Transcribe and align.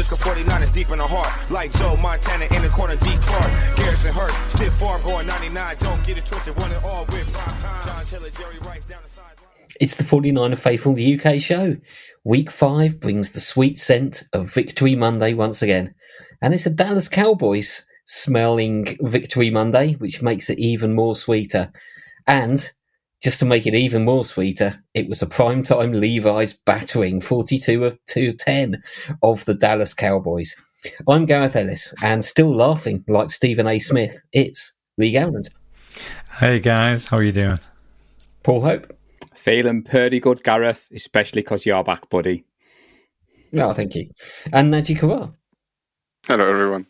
Cisco 0.00 0.16
49 0.16 0.62
is 0.62 0.70
deep 0.70 0.88
in 0.88 0.96
the 0.96 1.06
heart. 1.06 1.50
Like 1.50 1.72
Joe 1.72 1.94
Montana 1.98 2.46
in 2.56 2.62
the 2.62 2.70
corner, 2.70 2.96
deep 2.96 3.20
Clark. 3.20 3.76
Garrison 3.76 4.14
Hearst, 4.14 4.56
Spit 4.56 4.72
Farm 4.72 5.02
going 5.02 5.26
99. 5.26 5.76
Don't 5.78 6.06
get 6.06 6.16
it 6.16 6.24
twisted, 6.24 6.56
one 6.56 6.72
and 6.72 6.82
all 6.86 7.04
with 7.04 7.30
prime 7.34 7.58
time. 7.58 7.86
John 7.86 8.06
Taylor, 8.06 8.30
Jerry 8.30 8.56
Rice 8.60 8.86
down 8.86 9.00
the 9.02 9.10
sideline. 9.10 9.36
It's 9.78 9.96
the 9.96 10.04
49er 10.04 10.56
Faithful, 10.56 10.94
the 10.94 11.20
UK 11.20 11.38
show. 11.38 11.76
Week 12.24 12.50
five 12.50 12.98
brings 12.98 13.32
the 13.32 13.40
sweet 13.40 13.78
scent 13.78 14.24
of 14.32 14.50
Victory 14.50 14.94
Monday 14.94 15.34
once 15.34 15.60
again. 15.60 15.94
And 16.40 16.54
it's 16.54 16.64
a 16.64 16.70
Dallas 16.70 17.10
Cowboys 17.10 17.86
smelling 18.06 18.96
Victory 19.02 19.50
Monday, 19.50 19.96
which 19.96 20.22
makes 20.22 20.48
it 20.48 20.58
even 20.58 20.94
more 20.94 21.14
sweeter. 21.14 21.70
And 22.26 22.70
just 23.22 23.38
to 23.40 23.44
make 23.46 23.66
it 23.66 23.74
even 23.74 24.04
more 24.04 24.24
sweeter, 24.24 24.82
it 24.94 25.08
was 25.08 25.20
a 25.22 25.26
primetime 25.26 26.00
Levi's 26.00 26.54
battering 26.64 27.20
42 27.20 27.84
of 27.84 27.98
210 28.06 28.82
of 29.22 29.44
the 29.44 29.54
Dallas 29.54 29.92
Cowboys. 29.92 30.56
I'm 31.06 31.26
Gareth 31.26 31.56
Ellis 31.56 31.94
and 32.02 32.24
still 32.24 32.54
laughing 32.54 33.04
like 33.08 33.30
Stephen 33.30 33.66
A. 33.66 33.78
Smith. 33.78 34.18
It's 34.32 34.74
Lee 34.96 35.12
Gowland. 35.12 35.50
Hey 36.38 36.58
guys, 36.60 37.06
how 37.06 37.18
are 37.18 37.22
you 37.22 37.32
doing? 37.32 37.60
Paul 38.42 38.62
Hope. 38.62 38.96
Feeling 39.34 39.82
pretty 39.82 40.20
good, 40.20 40.42
Gareth, 40.42 40.84
especially 40.94 41.42
because 41.42 41.66
you're 41.66 41.84
back, 41.84 42.08
buddy. 42.08 42.44
Oh, 43.54 43.72
thank 43.72 43.94
you. 43.94 44.10
And 44.52 44.72
Naji 44.72 44.98
Karar. 44.98 45.32
Hello, 46.26 46.48
everyone. 46.48 46.86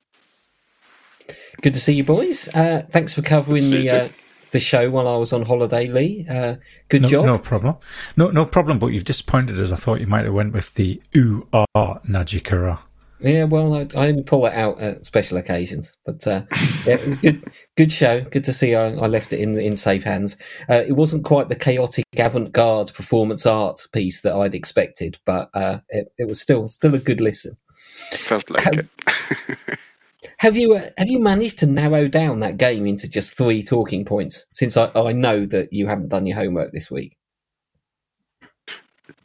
Good 1.62 1.74
to 1.74 1.80
see 1.80 1.94
you, 1.94 2.04
boys. 2.04 2.48
Uh, 2.54 2.82
thanks 2.90 3.14
for 3.14 3.22
covering 3.22 3.68
the 3.70 3.90
uh, 3.90 4.08
the 4.50 4.60
show 4.60 4.90
while 4.90 5.08
I 5.08 5.16
was 5.16 5.32
on 5.32 5.42
holiday, 5.42 5.86
Lee. 5.86 6.26
Uh, 6.28 6.56
good 6.88 7.02
no, 7.02 7.08
job. 7.08 7.26
No 7.26 7.38
problem. 7.38 7.76
No, 8.16 8.30
no 8.30 8.44
problem. 8.44 8.78
But 8.78 8.88
you've 8.88 9.04
disappointed 9.04 9.58
us. 9.60 9.72
I 9.72 9.76
thought 9.76 10.00
you 10.00 10.06
might 10.06 10.24
have 10.24 10.34
went 10.34 10.52
with 10.52 10.74
the 10.74 11.00
ooh 11.16 11.46
ah 11.52 11.98
Najikara. 12.08 12.80
Yeah, 13.22 13.44
well, 13.44 13.74
I, 13.74 13.86
I 13.94 14.08
only 14.08 14.22
pull 14.22 14.46
it 14.46 14.54
out 14.54 14.80
at 14.80 15.04
special 15.04 15.36
occasions, 15.36 15.94
but 16.06 16.26
uh, 16.26 16.42
yeah, 16.86 16.94
it 16.94 17.04
was 17.04 17.14
good. 17.16 17.44
Good 17.76 17.92
show. 17.92 18.20
Good 18.30 18.44
to 18.44 18.52
see. 18.52 18.74
I, 18.74 18.88
I 18.88 19.06
left 19.06 19.32
it 19.32 19.40
in 19.40 19.58
in 19.58 19.76
safe 19.76 20.04
hands. 20.04 20.36
Uh, 20.68 20.82
it 20.86 20.96
wasn't 20.96 21.24
quite 21.24 21.48
the 21.48 21.54
chaotic 21.54 22.04
avant-garde 22.18 22.92
performance 22.92 23.46
art 23.46 23.86
piece 23.92 24.20
that 24.22 24.34
I'd 24.34 24.54
expected, 24.54 25.18
but 25.24 25.48
uh, 25.54 25.78
it, 25.88 26.08
it 26.18 26.28
was 26.28 26.40
still 26.40 26.68
still 26.68 26.94
a 26.94 26.98
good 26.98 27.20
listen. 27.20 27.56
Felt 28.12 28.50
like 28.50 28.64
How- 28.64 28.70
it. 28.72 28.86
Have 30.40 30.56
you 30.56 30.74
uh, 30.74 30.88
have 30.96 31.08
you 31.08 31.18
managed 31.18 31.58
to 31.58 31.66
narrow 31.66 32.08
down 32.08 32.40
that 32.40 32.56
game 32.56 32.86
into 32.86 33.06
just 33.06 33.36
three 33.36 33.62
talking 33.62 34.06
points? 34.06 34.46
Since 34.52 34.74
I, 34.78 34.90
I 34.94 35.12
know 35.12 35.44
that 35.44 35.70
you 35.70 35.86
haven't 35.86 36.08
done 36.08 36.24
your 36.24 36.38
homework 36.38 36.72
this 36.72 36.90
week. 36.90 37.18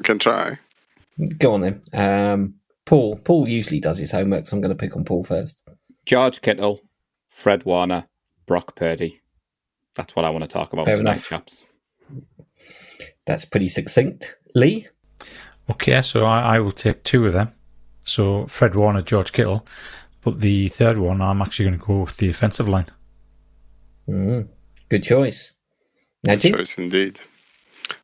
Can 0.04 0.20
try. 0.20 0.60
Go 1.38 1.54
on 1.54 1.62
then. 1.62 1.82
Um, 1.94 2.56
Paul. 2.84 3.16
Paul 3.24 3.48
usually 3.48 3.80
does 3.80 3.98
his 3.98 4.12
homework, 4.12 4.46
so 4.46 4.58
I'm 4.58 4.62
going 4.62 4.76
to 4.76 4.78
pick 4.78 4.98
on 4.98 5.06
Paul 5.06 5.24
first. 5.24 5.64
George 6.06 6.42
Kittle, 6.42 6.82
Fred 7.30 7.64
Warner, 7.64 8.06
Brock 8.46 8.76
Purdy. 8.76 9.22
That's 9.96 10.18
what 10.18 10.26
I 10.26 10.30
want 10.32 10.44
to 10.44 10.50
talk 10.50 10.74
about 10.74 10.86
Fair 10.86 10.98
tonight, 10.98 11.14
enough. 11.14 11.30
chaps. 11.30 11.64
That's 13.26 13.46
pretty 13.46 13.70
succinct. 13.70 14.36
Lee. 14.54 14.90
Okay, 15.70 16.02
so 16.02 16.26
I, 16.26 16.58
I 16.58 16.60
will 16.60 16.74
take 16.74 17.04
two 17.04 17.26
of 17.26 17.32
them. 17.32 17.54
So 18.04 18.48
Fred 18.48 18.76
Warner, 18.76 19.02
George 19.02 19.32
Kittle, 19.32 19.66
but 20.26 20.42
the 20.42 20.68
third 20.70 20.98
one 20.98 21.22
I'm 21.22 21.42
actually 21.42 21.66
going 21.66 21.80
to 21.80 21.86
go 21.86 22.00
with 22.00 22.18
the 22.18 22.30
offensive 22.30 22.68
line. 22.68 22.88
Mm, 24.10 24.48
good 24.90 25.04
choice. 25.04 25.54
Good 26.26 26.40
Najee? 26.40 26.52
choice 26.52 26.78
indeed. 26.78 27.20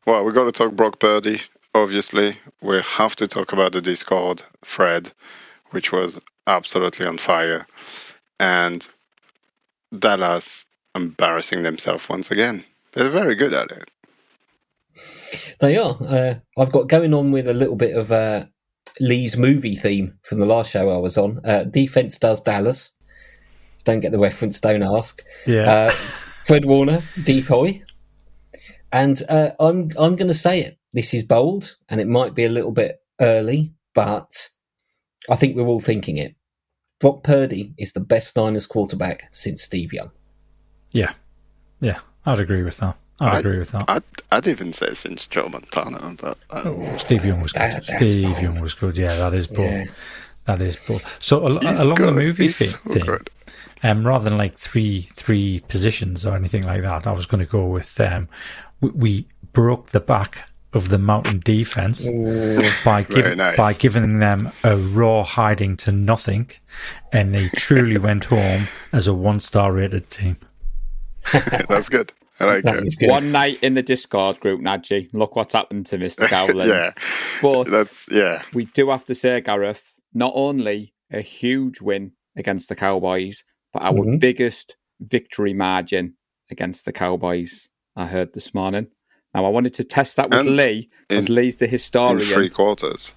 Well, 0.06 0.24
we've 0.24 0.34
got 0.34 0.44
to 0.44 0.52
talk 0.52 0.72
Brock 0.72 1.00
Purdy. 1.00 1.40
Obviously, 1.74 2.38
we 2.60 2.80
have 2.80 3.16
to 3.16 3.26
talk 3.26 3.52
about 3.52 3.72
the 3.72 3.80
Discord 3.80 4.42
thread, 4.64 5.12
which 5.70 5.90
was 5.90 6.20
absolutely 6.46 7.06
on 7.06 7.18
fire, 7.18 7.66
and 8.38 8.88
Dallas 9.98 10.64
embarrassing 10.94 11.64
themselves 11.64 12.08
once 12.08 12.30
again. 12.30 12.64
They're 12.92 13.10
very 13.10 13.34
good 13.34 13.52
at 13.52 13.72
it. 13.72 13.90
They 15.58 15.76
are. 15.76 15.96
Uh, 16.00 16.34
I've 16.56 16.72
got 16.72 16.88
going 16.88 17.14
on 17.14 17.32
with 17.32 17.48
a 17.48 17.54
little 17.54 17.76
bit 17.76 17.96
of 17.96 18.12
uh, 18.12 18.44
Lee's 19.00 19.36
movie 19.36 19.74
theme 19.74 20.16
from 20.22 20.40
the 20.40 20.46
last 20.46 20.70
show 20.70 20.90
I 20.90 20.98
was 20.98 21.16
on. 21.18 21.40
Uh, 21.44 21.64
Defense 21.64 22.18
does 22.18 22.40
Dallas. 22.40 22.92
Don't 23.84 24.00
get 24.00 24.12
the 24.12 24.18
reference, 24.18 24.60
don't 24.60 24.82
ask. 24.82 25.22
Yeah. 25.46 25.70
Uh, 25.70 25.90
Fred 26.44 26.64
Warner, 26.64 27.02
decoy. 27.24 27.82
And 28.92 29.22
uh, 29.28 29.50
I'm 29.58 29.90
I'm 29.98 30.16
going 30.16 30.28
to 30.28 30.34
say 30.34 30.60
it. 30.60 30.78
This 30.92 31.14
is 31.14 31.24
bold, 31.24 31.76
and 31.88 32.00
it 32.00 32.06
might 32.06 32.34
be 32.34 32.44
a 32.44 32.50
little 32.50 32.72
bit 32.72 33.00
early, 33.20 33.72
but 33.94 34.48
I 35.30 35.36
think 35.36 35.56
we're 35.56 35.66
all 35.66 35.80
thinking 35.80 36.18
it. 36.18 36.34
Brock 37.00 37.24
Purdy 37.24 37.72
is 37.78 37.92
the 37.94 38.00
best 38.00 38.36
Niners 38.36 38.66
quarterback 38.66 39.22
since 39.32 39.62
Steve 39.62 39.92
Young. 39.92 40.10
yeah. 40.92 41.14
Yeah. 41.80 41.98
I'd 42.24 42.38
agree 42.38 42.62
with 42.62 42.76
that. 42.76 42.96
I'd 43.20 43.34
I- 43.34 43.38
agree 43.38 43.58
with 43.58 43.70
that. 43.72 43.84
I'd, 43.88 44.02
I'd 44.32 44.46
even 44.48 44.72
say 44.72 44.94
since 44.94 45.26
Joe 45.26 45.48
Montana, 45.48 46.14
but 46.20 46.38
uh, 46.50 46.62
Oh, 46.66 46.96
Steve 46.96 47.24
Young 47.24 47.40
was 47.42 47.52
good. 47.52 47.60
That- 47.62 47.86
that's 47.86 48.10
Steve 48.10 48.24
bold. 48.24 48.42
Young 48.42 48.60
was 48.60 48.74
good. 48.74 48.96
Yeah, 48.96 49.14
that 49.16 49.34
is 49.34 49.46
bold. 49.46 49.70
Yeah. 49.70 49.84
That 50.46 50.60
is 50.62 50.76
bold. 50.76 51.02
So 51.20 51.44
al- 51.46 51.60
he's 51.60 51.78
along 51.78 52.00
the 52.02 52.10
movie 52.12 52.46
He's 52.46 52.56
thi- 52.58 52.66
so 52.66 52.78
thing, 52.78 53.18
um, 53.84 54.04
rather 54.06 54.24
than 54.24 54.36
like 54.38 54.56
three 54.58 55.08
three 55.12 55.60
positions 55.68 56.24
or 56.26 56.34
anything 56.34 56.64
like 56.64 56.82
that, 56.82 57.06
I 57.06 57.12
was 57.12 57.26
going 57.26 57.44
to 57.44 57.50
go 57.50 57.66
with 57.66 58.00
um, 58.00 58.28
we, 58.80 58.90
we 58.90 59.26
broke 59.52 59.90
the 59.90 60.00
back 60.00 60.48
of 60.72 60.88
the 60.88 60.98
mountain 60.98 61.40
defense 61.44 62.00
by 62.84 63.02
Very 63.04 63.22
giving 63.22 63.38
nice. 63.38 63.56
by 63.56 63.72
giving 63.74 64.18
them 64.20 64.50
a 64.64 64.76
raw 64.76 65.22
hiding 65.22 65.76
to 65.78 65.92
nothing, 65.92 66.50
and 67.12 67.32
they 67.34 67.48
truly 67.50 67.98
went 68.08 68.24
home 68.24 68.66
as 68.92 69.06
a 69.06 69.14
one 69.14 69.38
star 69.38 69.72
rated 69.72 70.10
team. 70.10 70.38
That's 71.32 71.88
good. 71.88 72.12
I 72.42 72.46
like 72.46 72.64
That 72.64 72.84
it. 73.00 73.08
One 73.08 73.32
night 73.32 73.58
in 73.62 73.74
the 73.74 73.82
Discord 73.82 74.40
group, 74.40 74.60
Nadji. 74.60 75.08
Look 75.12 75.36
what's 75.36 75.54
happened 75.54 75.86
to 75.86 75.98
Mr. 75.98 76.28
Gowland. 76.48 76.68
yeah, 76.70 76.92
But 77.40 77.64
that's 77.64 78.06
yeah. 78.10 78.42
we 78.52 78.64
do 78.66 78.90
have 78.90 79.04
to 79.06 79.14
say, 79.14 79.40
Gareth, 79.40 79.94
not 80.12 80.32
only 80.34 80.92
a 81.10 81.20
huge 81.20 81.80
win 81.80 82.12
against 82.36 82.68
the 82.68 82.74
Cowboys, 82.74 83.44
but 83.72 83.82
our 83.82 83.92
Mhm. 83.92 84.18
biggest 84.20 84.76
victory 85.00 85.54
margin 85.54 86.14
against 86.50 86.84
the 86.84 86.92
Cowboys, 86.92 87.68
I 87.96 88.06
heard 88.06 88.32
this 88.34 88.52
morning. 88.54 88.88
Now, 89.34 89.46
I 89.46 89.48
wanted 89.48 89.74
to 89.74 89.84
test 89.84 90.16
that 90.16 90.28
with 90.30 90.40
And 90.40 90.56
Lee, 90.56 90.90
because 91.08 91.28
Lee's 91.30 91.56
the 91.56 91.64
In 91.66 91.70
historian. 91.70 92.20
three 92.28 92.50
quarters. 92.50 93.12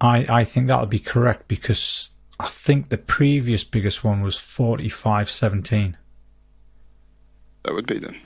I 0.00 0.24
I 0.28 0.44
think 0.44 0.68
that 0.68 0.80
would 0.80 0.88
be 0.90 1.00
correct 1.00 1.48
because 1.48 2.10
I 2.38 2.46
think 2.46 2.88
the 2.88 2.96
previous 2.98 3.64
biggest 3.64 4.02
one 4.04 4.22
was 4.22 4.36
45-17. 4.36 5.96
That 7.64 7.74
would 7.74 7.86
be 7.86 7.98
then. 7.98 8.16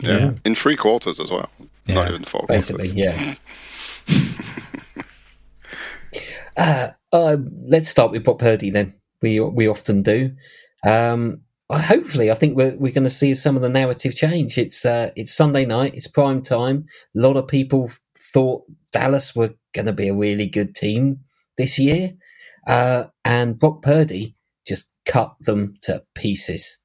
Yeah. 0.00 0.18
Yeah. 0.18 0.32
In 0.44 0.54
three 0.54 0.76
quarters 0.76 1.20
as 1.20 1.30
well. 1.30 1.50
Not 1.88 2.08
even 2.08 2.24
four 2.24 2.46
basically, 2.48 2.92
quarters. 2.92 3.36
yeah. 4.08 5.02
uh, 6.56 6.88
uh, 7.12 7.36
let's 7.62 7.88
start 7.88 8.10
with 8.10 8.24
Brock 8.24 8.38
Purdy 8.38 8.70
then. 8.70 8.94
We 9.22 9.40
we 9.40 9.68
often 9.68 10.02
do. 10.02 10.32
Um, 10.84 11.42
hopefully, 11.70 12.30
I 12.30 12.34
think 12.34 12.56
we're 12.56 12.76
we're 12.76 12.92
going 12.92 13.04
to 13.04 13.10
see 13.10 13.34
some 13.34 13.56
of 13.56 13.62
the 13.62 13.68
narrative 13.68 14.14
change. 14.14 14.56
It's 14.56 14.84
uh, 14.84 15.10
it's 15.16 15.34
Sunday 15.34 15.64
night. 15.66 15.94
It's 15.94 16.06
prime 16.06 16.42
time. 16.42 16.86
A 17.16 17.20
lot 17.20 17.36
of 17.36 17.46
people 17.46 17.90
thought 18.32 18.62
Dallas 18.92 19.34
were 19.34 19.54
going 19.74 19.86
to 19.86 19.92
be 19.92 20.08
a 20.08 20.14
really 20.14 20.46
good 20.46 20.74
team 20.74 21.20
this 21.56 21.78
year, 21.78 22.14
uh, 22.66 23.04
and 23.24 23.58
Brock 23.58 23.82
Purdy 23.82 24.34
just 24.66 24.90
cut 25.04 25.34
them 25.40 25.74
to 25.82 26.02
pieces 26.14 26.78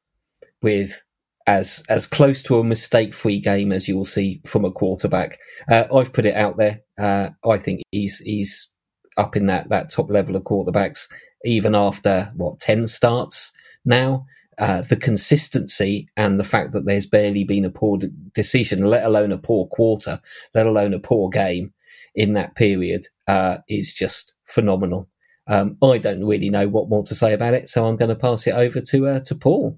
with 0.62 1.02
as 1.48 1.84
as 1.90 2.08
close 2.08 2.42
to 2.44 2.60
a 2.60 2.64
mistake-free 2.64 3.40
game 3.40 3.72
as 3.72 3.88
you 3.88 3.96
will 3.96 4.06
see 4.06 4.42
from 4.46 4.66
a 4.66 4.72
quarterback. 4.72 5.38
Uh, 5.70 5.84
I've 5.94 6.14
put 6.14 6.26
it 6.26 6.36
out 6.36 6.58
there. 6.58 6.82
Uh, 7.00 7.30
I 7.48 7.58
think 7.58 7.82
he's 7.92 8.20
he's 8.20 8.70
up 9.18 9.36
in 9.36 9.46
that 9.48 9.70
that 9.70 9.90
top 9.90 10.10
level 10.10 10.36
of 10.36 10.44
quarterbacks, 10.44 11.08
even 11.44 11.76
after 11.76 12.32
what 12.36 12.60
ten 12.60 12.88
starts 12.88 13.52
now. 13.86 14.26
Uh, 14.58 14.82
the 14.84 14.96
consistency 14.96 16.08
and 16.16 16.40
the 16.40 16.44
fact 16.44 16.72
that 16.72 16.86
there's 16.86 17.06
barely 17.06 17.44
been 17.44 17.66
a 17.66 17.70
poor 17.70 17.98
de- 17.98 18.08
decision, 18.34 18.86
let 18.86 19.04
alone 19.04 19.34
a 19.34 19.38
poor 19.38 19.68
quarter, 19.68 20.18
let 20.54 20.66
alone 20.66 20.94
a 20.94 21.00
poor 21.00 21.28
game 21.28 21.74
in 22.16 22.32
that 22.32 22.56
period, 22.56 23.06
uh, 23.28 23.58
is 23.68 23.94
just 23.94 24.32
phenomenal. 24.46 25.10
Um, 25.48 25.78
I 25.84 25.98
don't 25.98 26.24
really 26.24 26.50
know 26.50 26.70
what 26.70 26.88
more 26.88 27.04
to 27.04 27.14
say 27.14 27.34
about 27.34 27.54
it, 27.54 27.68
so 27.68 27.86
I'm 27.86 27.98
going 27.98 28.10
to 28.10 28.16
pass 28.16 28.48
it 28.48 28.54
over 28.54 28.80
to 28.80 29.08
uh, 29.08 29.20
to 29.26 29.36
Paul. 29.36 29.78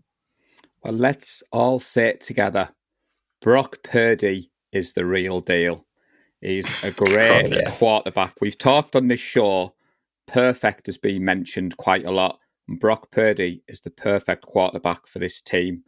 Well, 0.87 0.95
let's 0.95 1.43
all 1.51 1.81
say 1.81 2.07
it 2.07 2.21
together. 2.21 2.69
Brock 3.41 3.83
Purdy 3.83 4.51
is 4.71 4.93
the 4.93 5.05
real 5.05 5.41
deal. 5.41 5.85
He's 6.39 6.65
a 6.81 6.91
great 6.91 7.51
Oh, 7.51 7.55
yeah. 7.57 7.69
quarterback. 7.71 8.35
We've 8.39 8.57
talked 8.57 8.95
on 8.95 9.09
this 9.09 9.19
show. 9.19 9.75
Perfect 10.27 10.85
has 10.85 10.97
been 10.97 11.25
mentioned 11.25 11.75
quite 11.75 12.05
a 12.05 12.11
lot. 12.11 12.39
And 12.69 12.79
Brock 12.79 13.11
Purdy 13.11 13.63
is 13.67 13.81
the 13.81 13.89
perfect 13.89 14.45
quarterback 14.45 15.07
for 15.07 15.19
this 15.19 15.41
team. 15.41 15.83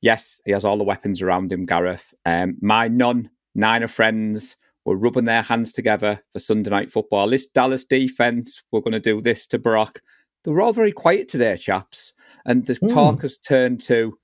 Yes, 0.00 0.40
he 0.46 0.52
has 0.52 0.64
all 0.64 0.78
the 0.78 0.84
weapons 0.84 1.20
around 1.20 1.52
him, 1.52 1.66
Gareth. 1.66 2.14
Um, 2.24 2.56
my 2.62 2.88
non 2.88 3.28
Niner 3.54 3.88
friends 3.88 4.56
were 4.86 4.96
rubbing 4.96 5.26
their 5.26 5.42
hands 5.42 5.70
together 5.70 6.18
for 6.32 6.40
Sunday 6.40 6.70
night 6.70 6.90
football. 6.90 7.28
This 7.28 7.46
Dallas 7.46 7.84
defense, 7.84 8.62
we're 8.72 8.80
going 8.80 8.92
to 8.92 9.00
do 9.00 9.20
this 9.20 9.46
to 9.48 9.58
Brock. 9.58 10.00
They 10.44 10.50
were 10.50 10.62
all 10.62 10.72
very 10.72 10.92
quiet 10.92 11.28
today, 11.28 11.58
chaps. 11.58 12.14
And 12.46 12.64
the 12.64 12.76
mm. 12.76 12.88
talk 12.88 13.20
has 13.20 13.36
turned 13.36 13.82
to 13.82 14.16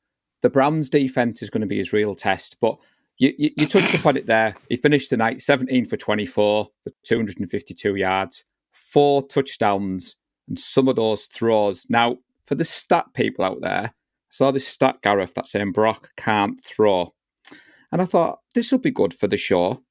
the 0.42 0.50
Browns 0.50 0.90
defense 0.90 1.42
is 1.42 1.50
going 1.50 1.62
to 1.62 1.66
be 1.66 1.78
his 1.78 1.92
real 1.92 2.14
test. 2.14 2.56
But 2.60 2.78
you, 3.18 3.32
you, 3.38 3.50
you 3.56 3.66
touched 3.66 3.94
upon 3.94 4.16
it 4.16 4.26
there. 4.26 4.54
He 4.68 4.76
finished 4.76 5.10
the 5.10 5.16
night 5.16 5.42
17 5.42 5.84
for 5.86 5.96
24 5.96 6.68
for 6.84 6.90
252 7.04 7.96
yards, 7.96 8.44
four 8.72 9.26
touchdowns, 9.26 10.16
and 10.48 10.58
some 10.58 10.88
of 10.88 10.96
those 10.96 11.24
throws. 11.26 11.86
Now, 11.88 12.18
for 12.44 12.54
the 12.54 12.64
stat 12.64 13.06
people 13.14 13.44
out 13.44 13.60
there, 13.60 13.92
I 13.92 14.30
saw 14.30 14.50
this 14.50 14.68
stat, 14.68 14.98
Gareth, 15.02 15.34
that 15.34 15.48
saying 15.48 15.72
Brock 15.72 16.10
can't 16.16 16.62
throw. 16.64 17.14
And 17.92 18.02
I 18.02 18.04
thought, 18.04 18.40
this 18.54 18.70
will 18.70 18.78
be 18.78 18.90
good 18.90 19.14
for 19.14 19.28
the 19.28 19.36
show. 19.36 19.82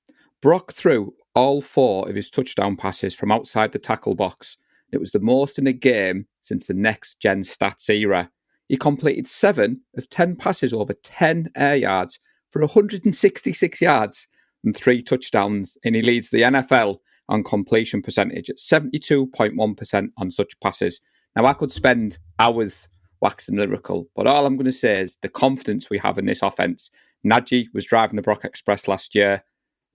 Brock 0.41 0.73
threw 0.73 1.13
all 1.33 1.61
four 1.61 2.07
of 2.07 2.15
his 2.15 2.29
touchdown 2.29 2.75
passes 2.75 3.15
from 3.15 3.31
outside 3.31 3.71
the 3.71 3.79
tackle 3.79 4.15
box. 4.15 4.57
It 4.91 4.99
was 4.99 5.11
the 5.11 5.19
most 5.19 5.57
in 5.57 5.67
a 5.67 5.73
game 5.73 6.27
since 6.41 6.67
the 6.67 6.73
next 6.73 7.19
gen 7.19 7.41
stats 7.41 7.89
era. 7.89 8.29
He 8.67 8.77
completed 8.77 9.27
seven 9.27 9.81
of 9.95 10.09
10 10.09 10.37
passes 10.37 10.73
over 10.73 10.93
10 10.93 11.51
air 11.55 11.75
yards 11.75 12.19
for 12.49 12.61
166 12.61 13.81
yards 13.81 14.27
and 14.63 14.75
three 14.75 15.03
touchdowns, 15.03 15.77
and 15.83 15.95
he 15.95 16.01
leads 16.01 16.29
the 16.29 16.41
NFL 16.41 16.97
on 17.29 17.43
completion 17.43 18.01
percentage 18.01 18.49
at 18.49 18.57
72.1% 18.57 20.09
on 20.17 20.31
such 20.31 20.59
passes. 20.59 21.01
Now, 21.35 21.45
I 21.45 21.53
could 21.53 21.71
spend 21.71 22.17
hours 22.39 22.87
waxing 23.21 23.57
lyrical, 23.57 24.07
but 24.15 24.27
all 24.27 24.45
I'm 24.45 24.55
going 24.55 24.65
to 24.65 24.71
say 24.71 25.01
is 25.01 25.17
the 25.21 25.29
confidence 25.29 25.89
we 25.89 25.97
have 25.99 26.17
in 26.17 26.25
this 26.25 26.41
offense. 26.41 26.89
Najee 27.25 27.67
was 27.73 27.85
driving 27.85 28.15
the 28.15 28.21
Brock 28.21 28.45
Express 28.45 28.87
last 28.87 29.15
year. 29.15 29.43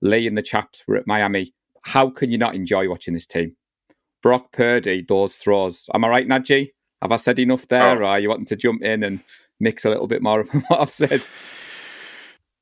Lee 0.02 0.26
and 0.26 0.36
the 0.36 0.42
chaps 0.42 0.82
were 0.86 0.96
at 0.96 1.06
Miami. 1.06 1.54
How 1.84 2.10
can 2.10 2.30
you 2.30 2.38
not 2.38 2.54
enjoy 2.54 2.88
watching 2.88 3.14
this 3.14 3.26
team? 3.26 3.56
Brock 4.22 4.52
Purdy, 4.52 5.04
those 5.06 5.36
throws. 5.36 5.88
Am 5.94 6.04
I 6.04 6.08
right, 6.08 6.28
Najee? 6.28 6.70
Have 7.02 7.12
I 7.12 7.16
said 7.16 7.38
enough 7.38 7.68
there, 7.68 7.90
oh. 7.90 7.98
or 7.98 8.04
are 8.04 8.20
you 8.20 8.28
wanting 8.28 8.46
to 8.46 8.56
jump 8.56 8.82
in 8.82 9.02
and 9.02 9.20
mix 9.58 9.84
a 9.84 9.88
little 9.88 10.06
bit 10.06 10.22
more 10.22 10.40
of 10.40 10.50
what 10.68 10.80
I've 10.80 10.90
said? 10.90 11.22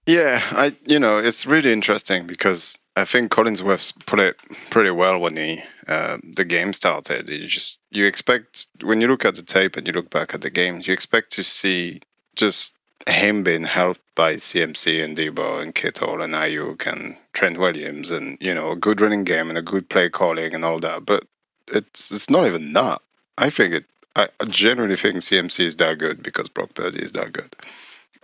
Yeah, 0.07 0.43
I 0.53 0.75
you 0.87 0.99
know 0.99 1.19
it's 1.19 1.45
really 1.45 1.73
interesting 1.73 2.27
because 2.27 2.79
I 2.97 3.05
think 3.05 3.31
Collinsworth 3.31 3.93
put 4.07 4.19
it 4.19 4.37
pretty 4.71 4.91
well 4.91 5.19
when 5.19 5.37
he 5.37 5.63
uh, 5.87 6.19
the 6.35 6.45
game 6.45 6.73
started. 6.73 7.29
You 7.29 7.47
just 7.47 7.79
you 7.91 8.07
expect 8.07 8.67
when 8.83 9.01
you 9.01 9.07
look 9.07 9.25
at 9.25 9.35
the 9.35 9.43
tape 9.43 9.77
and 9.77 9.87
you 9.87 9.93
look 9.93 10.11
back 10.11 10.35
at 10.35 10.41
the 10.41 10.51
games, 10.51 10.87
you 10.87 10.95
expect 10.95 11.33
to 11.33 11.45
see 11.45 12.01
just 12.37 12.73
him 13.07 13.43
being 13.43 13.65
helped 13.65 14.01
by 14.15 14.35
CMC 14.35 15.05
and 15.05 15.17
Deebo 15.17 15.63
and 15.63 15.75
Kittle 15.75 16.23
and 16.23 16.35
Aiyuk 16.35 16.91
and 16.91 17.17
Trent 17.33 17.59
Williams 17.59 18.11
and 18.11 18.39
you 18.41 18.55
know 18.55 18.71
a 18.71 18.77
good 18.77 19.01
running 19.01 19.25
game 19.25 19.49
and 19.49 19.59
a 19.59 19.63
good 19.63 19.89
play 19.89 20.09
calling 20.09 20.55
and 20.55 20.65
all 20.65 20.81
that. 20.81 21.05
But 21.05 21.25
it's 21.69 22.11
it's 22.11 22.31
not 22.31 22.47
even 22.47 22.73
that. 22.73 23.03
I 23.37 23.51
think 23.51 23.75
it 23.75 23.85
I 24.17 24.29
generally 24.49 24.97
think 24.97 25.17
CMC 25.17 25.65
is 25.65 25.77
that 25.77 25.99
good 25.99 26.23
because 26.23 26.49
Brock 26.49 26.75
Purdy 26.75 27.01
is 27.01 27.13
that 27.13 27.33
good. 27.33 27.55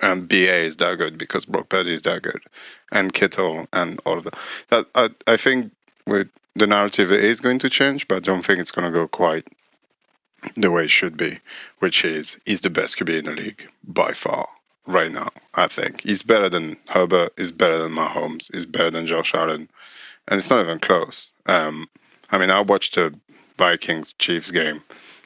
And 0.01 0.29
BA 0.29 0.65
is 0.65 0.77
that 0.79 0.99
good 0.99 1.19
because 1.19 1.45
Brock 1.45 1.69
Purdy 1.69 1.95
is 1.95 2.03
that 2.03 2.23
good. 2.23 2.43
And 2.91 3.13
Kittle 3.13 3.67
and 3.73 4.01
all 4.05 4.19
of 4.19 4.25
that. 4.25 4.35
That 4.69 4.87
I, 4.95 5.33
I 5.33 5.37
think 5.37 5.73
with 6.07 6.29
the 6.57 6.67
narrative 6.67 7.13
is 7.13 7.41
going 7.41 7.59
to 7.61 7.71
change, 7.71 8.09
but 8.09 8.17
I 8.17 8.21
don't 8.21 8.45
think 8.45 8.59
it's 8.59 8.71
going 8.71 8.87
to 8.87 8.99
go 8.99 9.09
quite 9.09 9.47
the 10.57 10.71
way 10.71 10.85
it 10.85 10.91
should 10.91 11.17
be, 11.17 11.39
which 11.79 12.05
is 12.05 12.39
he's 12.45 12.61
the 12.61 12.71
best 12.71 12.99
QB 12.99 13.19
in 13.19 13.25
the 13.25 13.33
league 13.33 13.69
by 13.83 14.13
far 14.13 14.47
right 14.87 15.11
now. 15.11 15.29
I 15.55 15.69
think 15.69 16.03
he's 16.03 16.23
better 16.23 16.49
than 16.49 16.77
Herbert, 16.89 17.33
he's 17.37 17.53
better 17.53 17.79
than 17.79 17.93
Mahomes, 17.93 18.53
he's 18.53 18.67
better 18.67 18.91
than 18.91 19.07
Josh 19.07 19.35
Allen, 19.35 19.69
and 20.29 20.39
it's 20.39 20.51
not 20.51 20.65
even 20.65 20.79
close. 20.79 21.29
Um, 21.47 21.89
I 22.31 22.39
mean, 22.39 22.51
I 22.51 22.61
watched 22.61 22.97
the 22.97 23.15
Vikings 23.57 24.15
Chiefs 24.19 24.51
game, 24.51 24.83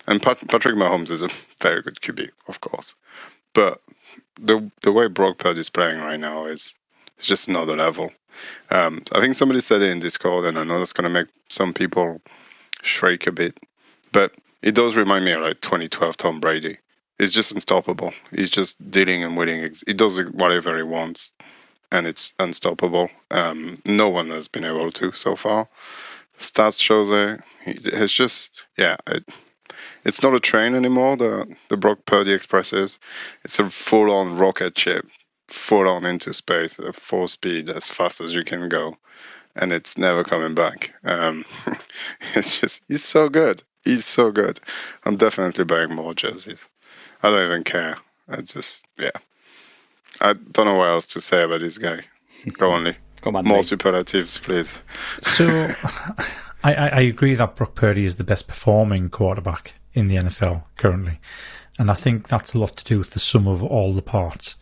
and 0.09 0.23
Pat- 0.23 0.49
Patrick 0.49 0.75
Mahomes 0.75 1.11
is 1.11 1.23
a 1.23 1.29
very 1.61 1.83
good 1.83 2.01
QB, 2.01 2.31
of 2.49 2.61
course, 2.61 2.95
but 3.53 3.81
the 4.41 4.71
the 4.83 4.93
way 4.93 5.07
Brock 5.07 5.39
Purdy 5.39 5.61
is 5.61 5.71
playing 5.71 6.01
right 6.01 6.19
now 6.19 6.47
is 6.47 6.75
it's 7.17 7.27
just 7.27 7.49
another 7.49 7.77
level. 7.77 8.11
Um, 8.71 9.03
I 9.13 9.21
think 9.21 9.35
somebody 9.35 9.61
said 9.61 9.83
it 9.83 9.91
in 9.91 10.01
Discord, 10.01 10.47
and 10.47 10.59
I 10.59 10.65
know 10.65 10.79
that's 10.79 10.93
going 10.93 11.05
to 11.05 11.11
make 11.11 11.29
some 11.49 11.75
people 11.75 12.21
shriek 12.83 13.27
a 13.27 13.33
bit, 13.33 13.59
but 14.13 14.33
it 14.63 14.75
does 14.75 14.97
remind 14.97 15.25
me 15.25 15.33
of 15.33 15.43
like 15.43 15.61
2012 15.61 16.17
Tom 16.17 16.41
Brady. 16.41 16.79
He's 17.19 17.33
just 17.33 17.53
unstoppable. 17.53 18.15
He's 18.31 18.51
just 18.51 18.91
dealing 18.91 19.25
and 19.25 19.37
winning. 19.37 19.75
He 19.87 19.93
does 19.93 20.21
whatever 20.31 20.77
he 20.77 20.85
wants, 20.85 21.33
and 21.91 22.07
it's 22.07 22.33
unstoppable. 22.39 23.11
Um, 23.31 23.83
no 23.87 24.09
one 24.09 24.31
has 24.31 24.49
been 24.49 24.65
able 24.65 24.91
to 24.93 25.13
so 25.13 25.37
far. 25.37 25.69
Stats 26.39 26.81
shows 26.81 27.11
it. 27.11 27.43
It's 27.67 28.13
just 28.13 28.51
yeah. 28.79 28.97
It, 29.09 29.29
it's 30.09 30.23
not 30.23 30.35
a 30.35 30.41
train 30.41 30.75
anymore. 30.75 31.17
The 31.19 31.55
the 31.69 31.77
Brock 31.77 31.99
Purdy 32.07 32.33
Express 32.33 32.73
is. 32.73 32.99
It's 33.45 33.59
a 33.59 33.69
full 33.69 34.11
on 34.11 34.39
rocket 34.39 34.77
ship, 34.77 35.07
full 35.49 35.87
on 35.87 36.07
into 36.07 36.33
space 36.33 36.79
at 36.79 36.97
full 36.97 37.29
speed, 37.29 37.69
as 37.69 37.91
fast 37.91 38.23
as 38.23 38.35
you 38.35 38.43
can 38.43 38.71
go, 38.71 38.97
and 39.55 39.71
it's 39.71 39.99
never 39.99 40.25
coming 40.25 40.55
back. 40.55 40.95
Um, 41.05 41.45
it's 42.35 42.59
just 42.59 42.81
he's 42.89 43.05
so 43.05 43.29
good. 43.29 43.63
He's 43.85 44.07
so 44.07 44.33
good. 44.33 44.61
I'm 45.05 45.17
definitely 45.17 45.65
buying 45.65 45.95
more 45.95 46.15
jerseys. 46.15 46.65
I 47.23 47.31
don't 47.31 47.47
even 47.47 47.65
care. 47.65 47.99
I 48.29 48.41
just 48.41 48.87
yeah. 48.99 49.11
I 50.23 50.33
don't 50.33 50.65
know 50.65 50.77
what 50.77 50.89
else 50.89 51.07
to 51.07 51.21
say 51.21 51.43
about 51.43 51.61
this 51.61 51.77
guy. 51.77 52.01
Go 52.55 52.71
on, 52.73 52.85
Lee. 52.85 52.97
Come 53.21 53.37
on, 53.37 53.45
more 53.45 53.59
mate. 53.59 53.67
superlatives, 53.67 54.39
please. 54.39 54.79
So, 55.21 55.47
I, 56.65 56.75
I 56.75 57.01
agree 57.01 57.35
that 57.35 57.57
Brock 57.57 57.75
Purdy 57.75 58.05
is 58.05 58.17
the 58.17 58.25
best 58.25 58.47
performing 58.47 59.11
quarterback 59.11 59.75
in 59.99 60.09
the 60.09 60.17
NFL 60.17 60.65
currently, 60.77 61.21
and 61.79 61.91
I 61.91 61.95
think 61.95 62.29
that's 62.29 62.55
a 62.55 62.59
lot 62.59 62.77
to 62.77 62.85
do 62.85 62.99
with 62.99 63.11
the 63.11 63.21
sum 63.21 63.47
of 63.47 63.63
all 63.63 63.93
the 63.93 64.03
parts. 64.03 64.57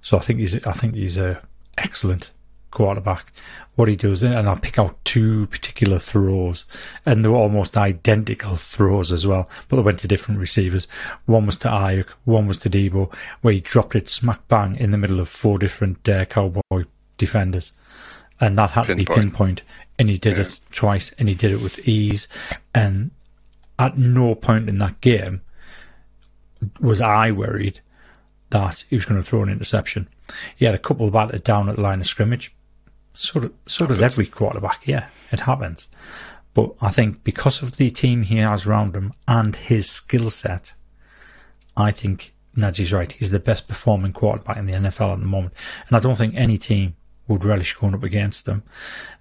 So 0.00 0.16
I 0.16 0.20
think 0.20 0.40
he's 0.40 0.54
I 0.66 0.72
think 0.72 0.94
he's 0.94 1.18
a 1.18 1.42
excellent 1.78 2.30
quarterback 2.70 3.32
what 3.74 3.88
he 3.88 3.96
does, 3.96 4.22
and 4.22 4.48
I'll 4.48 4.56
pick 4.56 4.78
out 4.78 5.02
two 5.04 5.46
particular 5.46 5.98
throws, 5.98 6.66
and 7.06 7.24
they 7.24 7.28
were 7.28 7.36
almost 7.36 7.76
identical 7.76 8.56
throws 8.56 9.10
as 9.10 9.26
well, 9.26 9.48
but 9.68 9.76
they 9.76 9.82
went 9.82 9.98
to 10.00 10.08
different 10.08 10.40
receivers. 10.40 10.86
One 11.24 11.46
was 11.46 11.56
to 11.58 11.68
Aiyuk, 11.68 12.08
one 12.24 12.46
was 12.46 12.58
to 12.60 12.70
Deebo, 12.70 13.12
where 13.40 13.54
he 13.54 13.60
dropped 13.60 13.94
it 13.94 14.10
smack 14.10 14.46
bang 14.48 14.76
in 14.76 14.90
the 14.90 14.98
middle 14.98 15.20
of 15.20 15.28
four 15.28 15.58
different 15.58 16.06
uh, 16.06 16.26
Cowboy 16.26 16.84
defenders, 17.16 17.72
and 18.40 18.58
that 18.58 18.70
had 18.70 18.86
pinpoint. 18.86 19.06
to 19.06 19.14
be 19.14 19.20
pinpoint. 19.20 19.62
And 19.98 20.08
he 20.08 20.18
did 20.18 20.36
yeah. 20.36 20.44
it 20.44 20.58
twice, 20.72 21.12
and 21.18 21.28
he 21.28 21.34
did 21.34 21.52
it 21.52 21.60
with 21.60 21.78
ease. 21.86 22.26
And 22.74 23.10
at 23.82 23.98
no 23.98 24.34
point 24.34 24.68
in 24.68 24.78
that 24.78 25.00
game 25.00 25.42
was 26.80 27.00
I 27.00 27.32
worried 27.32 27.80
that 28.50 28.84
he 28.88 28.96
was 28.96 29.04
going 29.04 29.20
to 29.20 29.26
throw 29.26 29.42
an 29.42 29.48
interception. 29.48 30.08
He 30.56 30.64
had 30.64 30.74
a 30.74 30.78
couple 30.78 31.06
of 31.06 31.12
batted 31.12 31.42
down 31.42 31.68
at 31.68 31.76
the 31.76 31.82
line 31.82 32.00
of 32.00 32.06
scrimmage 32.06 32.54
so, 33.14 33.50
so 33.66 33.86
does 33.86 34.02
every 34.02 34.26
quarterback. 34.26 34.86
Yeah, 34.86 35.06
it 35.30 35.40
happens. 35.40 35.88
But 36.54 36.72
I 36.80 36.90
think 36.90 37.24
because 37.24 37.62
of 37.62 37.76
the 37.76 37.90
team 37.90 38.22
he 38.22 38.38
has 38.38 38.66
around 38.66 38.94
him 38.94 39.12
and 39.26 39.56
his 39.56 39.88
skill 39.88 40.30
set, 40.30 40.74
I 41.76 41.90
think 41.90 42.34
Najee's 42.56 42.92
right. 42.92 43.12
He's 43.12 43.30
the 43.30 43.38
best 43.38 43.68
performing 43.68 44.12
quarterback 44.12 44.58
in 44.58 44.66
the 44.66 44.74
NFL 44.74 45.14
at 45.14 45.20
the 45.20 45.26
moment. 45.26 45.54
And 45.88 45.96
I 45.96 46.00
don't 46.00 46.16
think 46.16 46.34
any 46.34 46.58
team 46.58 46.96
would 47.28 47.44
relish 47.44 47.74
going 47.74 47.94
up 47.94 48.02
against 48.02 48.44
them. 48.44 48.62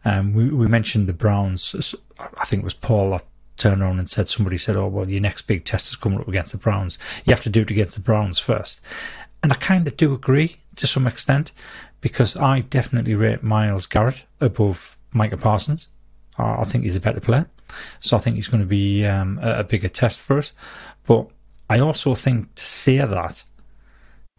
Um, 0.04 0.34
we, 0.34 0.50
we 0.50 0.68
mentioned 0.68 1.08
the 1.08 1.14
Browns. 1.14 1.96
I 2.38 2.46
think 2.46 2.62
it 2.62 2.66
was 2.66 2.74
Paul 2.74 3.12
that 3.12 3.26
turned 3.58 3.82
around 3.82 4.00
and 4.00 4.10
said, 4.10 4.28
somebody 4.28 4.58
said, 4.58 4.76
oh, 4.76 4.88
well, 4.88 5.10
your 5.10 5.22
next 5.22 5.44
big 5.44 5.66
test 5.66 5.90
is 5.90 5.96
coming 5.96 6.20
up 6.20 6.28
against 6.28 6.52
the 6.52 6.58
Browns. 6.58 6.98
You 7.26 7.32
have 7.32 7.44
to 7.44 7.50
do 7.50 7.62
it 7.62 7.72
against 7.72 7.96
the 7.96 8.02
Browns 8.02 8.40
first. 8.40 8.82
And 9.44 9.52
I 9.52 9.56
kind 9.56 9.88
of 9.88 9.98
do 9.98 10.14
agree 10.14 10.58
to 10.76 10.88
some 10.88 11.08
extent 11.08 11.52
because 12.00 12.36
I 12.36 12.62
definitely 12.62 13.16
rate 13.16 13.44
Myles 13.44 13.86
Garrett 13.86 14.24
above 14.40 14.98
Micah 15.12 15.38
Parsons. 15.38 15.88
I 16.38 16.64
think 16.64 16.84
he's 16.84 16.96
a 16.96 17.02
better 17.02 17.20
player. 17.20 17.48
So 18.00 18.18
I 18.18 18.20
think 18.20 18.36
he's 18.36 18.48
going 18.48 18.62
to 18.62 18.68
be 18.68 19.06
um, 19.06 19.40
a, 19.42 19.64
bigger 19.64 19.90
test 19.90 20.22
for 20.22 20.38
us. 20.38 20.54
But 21.06 21.28
I 21.70 21.80
also 21.80 22.16
think 22.16 22.56
to 22.56 22.66
say 22.66 22.98
that, 22.98 23.44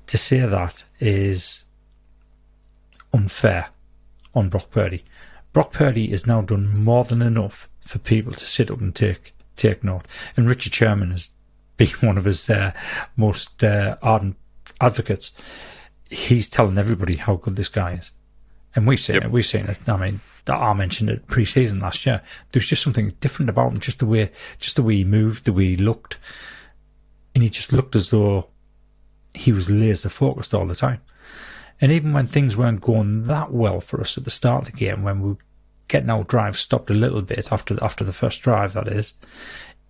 to 0.07 0.19
say 0.19 0.41
that 0.41 0.85
is 1.01 1.65
unfair 3.13 3.69
on 4.35 4.49
Brock 4.49 4.71
Purdy. 4.71 5.05
Brock 5.53 5.73
Purdy 5.73 6.09
has 6.11 6.27
now 6.27 6.41
done 6.41 6.83
more 6.83 7.05
than 7.05 7.23
enough 7.23 7.69
for 7.83 7.99
people 7.99 8.33
to 8.33 8.47
sit 8.47 8.71
up 8.71 8.81
and 8.81 8.95
take 8.95 9.35
take 9.57 9.85
note. 9.85 10.07
And 10.37 10.49
Richard 10.49 10.75
Sherman 10.75 11.11
has 11.11 11.31
been 11.77 11.89
one 12.01 12.19
of 12.19 12.25
his 12.25 12.49
uh, 12.49 12.73
most 13.17 13.63
uh, 13.65 13.97
ardent 14.03 14.37
advocates 14.81 15.31
he's 16.13 16.49
telling 16.49 16.79
everybody 16.79 17.17
how 17.17 17.37
good 17.37 17.57
this 17.57 17.69
guy 17.69 17.95
is. 17.95 18.11
And 18.75 18.87
we've 18.87 19.01
seen 19.01 19.17
yep. 19.17 19.25
it. 19.25 19.31
We've 19.31 19.47
seen 19.47 19.67
it. 19.67 19.79
I 19.87 19.97
mean, 19.97 20.21
I 20.47 20.73
mentioned 20.73 21.11
it 21.11 21.27
pre-season 21.27 21.81
last 21.81 22.07
year. 22.07 22.23
There's 22.53 22.69
just 22.69 22.83
something 22.83 23.15
different 23.21 23.51
about 23.51 23.73
him, 23.73 23.81
just 23.81 23.99
the 23.99 24.07
way, 24.07 24.31
just 24.59 24.77
the 24.77 24.83
way 24.83 24.97
he 24.97 25.05
moved, 25.05 25.45
the 25.45 25.53
way 25.53 25.65
he 25.67 25.77
looked, 25.77 26.19
and 27.35 27.43
he 27.43 27.51
just 27.51 27.73
looked 27.73 27.97
as 27.97 28.11
though 28.11 28.49
he 29.35 29.53
was 29.53 29.71
laser 29.71 30.09
focused 30.09 30.55
all 30.55 30.67
the 30.67 30.75
time. 30.75 31.01
And 31.81 31.91
even 31.91 32.13
when 32.13 32.27
things 32.27 32.57
weren't 32.57 32.81
going 32.81 33.27
that 33.27 33.53
well 33.53 33.81
for 33.81 34.01
us 34.01 34.17
at 34.17 34.25
the 34.25 34.31
start 34.31 34.67
of 34.67 34.73
the 34.73 34.79
game, 34.79 35.03
when 35.03 35.21
we 35.21 35.37
getting 35.89 36.11
our 36.11 36.25
drive 36.25 36.59
stopped 36.59 36.91
a 36.91 36.95
little 36.95 37.23
bit 37.23 37.53
after 37.53 37.77
after 37.83 38.05
the 38.05 38.13
first 38.13 38.43
drive. 38.43 38.73
That 38.75 38.89
is, 38.89 39.15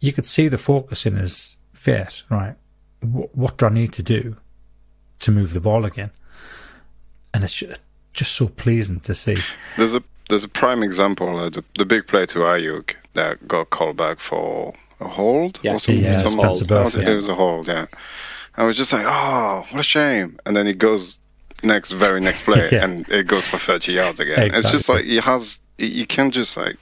you 0.01 0.13
could 0.13 0.27
see 0.27 0.49
the 0.49 0.59
focus 0.59 1.07
in 1.07 1.17
his 1.17 1.57
face. 1.73 2.23
Right, 2.29 2.55
what, 3.01 3.35
what 3.37 3.57
do 3.59 3.67
I 3.67 3.71
need 3.71 3.93
to 3.95 4.03
do 4.03 4.37
to 5.21 5.31
move 5.31 5.53
the 5.53 5.61
ball 5.61 5.85
again? 5.85 6.11
And 7.35 7.45
it's 7.45 7.63
just 8.13 8.33
so 8.33 8.49
pleasing 8.49 9.01
to 9.01 9.15
see. 9.15 9.39
There's 9.77 9.95
a 9.95 10.03
there's 10.29 10.45
a 10.45 10.49
prime 10.49 10.83
example, 10.83 11.37
uh, 11.37 11.51
the, 11.51 11.65
the 11.77 11.85
big 11.85 12.07
play 12.07 12.27
to 12.27 12.39
Aiyuk 12.39 12.95
that 13.15 13.47
got 13.47 13.71
called 13.71 13.97
back 13.97 14.19
for 14.19 14.73
a 15.01 15.09
hold 15.09 15.61
yeah, 15.63 15.75
or 15.75 15.79
something. 15.79 16.05
Yeah, 16.05 16.17
some 16.17 16.39
hold. 16.39 16.67
Both, 16.67 16.97
yeah. 16.97 17.11
It 17.11 17.15
was 17.15 17.29
a 17.29 17.35
hold, 17.35 17.69
yeah. 17.69 17.87
I 18.57 18.65
was 18.65 18.77
just 18.77 18.93
like, 18.93 19.05
oh, 19.07 19.67
what 19.71 19.81
a 19.81 19.83
shame. 19.83 20.39
And 20.47 20.57
then 20.57 20.67
he 20.67 20.75
goes 20.75 21.19
next, 21.63 21.93
very 21.93 22.21
next 22.21 22.45
play, 22.45 22.69
yeah. 22.73 22.85
and 22.85 23.09
it 23.11 23.27
goes 23.27 23.47
for 23.47 23.59
30 23.59 23.93
yards 23.93 24.21
again. 24.21 24.39
Exactly. 24.39 24.59
It's 24.59 24.71
just 24.71 24.89
like 24.89 25.05
he 25.05 25.17
has, 25.17 25.59
you 25.79 26.07
can't 26.07 26.35
just 26.35 26.57
like, 26.57 26.77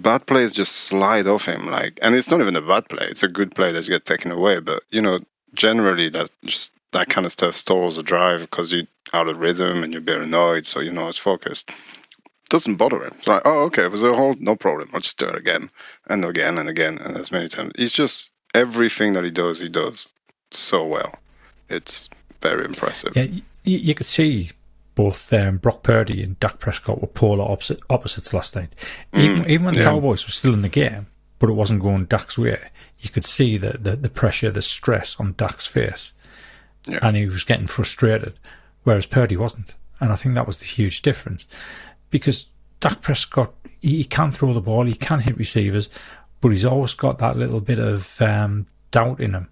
bad 0.00 0.26
plays 0.26 0.52
just 0.52 0.74
slide 0.74 1.26
off 1.26 1.44
him. 1.44 1.66
Like, 1.66 1.98
and 2.02 2.14
it's 2.14 2.30
not 2.30 2.40
even 2.40 2.56
a 2.56 2.62
bad 2.62 2.88
play; 2.88 3.06
it's 3.08 3.22
a 3.22 3.28
good 3.28 3.54
play 3.54 3.72
that 3.72 3.86
gets 3.86 4.08
taken 4.08 4.30
away. 4.30 4.60
But 4.60 4.82
you 4.90 5.00
know, 5.00 5.20
generally 5.54 6.08
that 6.10 6.30
just 6.44 6.72
that 6.92 7.08
kind 7.08 7.26
of 7.26 7.32
stuff 7.32 7.56
stalls 7.56 7.96
the 7.96 8.02
drive 8.02 8.40
because 8.40 8.72
you're 8.72 8.86
out 9.12 9.28
of 9.28 9.38
rhythm 9.38 9.82
and 9.82 9.92
you're 9.92 10.02
a 10.02 10.04
bit 10.04 10.20
annoyed, 10.20 10.66
so 10.66 10.80
you're 10.80 10.92
not 10.92 11.08
as 11.08 11.18
focused. 11.18 11.70
Doesn't 12.48 12.76
bother 12.76 13.02
him. 13.02 13.14
It's 13.18 13.26
like, 13.26 13.42
oh, 13.44 13.62
okay, 13.64 13.84
it 13.84 13.90
was 13.90 14.02
a 14.02 14.14
hold, 14.14 14.40
no 14.40 14.56
problem. 14.56 14.90
I'll 14.92 15.00
just 15.00 15.18
do 15.18 15.26
it 15.26 15.36
again 15.36 15.70
and 16.08 16.24
again 16.24 16.58
and 16.58 16.68
again 16.68 16.98
and 16.98 17.16
as 17.16 17.32
many 17.32 17.48
times. 17.48 17.72
He's 17.76 17.92
just 17.92 18.28
everything 18.54 19.14
that 19.14 19.24
he 19.24 19.30
does, 19.30 19.60
he 19.60 19.68
does 19.68 20.06
so 20.50 20.86
well. 20.86 21.14
It's 21.70 22.08
very 22.42 22.66
impressive. 22.66 23.16
Yeah, 23.16 23.24
you, 23.24 23.42
you 23.78 23.94
could 23.94 24.06
see 24.06 24.50
both 24.94 25.32
um, 25.32 25.56
Brock 25.58 25.82
Purdy 25.82 26.22
and 26.22 26.38
Dak 26.38 26.58
Prescott 26.58 27.00
were 27.00 27.08
polar 27.08 27.50
opposite, 27.50 27.80
opposites 27.88 28.34
last 28.34 28.54
night. 28.54 28.74
Even, 29.14 29.44
mm, 29.44 29.48
even 29.48 29.64
when 29.66 29.74
the 29.74 29.80
yeah. 29.80 29.90
Cowboys 29.90 30.26
were 30.26 30.32
still 30.32 30.54
in 30.54 30.62
the 30.62 30.68
game, 30.68 31.06
but 31.38 31.48
it 31.48 31.54
wasn't 31.54 31.82
going 31.82 32.04
Dak's 32.04 32.36
way, 32.36 32.70
you 32.98 33.10
could 33.10 33.24
see 33.24 33.56
the, 33.56 33.78
the, 33.78 33.96
the 33.96 34.10
pressure, 34.10 34.50
the 34.50 34.62
stress 34.62 35.16
on 35.18 35.34
Dak's 35.36 35.66
face. 35.66 36.12
Yeah. 36.86 36.98
And 37.02 37.16
he 37.16 37.26
was 37.26 37.44
getting 37.44 37.66
frustrated, 37.66 38.38
whereas 38.84 39.06
Purdy 39.06 39.36
wasn't. 39.36 39.74
And 40.00 40.12
I 40.12 40.16
think 40.16 40.34
that 40.34 40.46
was 40.46 40.58
the 40.58 40.66
huge 40.66 41.02
difference. 41.02 41.46
Because 42.10 42.46
Dak 42.80 43.00
Prescott, 43.00 43.54
he, 43.80 43.98
he 43.98 44.04
can 44.04 44.30
throw 44.30 44.52
the 44.52 44.60
ball, 44.60 44.84
he 44.84 44.94
can 44.94 45.20
hit 45.20 45.38
receivers, 45.38 45.88
but 46.40 46.50
he's 46.50 46.64
always 46.64 46.94
got 46.94 47.18
that 47.18 47.36
little 47.36 47.60
bit 47.60 47.78
of 47.78 48.20
um, 48.20 48.66
doubt 48.90 49.20
in 49.20 49.34
him 49.34 49.48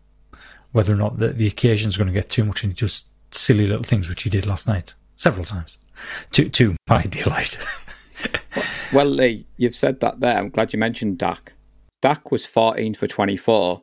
whether 0.73 0.93
or 0.93 0.97
not 0.97 1.19
the, 1.19 1.29
the 1.29 1.47
occasion 1.47 1.89
is 1.89 1.97
going 1.97 2.07
to 2.07 2.13
get 2.13 2.31
too 2.31 2.45
much 2.45 2.63
into 2.63 2.77
just 2.77 3.07
silly 3.33 3.67
little 3.67 3.83
things, 3.83 4.09
which 4.09 4.23
he 4.23 4.31
did 4.31 4.47
last 4.47 4.69
night 4.69 4.95
several 5.21 5.45
times, 5.45 5.79
to 6.33 6.49
to 6.49 6.75
my 6.89 7.03
delight. 7.11 7.59
well, 8.93 9.07
Lee, 9.07 9.47
you've 9.59 9.75
said 9.75 10.01
that 10.01 10.21
there. 10.21 10.39
I'm 10.39 10.49
glad 10.49 10.73
you 10.73 10.79
mentioned 10.79 11.19
Dak. 11.19 11.53
Dak 12.01 12.33
was 12.33 12.47
14 12.47 12.95
for 12.95 13.07
24. 13.07 13.83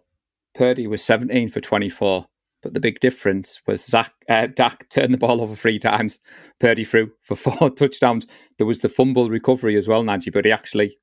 Purdy 0.55 0.87
was 0.87 1.03
17 1.03 1.49
for 1.49 1.61
24. 1.61 2.25
But 2.63 2.73
the 2.73 2.79
big 2.79 2.99
difference 2.99 3.61
was 3.67 3.85
Zach, 3.85 4.11
uh, 4.27 4.47
Dak 4.47 4.89
turned 4.89 5.13
the 5.13 5.17
ball 5.19 5.41
over 5.41 5.55
three 5.55 5.77
times. 5.77 6.17
Purdy 6.59 6.83
threw 6.83 7.11
for 7.21 7.35
four 7.35 7.69
touchdowns. 7.69 8.25
There 8.57 8.65
was 8.65 8.79
the 8.79 8.89
fumble 8.89 9.29
recovery 9.29 9.77
as 9.77 9.87
well, 9.87 10.03
Najee, 10.03 10.33
but 10.33 10.45
he 10.45 10.51
actually 10.51 10.97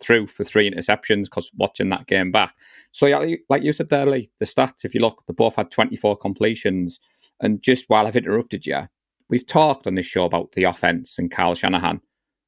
threw 0.00 0.28
for 0.28 0.44
three 0.44 0.70
interceptions 0.70 1.24
because 1.24 1.50
watching 1.56 1.88
that 1.88 2.06
game 2.06 2.30
back. 2.30 2.54
So, 2.92 3.06
yeah, 3.06 3.34
like 3.48 3.64
you 3.64 3.72
said 3.72 3.88
there, 3.88 4.06
Lee, 4.06 4.30
the 4.38 4.46
stats, 4.46 4.84
if 4.84 4.94
you 4.94 5.00
look, 5.00 5.24
they 5.26 5.34
both 5.34 5.56
had 5.56 5.72
24 5.72 6.18
completions. 6.18 7.00
And 7.40 7.60
just 7.60 7.86
while 7.88 8.06
I've 8.06 8.14
interrupted 8.14 8.64
you, 8.64 8.82
we've 9.28 9.46
talked 9.46 9.86
on 9.86 9.94
this 9.94 10.06
show 10.06 10.24
about 10.24 10.52
the 10.52 10.64
offense 10.64 11.16
and 11.18 11.30
Kyle 11.30 11.54
Shanahan, 11.54 12.00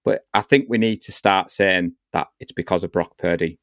but 0.04 0.23
I 0.35 0.40
think 0.40 0.66
we 0.69 0.78
need 0.78 1.02
to 1.02 1.12
start 1.12 1.50
saying 1.50 1.95
that 2.12 2.28
it's 2.40 2.52
because 2.52 2.85
of 2.85 2.93
Brock 2.93 3.19
Purdy. 3.19 3.59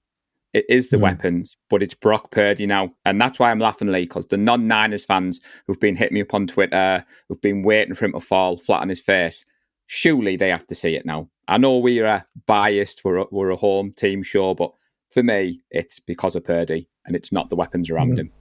It 0.53 0.65
is 0.67 0.89
the 0.89 0.97
mm. 0.97 1.01
weapons, 1.01 1.55
but 1.69 1.81
it's 1.81 1.93
Brock 1.93 2.31
Purdy 2.31 2.65
now. 2.65 2.91
And 3.05 3.21
that's 3.21 3.39
why 3.39 3.51
I'm 3.51 3.59
laughing, 3.59 3.87
Lee, 3.87 4.01
because 4.01 4.27
the 4.27 4.37
non 4.37 4.67
Niners 4.67 5.05
fans 5.05 5.39
who've 5.65 5.79
been 5.79 5.95
hitting 5.95 6.15
me 6.15 6.21
up 6.21 6.33
on 6.33 6.47
Twitter, 6.47 7.05
who've 7.29 7.41
been 7.41 7.63
waiting 7.63 7.95
for 7.95 8.05
him 8.05 8.13
to 8.13 8.19
fall 8.19 8.57
flat 8.57 8.81
on 8.81 8.89
his 8.89 9.01
face, 9.01 9.45
surely 9.87 10.35
they 10.35 10.49
have 10.49 10.67
to 10.67 10.75
see 10.75 10.95
it 10.95 11.05
now. 11.05 11.29
I 11.47 11.57
know 11.57 11.77
we're 11.77 12.07
uh, 12.07 12.21
biased, 12.47 13.01
we're 13.03 13.17
a, 13.17 13.25
we're 13.31 13.51
a 13.51 13.55
home 13.55 13.93
team 13.93 14.23
show, 14.23 14.53
but 14.53 14.71
for 15.09 15.23
me, 15.23 15.61
it's 15.69 15.99
because 15.99 16.35
of 16.35 16.43
Purdy 16.43 16.89
and 17.05 17.15
it's 17.15 17.31
not 17.31 17.49
the 17.49 17.55
weapons 17.55 17.89
around 17.89 18.13
mm. 18.13 18.19
him. 18.19 18.31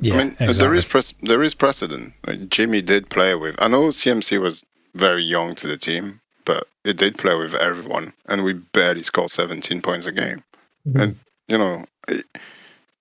Yeah, 0.00 0.14
I 0.14 0.18
mean, 0.18 0.28
exactly. 0.28 0.54
there 0.54 0.74
is 0.74 0.84
pre- 0.84 1.28
there 1.28 1.42
is 1.42 1.54
precedent. 1.54 2.14
Like 2.26 2.48
Jimmy 2.48 2.82
did 2.82 3.10
play 3.10 3.34
with. 3.34 3.56
I 3.58 3.68
know 3.68 3.88
CMC 3.88 4.40
was 4.40 4.64
very 4.94 5.22
young 5.22 5.54
to 5.56 5.68
the 5.68 5.76
team, 5.76 6.20
but 6.44 6.66
it 6.84 6.96
did 6.96 7.18
play 7.18 7.34
with 7.34 7.54
everyone, 7.54 8.12
and 8.26 8.42
we 8.42 8.54
barely 8.54 9.02
scored 9.02 9.30
17 9.30 9.82
points 9.82 10.06
a 10.06 10.12
game. 10.12 10.42
Mm-hmm. 10.86 11.00
And 11.00 11.18
you 11.48 11.58
know, 11.58 11.84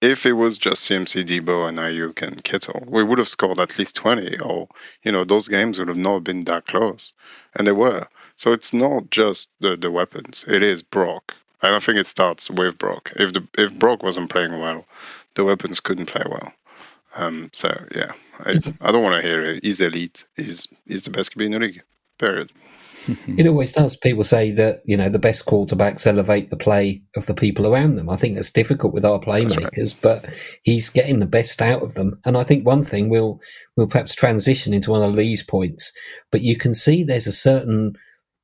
if 0.02 0.26
it 0.26 0.34
was 0.34 0.58
just 0.58 0.90
CMC, 0.90 1.26
Deebo, 1.26 1.68
and 1.68 1.78
Aiyuk 1.78 2.22
and 2.22 2.44
Kittle, 2.44 2.84
we 2.88 3.04
would 3.04 3.18
have 3.18 3.30
scored 3.30 3.60
at 3.60 3.78
least 3.78 3.96
20, 3.96 4.40
or 4.40 4.68
you 5.04 5.12
know, 5.12 5.24
those 5.24 5.48
games 5.48 5.80
would 5.80 5.88
have 5.88 5.98
not 5.98 6.24
been 6.24 6.44
that 6.46 6.68
close, 6.68 7.14
and 7.56 7.66
they 7.66 7.72
were. 7.72 8.08
So 8.36 8.54
it's 8.54 8.72
not 8.72 9.10
just 9.10 9.50
the, 9.60 9.76
the 9.76 9.92
weapons. 9.92 10.46
It 10.48 10.64
is 10.64 10.82
Brock. 10.82 11.36
I 11.62 11.68
don't 11.68 11.84
think 11.84 11.98
it 11.98 12.08
starts 12.08 12.50
with 12.50 12.78
Brock. 12.78 13.12
If 13.18 13.34
the 13.34 13.46
if 13.58 13.74
Brock 13.74 14.02
wasn't 14.02 14.30
playing 14.30 14.60
well, 14.60 14.86
the 15.36 15.44
weapons 15.44 15.80
couldn't 15.80 16.06
play 16.06 16.24
well. 16.30 16.54
Um, 17.16 17.50
so 17.54 17.70
yeah, 17.96 18.12
I, 18.40 18.60
I 18.82 18.92
don't 18.92 19.04
want 19.04 19.22
to 19.22 19.28
hear 19.28 19.42
it. 19.42 19.64
He's 19.64 19.82
elite. 19.82 20.26
He's 20.36 20.68
he's 20.86 21.04
the 21.04 21.10
best 21.10 21.36
QB 21.36 21.46
in 21.46 21.52
the 21.52 21.60
league. 21.60 21.82
Period. 22.20 22.52
it 23.38 23.48
always 23.48 23.72
does. 23.72 23.96
People 23.96 24.24
say 24.24 24.52
that 24.52 24.82
you 24.86 24.96
know 24.96 25.10
the 25.10 25.20
best 25.20 25.46
quarterbacks 25.46 26.06
elevate 26.06 26.50
the 26.50 26.58
play 26.58 27.02
of 27.16 27.26
the 27.26 27.34
people 27.34 27.66
around 27.66 27.96
them. 27.96 28.10
I 28.10 28.16
think 28.16 28.36
that's 28.36 28.52
difficult 28.52 28.94
with 28.94 29.06
our 29.06 29.20
playmakers, 29.20 29.94
right. 29.94 30.00
but 30.02 30.26
he's 30.64 30.90
getting 30.90 31.20
the 31.20 31.26
best 31.26 31.62
out 31.62 31.82
of 31.82 31.94
them. 31.94 32.20
And 32.26 32.38
I 32.38 32.44
think 32.44 32.66
one 32.66 32.86
thing 32.86 33.10
we'll 33.10 33.40
we'll 33.76 33.88
perhaps 33.88 34.14
transition 34.14 34.74
into 34.74 34.92
one 34.92 35.02
of 35.02 35.16
Lee's 35.16 35.44
points, 35.44 35.92
but 36.32 36.42
you 36.42 36.58
can 36.58 36.74
see 36.74 37.04
there's 37.04 37.28
a 37.28 37.32
certain 37.32 37.94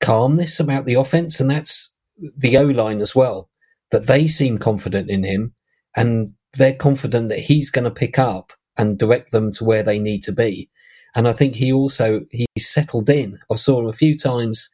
calmness 0.01 0.59
about 0.59 0.85
the 0.85 0.95
offense, 0.95 1.39
and 1.39 1.49
that's 1.49 1.93
the 2.37 2.57
O 2.57 2.63
line 2.63 3.01
as 3.01 3.15
well. 3.15 3.49
That 3.91 4.07
they 4.07 4.27
seem 4.27 4.57
confident 4.57 5.09
in 5.09 5.23
him, 5.23 5.53
and 5.95 6.33
they're 6.57 6.75
confident 6.75 7.29
that 7.29 7.39
he's 7.39 7.69
going 7.69 7.85
to 7.85 7.91
pick 7.91 8.17
up 8.19 8.53
and 8.77 8.97
direct 8.97 9.31
them 9.31 9.51
to 9.53 9.63
where 9.63 9.83
they 9.83 9.99
need 9.99 10.23
to 10.23 10.31
be. 10.31 10.69
And 11.15 11.27
I 11.27 11.33
think 11.33 11.55
he 11.55 11.71
also 11.71 12.21
he's 12.31 12.69
settled 12.69 13.09
in. 13.09 13.39
I 13.51 13.55
saw 13.55 13.79
him 13.79 13.87
a 13.87 13.93
few 13.93 14.17
times, 14.17 14.69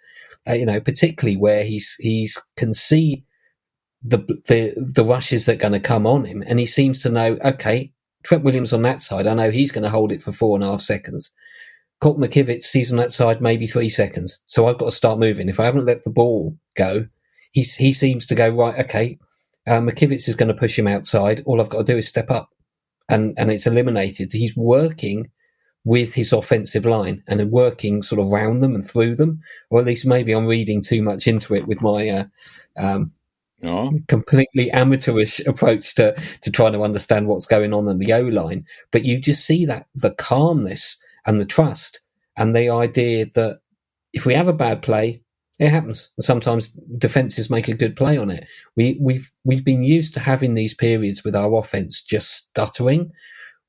uh, 0.48 0.54
you 0.54 0.66
know, 0.66 0.80
particularly 0.80 1.38
where 1.38 1.64
he's 1.64 1.96
he's 2.00 2.42
can 2.58 2.74
see 2.74 3.24
the 4.04 4.18
the 4.48 4.74
the 4.96 5.06
rushes 5.06 5.46
that 5.46 5.56
are 5.56 5.70
going 5.70 5.74
to 5.74 5.80
come 5.80 6.08
on 6.08 6.26
him, 6.26 6.44
and 6.48 6.60
he 6.60 6.66
seems 6.66 7.04
to 7.04 7.10
know. 7.10 7.38
Okay, 7.46 7.92
Trent 8.24 8.44
Williams 8.44 8.74
on 8.74 8.82
that 8.84 9.02
side, 9.02 9.28
I 9.28 9.36
know 9.36 9.52
he's 9.52 9.72
going 9.72 9.84
to 9.84 9.90
hold 9.90 10.12
it 10.12 10.24
for 10.24 10.32
four 10.32 10.56
and 10.56 10.64
a 10.64 10.68
half 10.68 10.82
seconds. 10.82 11.32
Colt 12.00 12.20
McKivitz 12.20 12.64
sees 12.64 12.92
on 12.92 12.98
that 12.98 13.12
side 13.12 13.42
maybe 13.42 13.68
three 13.68 13.90
seconds. 13.90 14.40
So 14.48 14.68
I've 14.68 14.80
got 14.80 14.86
to 14.86 14.92
start 14.92 15.20
moving. 15.20 15.50
If 15.50 15.60
I 15.60 15.66
haven't 15.66 15.86
let 15.86 16.04
the 16.04 16.10
ball 16.10 16.58
go, 16.76 17.06
he's, 17.52 17.76
he 17.76 17.94
seems 17.94 18.26
to 18.26 18.36
go, 18.36 18.50
right, 18.50 18.80
okay, 18.86 19.20
uh, 19.68 19.80
McKivitz 19.80 20.28
is 20.28 20.36
going 20.36 20.48
to 20.48 20.60
push 20.60 20.78
him 20.78 20.88
outside. 20.88 21.44
All 21.46 21.62
I've 21.62 21.70
got 21.70 21.80
to 21.80 21.94
do 21.94 21.98
is 21.98 22.08
step 22.08 22.32
up. 22.32 22.50
And, 23.10 23.34
and 23.38 23.52
it's 23.52 23.68
eliminated. 23.68 24.32
He's 24.32 24.56
working 24.56 25.30
with 25.84 26.14
his 26.14 26.32
offensive 26.32 26.86
line 26.86 27.24
and 27.28 27.52
working 27.52 28.02
sort 28.04 28.22
of 28.22 28.32
around 28.32 28.60
them 28.60 28.76
and 28.76 28.86
through 28.86 29.16
them. 29.16 29.40
Or 29.70 29.80
at 29.80 29.86
least 29.86 30.06
maybe 30.06 30.32
I'm 30.32 30.46
reading 30.46 30.82
too 30.82 31.02
much 31.02 31.28
into 31.28 31.56
it 31.56 31.68
with 31.68 31.82
my 31.82 32.10
uh, 32.10 32.24
um, 32.78 33.12
oh. 33.64 33.92
completely 34.08 34.72
amateurish 34.72 35.40
approach 35.42 35.96
to, 35.96 36.16
to 36.42 36.52
trying 36.52 36.74
to 36.74 36.84
understand 36.84 37.28
what's 37.28 37.46
going 37.46 37.74
on 37.74 37.88
in 37.90 37.98
the 37.98 38.14
O 38.14 38.22
line. 38.22 38.66
But 38.92 39.04
you 39.04 39.20
just 39.20 39.46
see 39.46 39.66
that 39.66 39.88
the 39.96 40.12
calmness 40.12 40.98
and 41.26 41.42
the 41.42 41.46
trust 41.46 42.02
and 42.38 42.56
the 42.56 42.70
idea 42.70 43.26
that 43.34 43.60
if 44.14 44.26
we 44.26 44.34
have 44.34 44.48
a 44.48 44.54
bad 44.54 44.82
play, 44.82 45.22
it 45.60 45.70
happens. 45.70 46.12
And 46.18 46.24
sometimes 46.24 46.70
defenses 46.98 47.50
make 47.50 47.68
a 47.68 47.74
good 47.74 47.96
play 47.96 48.18
on 48.18 48.30
it. 48.30 48.46
We, 48.76 48.98
we've 49.02 49.32
we've 49.44 49.66
been 49.66 49.84
used 49.84 50.14
to 50.16 50.20
having 50.20 50.54
these 50.54 50.74
periods 50.74 51.24
with 51.24 51.36
our 51.36 51.54
offense 51.58 52.02
just 52.02 52.32
stuttering, 52.32 53.12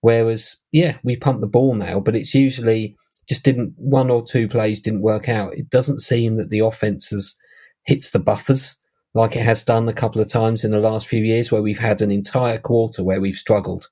whereas 0.01 0.57
yeah, 0.73 0.97
we 1.03 1.17
pump 1.17 1.41
the 1.41 1.47
ball 1.47 1.75
now, 1.75 2.01
but 2.01 2.17
it's 2.17 2.35
usually 2.35 2.97
just 3.29 3.45
didn't 3.45 3.75
one 3.77 4.11
or 4.11 4.25
two 4.25 4.49
plays 4.49 4.81
didn't 4.81 5.03
work 5.03 5.29
out. 5.29 5.55
It 5.55 5.71
doesn't 5.71 6.01
seem 6.01 6.37
that 6.37 6.51
the 6.51 6.61
offense 6.61 7.11
has 7.11 7.37
hits 7.85 8.11
the 8.11 8.19
buffers 8.19 8.77
like 9.15 9.37
it 9.37 9.43
has 9.43 9.65
done 9.65 9.89
a 9.89 9.93
couple 9.93 10.21
of 10.21 10.29
times 10.29 10.65
in 10.65 10.71
the 10.71 10.81
last 10.81 11.07
few 11.07 11.23
years, 11.23 11.53
where 11.53 11.63
we've 11.63 11.79
had 11.79 12.01
an 12.01 12.11
entire 12.11 12.59
quarter 12.59 13.05
where 13.05 13.21
we've 13.21 13.35
struggled 13.35 13.89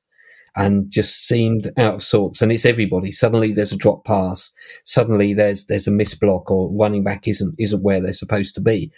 and 0.57 0.91
just 0.91 1.27
seemed 1.27 1.71
out 1.77 1.95
of 1.95 2.03
sorts. 2.03 2.43
And 2.43 2.51
it's 2.51 2.67
everybody. 2.67 3.13
Suddenly 3.13 3.53
there's 3.53 3.73
a 3.73 3.77
drop 3.77 4.05
pass. 4.05 4.53
Suddenly 4.85 5.35
there's 5.35 5.67
there's 5.67 5.87
a 5.87 5.93
miss 5.93 6.15
block 6.15 6.51
or 6.51 6.71
running 6.73 7.05
back 7.05 7.29
isn't 7.29 7.55
isn't 7.59 7.83
where 7.83 8.01
they're 8.01 8.13
supposed 8.13 8.55
to 8.57 8.61
be. 8.61 8.91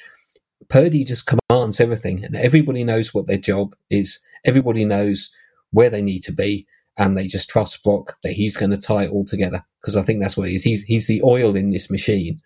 Purdy 0.68 1.04
just 1.04 1.26
commands 1.26 1.80
everything, 1.80 2.24
and 2.24 2.36
everybody 2.36 2.84
knows 2.84 3.12
what 3.12 3.26
their 3.26 3.38
job 3.38 3.74
is. 3.90 4.18
Everybody 4.44 4.84
knows 4.84 5.30
where 5.70 5.90
they 5.90 6.02
need 6.02 6.22
to 6.24 6.32
be, 6.32 6.66
and 6.96 7.16
they 7.16 7.26
just 7.26 7.48
trust 7.48 7.82
Brock 7.84 8.16
that 8.22 8.32
he's 8.32 8.56
going 8.56 8.70
to 8.70 8.78
tie 8.78 9.04
it 9.04 9.10
all 9.10 9.24
together. 9.24 9.64
Because 9.80 9.96
I 9.96 10.02
think 10.02 10.20
that's 10.20 10.36
what 10.36 10.48
he 10.48 10.54
is. 10.54 10.62
He's 10.62 10.82
he's 10.84 11.08
the 11.08 11.22
oil 11.22 11.56
in 11.56 11.70
this 11.70 11.90
machine, 11.90 12.40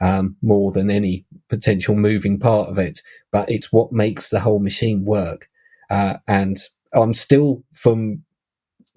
um, 0.00 0.36
more 0.42 0.70
than 0.70 0.90
any 0.90 1.24
potential 1.48 1.96
moving 1.96 2.38
part 2.38 2.68
of 2.68 2.78
it. 2.78 3.00
But 3.32 3.50
it's 3.50 3.72
what 3.72 3.92
makes 3.92 4.30
the 4.30 4.40
whole 4.40 4.60
machine 4.60 5.04
work. 5.04 5.48
Uh, 5.90 6.14
and 6.28 6.58
I'm 6.94 7.14
still 7.14 7.64
from 7.72 8.22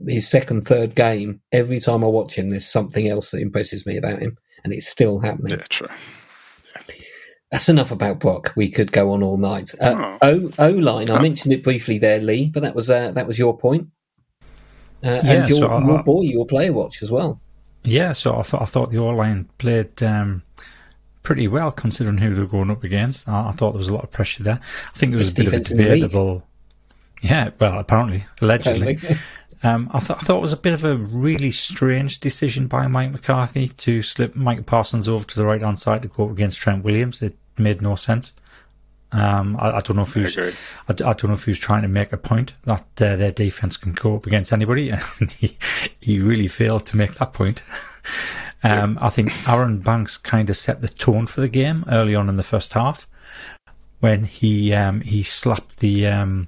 his 0.08 0.28
second, 0.28 0.66
third 0.66 0.96
game. 0.96 1.42
Every 1.52 1.80
time 1.80 2.04
I 2.04 2.08
watch 2.08 2.36
him, 2.36 2.50
there's 2.50 2.68
something 2.68 3.08
else 3.08 3.32
that 3.32 3.42
impresses 3.42 3.86
me 3.86 3.98
about 3.98 4.20
him, 4.20 4.38
and 4.64 4.74
it's 4.74 4.88
still 4.88 5.20
happening. 5.20 5.58
Yeah, 5.58 5.66
true. 5.70 5.88
That's 7.52 7.70
enough 7.70 7.92
about 7.92 8.20
Brock. 8.20 8.52
We 8.56 8.70
could 8.70 8.92
go 8.92 9.12
on 9.12 9.24
all 9.24 9.38
night. 9.38 9.72
Uh, 9.80 10.18
O 10.22 10.52
O 10.60 10.70
line. 10.72 11.10
I 11.10 11.18
Oh. 11.18 11.22
mentioned 11.22 11.54
it 11.54 11.64
briefly 11.64 11.98
there, 11.98 12.20
Lee, 12.20 12.50
but 12.50 12.64
that 12.64 12.76
was 12.76 12.90
uh, 12.90 13.12
that 13.12 13.28
was 13.28 13.40
your 13.40 13.58
point. 13.58 13.88
Uh, 15.04 15.22
Yeah, 15.24 15.32
and 15.32 15.50
your, 15.50 15.60
so 15.60 15.68
I- 15.68 15.86
your 15.86 16.04
boy, 16.04 16.22
your 16.24 16.46
player 16.46 16.74
watch 16.74 17.02
as 17.02 17.12
well. 17.12 17.40
Yeah, 17.84 18.14
so 18.14 18.36
I 18.38 18.42
thought 18.42 18.62
I 18.64 18.66
thought 18.66 18.92
the 18.92 18.98
O 18.98 19.08
line 19.10 19.48
played 19.60 20.02
um, 20.02 20.42
pretty 21.22 21.48
well 21.48 21.72
considering 21.72 22.18
who 22.18 22.34
they 22.34 22.42
were 22.42 22.48
going 22.48 22.72
up 22.72 22.84
against. 22.84 23.30
I, 23.30 23.50
I 23.50 23.52
thought 23.52 23.72
there 23.74 23.78
was 23.78 23.90
a 23.90 23.94
lot 23.94 24.04
of 24.04 24.12
pressure 24.12 24.44
there. 24.44 24.60
I 24.94 24.98
think 24.98 25.14
it 25.14 25.18
was 25.18 25.34
Best 25.34 25.38
a 25.40 25.44
bit 25.44 25.48
of 25.48 25.54
a 25.54 25.58
defence 25.60 25.72
in 25.72 25.78
debatable. 25.78 26.44
Yeah, 27.22 27.52
well, 27.60 27.80
apparently, 27.80 28.26
allegedly. 28.42 28.96
Apparently. 28.96 29.18
Um, 29.64 29.90
I, 29.94 30.00
th- 30.00 30.20
I 30.20 30.24
thought 30.24 30.38
it 30.38 30.42
was 30.42 30.54
a 30.54 30.58
bit 30.58 30.74
of 30.74 30.84
a 30.84 30.96
really 30.96 31.52
strange 31.52 32.20
decision 32.20 32.68
by 32.68 32.88
Mike 32.88 33.12
McCarthy 33.12 33.70
to 33.70 34.02
slip 34.02 34.36
Mike 34.36 34.66
Parsons 34.66 35.08
over 35.08 35.26
to 35.26 35.36
the 35.36 35.46
right 35.46 35.62
hand 35.62 35.80
side 35.80 36.02
to 36.02 36.08
go 36.08 36.26
up 36.26 36.32
against 36.32 36.60
Trent 36.60 36.84
Williams. 36.84 37.22
It 37.22 37.38
made 37.58 37.82
no 37.82 37.96
sense. 37.96 38.34
Um, 39.12 39.56
I, 39.58 39.78
I 39.78 39.82
don't 39.82 39.96
know 39.96 40.04
if 40.04 40.14
he 40.14 40.26
I. 40.26 40.54
I, 40.90 40.94
don't 40.94 41.26
know 41.26 41.34
if 41.34 41.46
he 41.46 41.52
was 41.52 41.60
trying 41.60 41.84
to 41.84 41.88
make 41.88 42.12
a 42.12 42.18
point 42.18 42.54
that 42.64 42.86
uh, 43.02 43.16
their 43.16 43.32
defense 43.32 43.78
can 43.78 43.94
go 43.94 44.18
up 44.18 44.26
against 44.26 44.52
anybody, 44.52 44.90
and 45.20 45.32
he, 45.32 45.58
he 46.02 46.20
really 46.20 46.48
failed 46.48 46.86
to 46.88 46.98
make 46.98 47.16
that 47.16 47.34
point. 47.34 47.62
Um, 48.64 48.98
I 49.00 49.12
think 49.12 49.48
Aaron 49.48 49.78
Banks 49.78 50.18
kind 50.18 50.50
of 50.50 50.58
set 50.58 50.82
the 50.82 50.90
tone 50.90 51.28
for 51.28 51.40
the 51.40 51.48
game 51.48 51.86
early 51.88 52.16
on 52.16 52.30
in 52.30 52.38
the 52.38 52.42
first 52.42 52.74
half 52.74 53.08
when 54.06 54.26
he 54.26 54.72
um, 54.72 55.02
he 55.02 55.24
slapped 55.24 55.78
the 55.78 56.06
um, 56.06 56.46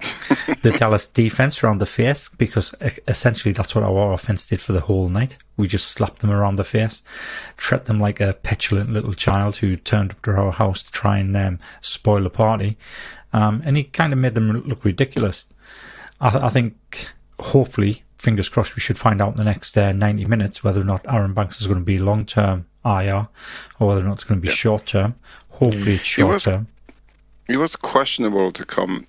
the 0.61 0.71
Dallas 0.77 1.07
defense 1.07 1.63
around 1.63 1.79
the 1.79 1.87
face 1.87 2.29
because 2.29 2.75
essentially 3.07 3.51
that's 3.51 3.73
what 3.73 3.83
our 3.83 4.13
offense 4.13 4.45
did 4.45 4.61
for 4.61 4.73
the 4.73 4.81
whole 4.81 5.09
night. 5.09 5.37
We 5.57 5.67
just 5.67 5.87
slapped 5.87 6.19
them 6.19 6.29
around 6.29 6.57
the 6.57 6.63
face, 6.63 7.01
treat 7.57 7.85
them 7.85 7.99
like 7.99 8.19
a 8.19 8.33
petulant 8.33 8.93
little 8.93 9.13
child 9.13 9.55
who 9.55 9.75
turned 9.75 10.11
up 10.11 10.21
to 10.21 10.33
our 10.33 10.51
house 10.51 10.83
to 10.83 10.91
try 10.91 11.17
and 11.17 11.35
um, 11.35 11.57
spoil 11.81 12.21
the 12.21 12.29
party, 12.29 12.77
um, 13.33 13.63
and 13.65 13.75
he 13.75 13.85
kind 13.85 14.13
of 14.13 14.19
made 14.19 14.35
them 14.35 14.51
look 14.51 14.85
ridiculous. 14.85 15.45
I, 16.21 16.29
th- 16.29 16.43
I 16.43 16.49
think 16.49 17.09
hopefully, 17.39 18.03
fingers 18.19 18.49
crossed, 18.49 18.75
we 18.75 18.81
should 18.81 18.99
find 18.99 19.19
out 19.19 19.31
in 19.31 19.37
the 19.37 19.43
next 19.43 19.75
uh, 19.75 19.93
90 19.93 20.25
minutes 20.25 20.63
whether 20.63 20.81
or 20.81 20.83
not 20.83 21.11
Aaron 21.11 21.33
Banks 21.33 21.59
is 21.59 21.65
going 21.65 21.79
to 21.79 21.83
be 21.83 21.97
long 21.97 22.23
term 22.23 22.67
IR 22.85 23.29
or 23.79 23.87
whether 23.87 24.01
or 24.01 24.03
not 24.03 24.13
it's 24.13 24.25
going 24.25 24.39
to 24.39 24.47
be 24.47 24.53
short 24.53 24.85
term. 24.85 25.15
Hopefully, 25.49 25.95
it's 25.95 26.03
short 26.03 26.33
was- 26.33 26.43
term. 26.43 26.67
He 27.47 27.57
was 27.57 27.75
questionable 27.75 28.51
to 28.51 28.65
come 28.65 29.07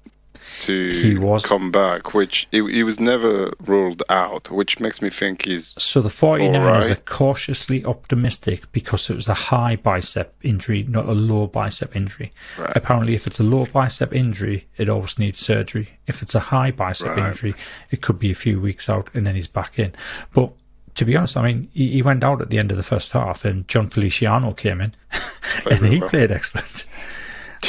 to 0.60 0.90
He 0.90 1.16
was. 1.18 1.44
come 1.46 1.70
back, 1.70 2.14
which 2.14 2.48
he, 2.50 2.58
he 2.72 2.82
was 2.82 2.98
never 2.98 3.52
ruled 3.66 4.02
out, 4.08 4.50
which 4.50 4.80
makes 4.80 5.00
me 5.02 5.10
think 5.10 5.44
he's 5.44 5.74
So 5.78 6.00
the 6.00 6.08
49ers 6.08 6.54
Alright. 6.56 6.90
are 6.90 6.94
cautiously 6.96 7.84
optimistic 7.84 8.70
because 8.72 9.08
it 9.10 9.14
was 9.14 9.28
a 9.28 9.34
high 9.34 9.76
bicep 9.76 10.34
injury, 10.42 10.84
not 10.88 11.06
a 11.08 11.12
low 11.12 11.46
bicep 11.46 11.94
injury. 11.94 12.32
Right. 12.58 12.72
Apparently, 12.76 13.14
if 13.14 13.26
it's 13.26 13.38
a 13.38 13.44
low 13.44 13.66
bicep 13.66 14.12
injury, 14.14 14.66
it 14.76 14.88
always 14.88 15.18
needs 15.18 15.38
surgery. 15.38 15.90
If 16.06 16.22
it's 16.22 16.34
a 16.34 16.40
high 16.40 16.70
bicep 16.72 17.08
Right. 17.16 17.28
injury, 17.28 17.54
it 17.90 18.00
could 18.00 18.18
be 18.18 18.30
a 18.30 18.34
few 18.36 18.60
weeks 18.60 18.88
out 18.88 19.08
and 19.14 19.26
then 19.26 19.34
he's 19.36 19.48
back 19.48 19.78
in. 19.78 19.92
But 20.32 20.50
to 20.96 21.04
be 21.04 21.14
honest, 21.16 21.36
I 21.36 21.42
mean, 21.42 21.68
he, 21.72 21.88
he 21.92 22.02
went 22.02 22.24
out 22.24 22.40
at 22.42 22.50
the 22.50 22.58
end 22.58 22.70
of 22.72 22.76
the 22.76 22.82
first 22.82 23.12
half 23.12 23.44
and 23.44 23.68
Jon 23.68 23.88
Feliciano 23.88 24.52
came 24.54 24.80
in 24.80 24.94
and 25.70 25.86
he 25.86 26.00
well. 26.00 26.08
played 26.08 26.32
excellent. 26.32 26.84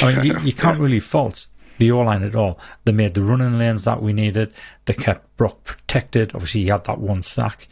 I 0.02 0.14
mean, 0.14 0.24
you, 0.24 0.38
you 0.40 0.52
can't 0.52 0.78
really 0.78 1.00
fault 1.00 1.46
the 1.78 1.90
O 1.92 2.00
line 2.00 2.22
at 2.22 2.34
all. 2.34 2.58
They 2.84 2.92
made 2.92 3.14
the 3.14 3.22
running 3.22 3.58
lanes 3.58 3.84
that 3.84 4.02
we 4.02 4.12
needed. 4.12 4.52
They 4.84 4.92
kept 4.94 5.36
Brock 5.36 5.64
protected. 5.64 6.34
Obviously, 6.34 6.62
he 6.62 6.68
had 6.68 6.84
that 6.84 6.98
one 6.98 7.22
sack. 7.22 7.68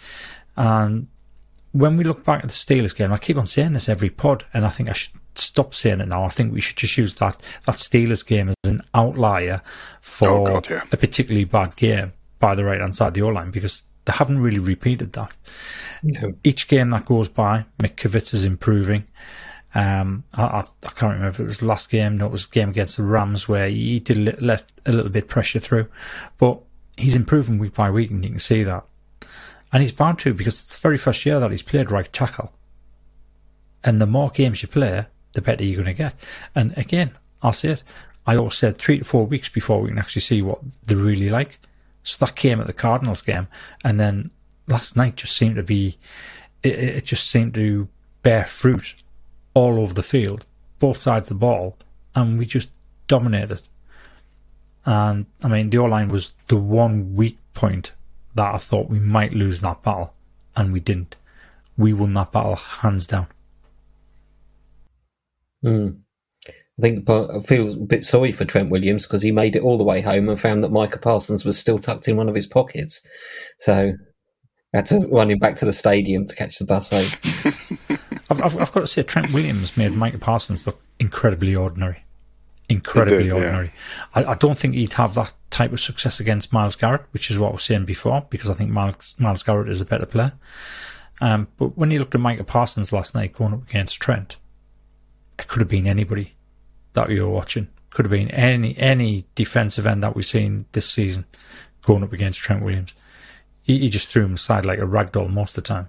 And 0.56 1.08
when 1.72 1.96
we 1.96 2.04
look 2.04 2.24
back 2.24 2.42
at 2.42 2.48
the 2.48 2.54
Steelers 2.54 2.96
game, 2.96 3.12
I 3.12 3.18
keep 3.18 3.36
on 3.36 3.46
saying 3.46 3.74
this 3.74 3.88
every 3.88 4.10
pod, 4.10 4.44
and 4.54 4.64
I 4.66 4.70
think 4.70 4.88
I 4.88 4.92
should 4.94 5.12
stop 5.34 5.74
saying 5.74 6.00
it 6.00 6.08
now. 6.08 6.24
I 6.24 6.30
think 6.30 6.52
we 6.52 6.60
should 6.60 6.76
just 6.76 6.96
use 6.96 7.14
that 7.16 7.40
that 7.66 7.76
Steelers 7.76 8.26
game 8.26 8.48
as 8.48 8.54
an 8.64 8.82
outlier 8.94 9.60
for 10.00 10.28
Oh, 10.28 10.44
God, 10.46 10.68
yeah. 10.70 10.82
a 10.90 10.96
particularly 10.96 11.44
bad 11.44 11.76
game 11.76 12.12
by 12.40 12.54
the 12.54 12.64
right 12.64 12.80
hand 12.80 12.96
side 12.96 13.08
of 13.08 13.14
the 13.14 13.22
O 13.22 13.28
line 13.28 13.50
because 13.50 13.82
they 14.06 14.12
haven't 14.14 14.38
really 14.40 14.58
repeated 14.58 15.12
that 15.12 15.30
No. 16.02 16.32
each 16.42 16.66
game 16.66 16.90
that 16.90 17.04
goes 17.04 17.28
by, 17.28 17.66
McKivitz 17.78 18.32
is 18.32 18.42
improving. 18.44 19.04
Um, 19.74 20.24
I, 20.34 20.42
I, 20.42 20.60
I 20.60 20.90
can't 20.90 21.14
remember 21.14 21.28
if 21.28 21.40
it 21.40 21.44
was 21.44 21.62
last 21.62 21.90
game. 21.90 22.16
No, 22.16 22.26
it 22.26 22.32
was 22.32 22.46
game 22.46 22.70
against 22.70 22.96
the 22.96 23.02
Rams 23.02 23.48
where 23.48 23.68
he 23.68 24.00
did 24.00 24.18
let, 24.18 24.42
let 24.42 24.64
a 24.86 24.92
little 24.92 25.10
bit 25.10 25.28
pressure 25.28 25.60
through, 25.60 25.88
but 26.38 26.58
he's 26.96 27.14
improving 27.14 27.58
week 27.58 27.74
by 27.74 27.90
week, 27.90 28.10
and 28.10 28.24
you 28.24 28.30
can 28.30 28.38
see 28.38 28.62
that. 28.64 28.84
And 29.72 29.82
he's 29.82 29.92
bound 29.92 30.18
to 30.20 30.32
because 30.32 30.60
it's 30.60 30.74
the 30.74 30.80
very 30.80 30.96
first 30.96 31.24
year 31.26 31.38
that 31.40 31.50
he's 31.50 31.62
played 31.62 31.90
right 31.90 32.10
tackle. 32.12 32.52
And 33.84 34.00
the 34.00 34.06
more 34.06 34.30
games 34.30 34.62
you 34.62 34.68
play, 34.68 35.06
the 35.32 35.42
better 35.42 35.62
you're 35.62 35.82
going 35.82 35.94
to 35.94 36.02
get. 36.02 36.14
And 36.54 36.76
again, 36.76 37.12
I'll 37.42 37.52
say 37.52 37.70
it. 37.70 37.82
I 38.26 38.36
always 38.36 38.54
said 38.54 38.76
three 38.76 38.98
to 38.98 39.04
four 39.04 39.26
weeks 39.26 39.48
before 39.48 39.80
we 39.80 39.88
can 39.88 39.98
actually 39.98 40.22
see 40.22 40.42
what 40.42 40.60
they're 40.84 40.96
really 40.96 41.30
like. 41.30 41.60
So 42.02 42.24
that 42.24 42.36
came 42.36 42.60
at 42.60 42.66
the 42.66 42.72
Cardinals 42.72 43.22
game, 43.22 43.48
and 43.84 44.00
then 44.00 44.30
last 44.66 44.96
night 44.96 45.16
just 45.16 45.36
seemed 45.36 45.56
to 45.56 45.62
be, 45.62 45.98
it, 46.62 46.78
it 46.78 47.04
just 47.04 47.28
seemed 47.28 47.54
to 47.54 47.88
bear 48.22 48.46
fruit 48.46 48.94
all 49.54 49.80
over 49.80 49.94
the 49.94 50.02
field, 50.02 50.46
both 50.78 50.98
sides 50.98 51.30
of 51.30 51.36
the 51.36 51.40
ball, 51.40 51.76
and 52.14 52.38
we 52.38 52.46
just 52.46 52.70
dominated. 53.06 53.62
And 54.84 55.26
I 55.42 55.48
mean, 55.48 55.70
the 55.70 55.78
O 55.78 55.84
line 55.84 56.08
was 56.08 56.32
the 56.46 56.56
one 56.56 57.14
weak 57.14 57.38
point 57.54 57.92
that 58.34 58.54
I 58.54 58.58
thought 58.58 58.88
we 58.88 59.00
might 59.00 59.32
lose 59.32 59.60
that 59.60 59.82
battle, 59.82 60.14
and 60.56 60.72
we 60.72 60.80
didn't. 60.80 61.16
We 61.76 61.92
won 61.92 62.14
that 62.14 62.32
battle 62.32 62.56
hands 62.56 63.06
down. 63.06 63.26
Hmm. 65.62 65.88
I 66.46 66.80
think 66.80 67.04
but 67.04 67.30
I 67.30 67.40
feel 67.40 67.72
a 67.72 67.76
bit 67.76 68.04
sorry 68.04 68.30
for 68.30 68.44
Trent 68.44 68.70
Williams 68.70 69.04
because 69.04 69.22
he 69.22 69.32
made 69.32 69.56
it 69.56 69.62
all 69.62 69.76
the 69.76 69.84
way 69.84 70.00
home 70.00 70.28
and 70.28 70.40
found 70.40 70.62
that 70.62 70.70
Micah 70.70 70.98
Parsons 70.98 71.44
was 71.44 71.58
still 71.58 71.78
tucked 71.78 72.06
in 72.06 72.16
one 72.16 72.28
of 72.28 72.36
his 72.36 72.46
pockets. 72.46 73.00
So 73.58 73.92
I 74.74 74.76
had 74.76 74.86
to 74.86 75.00
run 75.08 75.30
him 75.30 75.38
back 75.38 75.56
to 75.56 75.64
the 75.64 75.72
stadium 75.72 76.26
to 76.26 76.36
catch 76.36 76.58
the 76.58 76.64
bus 76.64 76.90
home. 76.90 77.98
I've, 78.30 78.40
I've, 78.42 78.58
I've 78.58 78.72
got 78.72 78.80
to 78.80 78.86
say, 78.86 79.02
Trent 79.02 79.32
Williams 79.32 79.76
made 79.76 79.92
Micah 79.92 80.18
Parsons 80.18 80.66
look 80.66 80.80
incredibly 80.98 81.54
ordinary. 81.56 82.04
Incredibly 82.68 83.24
did, 83.24 83.26
yeah. 83.28 83.34
ordinary. 83.34 83.72
I, 84.14 84.24
I 84.24 84.34
don't 84.34 84.58
think 84.58 84.74
he'd 84.74 84.92
have 84.94 85.14
that 85.14 85.32
type 85.50 85.72
of 85.72 85.80
success 85.80 86.20
against 86.20 86.52
Myles 86.52 86.76
Garrett, 86.76 87.02
which 87.12 87.30
is 87.30 87.38
what 87.38 87.48
I 87.48 87.52
was 87.52 87.62
saying 87.62 87.86
before, 87.86 88.26
because 88.28 88.50
I 88.50 88.54
think 88.54 88.70
Myles, 88.70 89.14
Myles 89.18 89.42
Garrett 89.42 89.70
is 89.70 89.80
a 89.80 89.86
better 89.86 90.06
player. 90.06 90.32
Um, 91.20 91.48
but 91.56 91.76
when 91.78 91.90
you 91.90 91.98
looked 91.98 92.14
at 92.14 92.20
Micah 92.20 92.44
Parsons 92.44 92.92
last 92.92 93.14
night 93.14 93.32
going 93.32 93.54
up 93.54 93.68
against 93.68 94.00
Trent, 94.00 94.36
it 95.38 95.48
could 95.48 95.60
have 95.60 95.68
been 95.68 95.86
anybody 95.86 96.34
that 96.92 97.10
you 97.10 97.22
were 97.22 97.32
watching. 97.32 97.68
Could 97.90 98.04
have 98.04 98.10
been 98.10 98.30
any 98.30 98.76
any 98.76 99.24
defensive 99.34 99.86
end 99.86 100.02
that 100.04 100.14
we've 100.14 100.26
seen 100.26 100.66
this 100.72 100.88
season 100.88 101.24
going 101.82 102.02
up 102.02 102.12
against 102.12 102.40
Trent 102.40 102.62
Williams. 102.62 102.94
He, 103.62 103.78
he 103.78 103.88
just 103.88 104.08
threw 104.08 104.24
him 104.24 104.34
aside 104.34 104.66
like 104.66 104.78
a 104.78 104.86
rag 104.86 105.12
doll 105.12 105.28
most 105.28 105.56
of 105.56 105.64
the 105.64 105.68
time. 105.68 105.88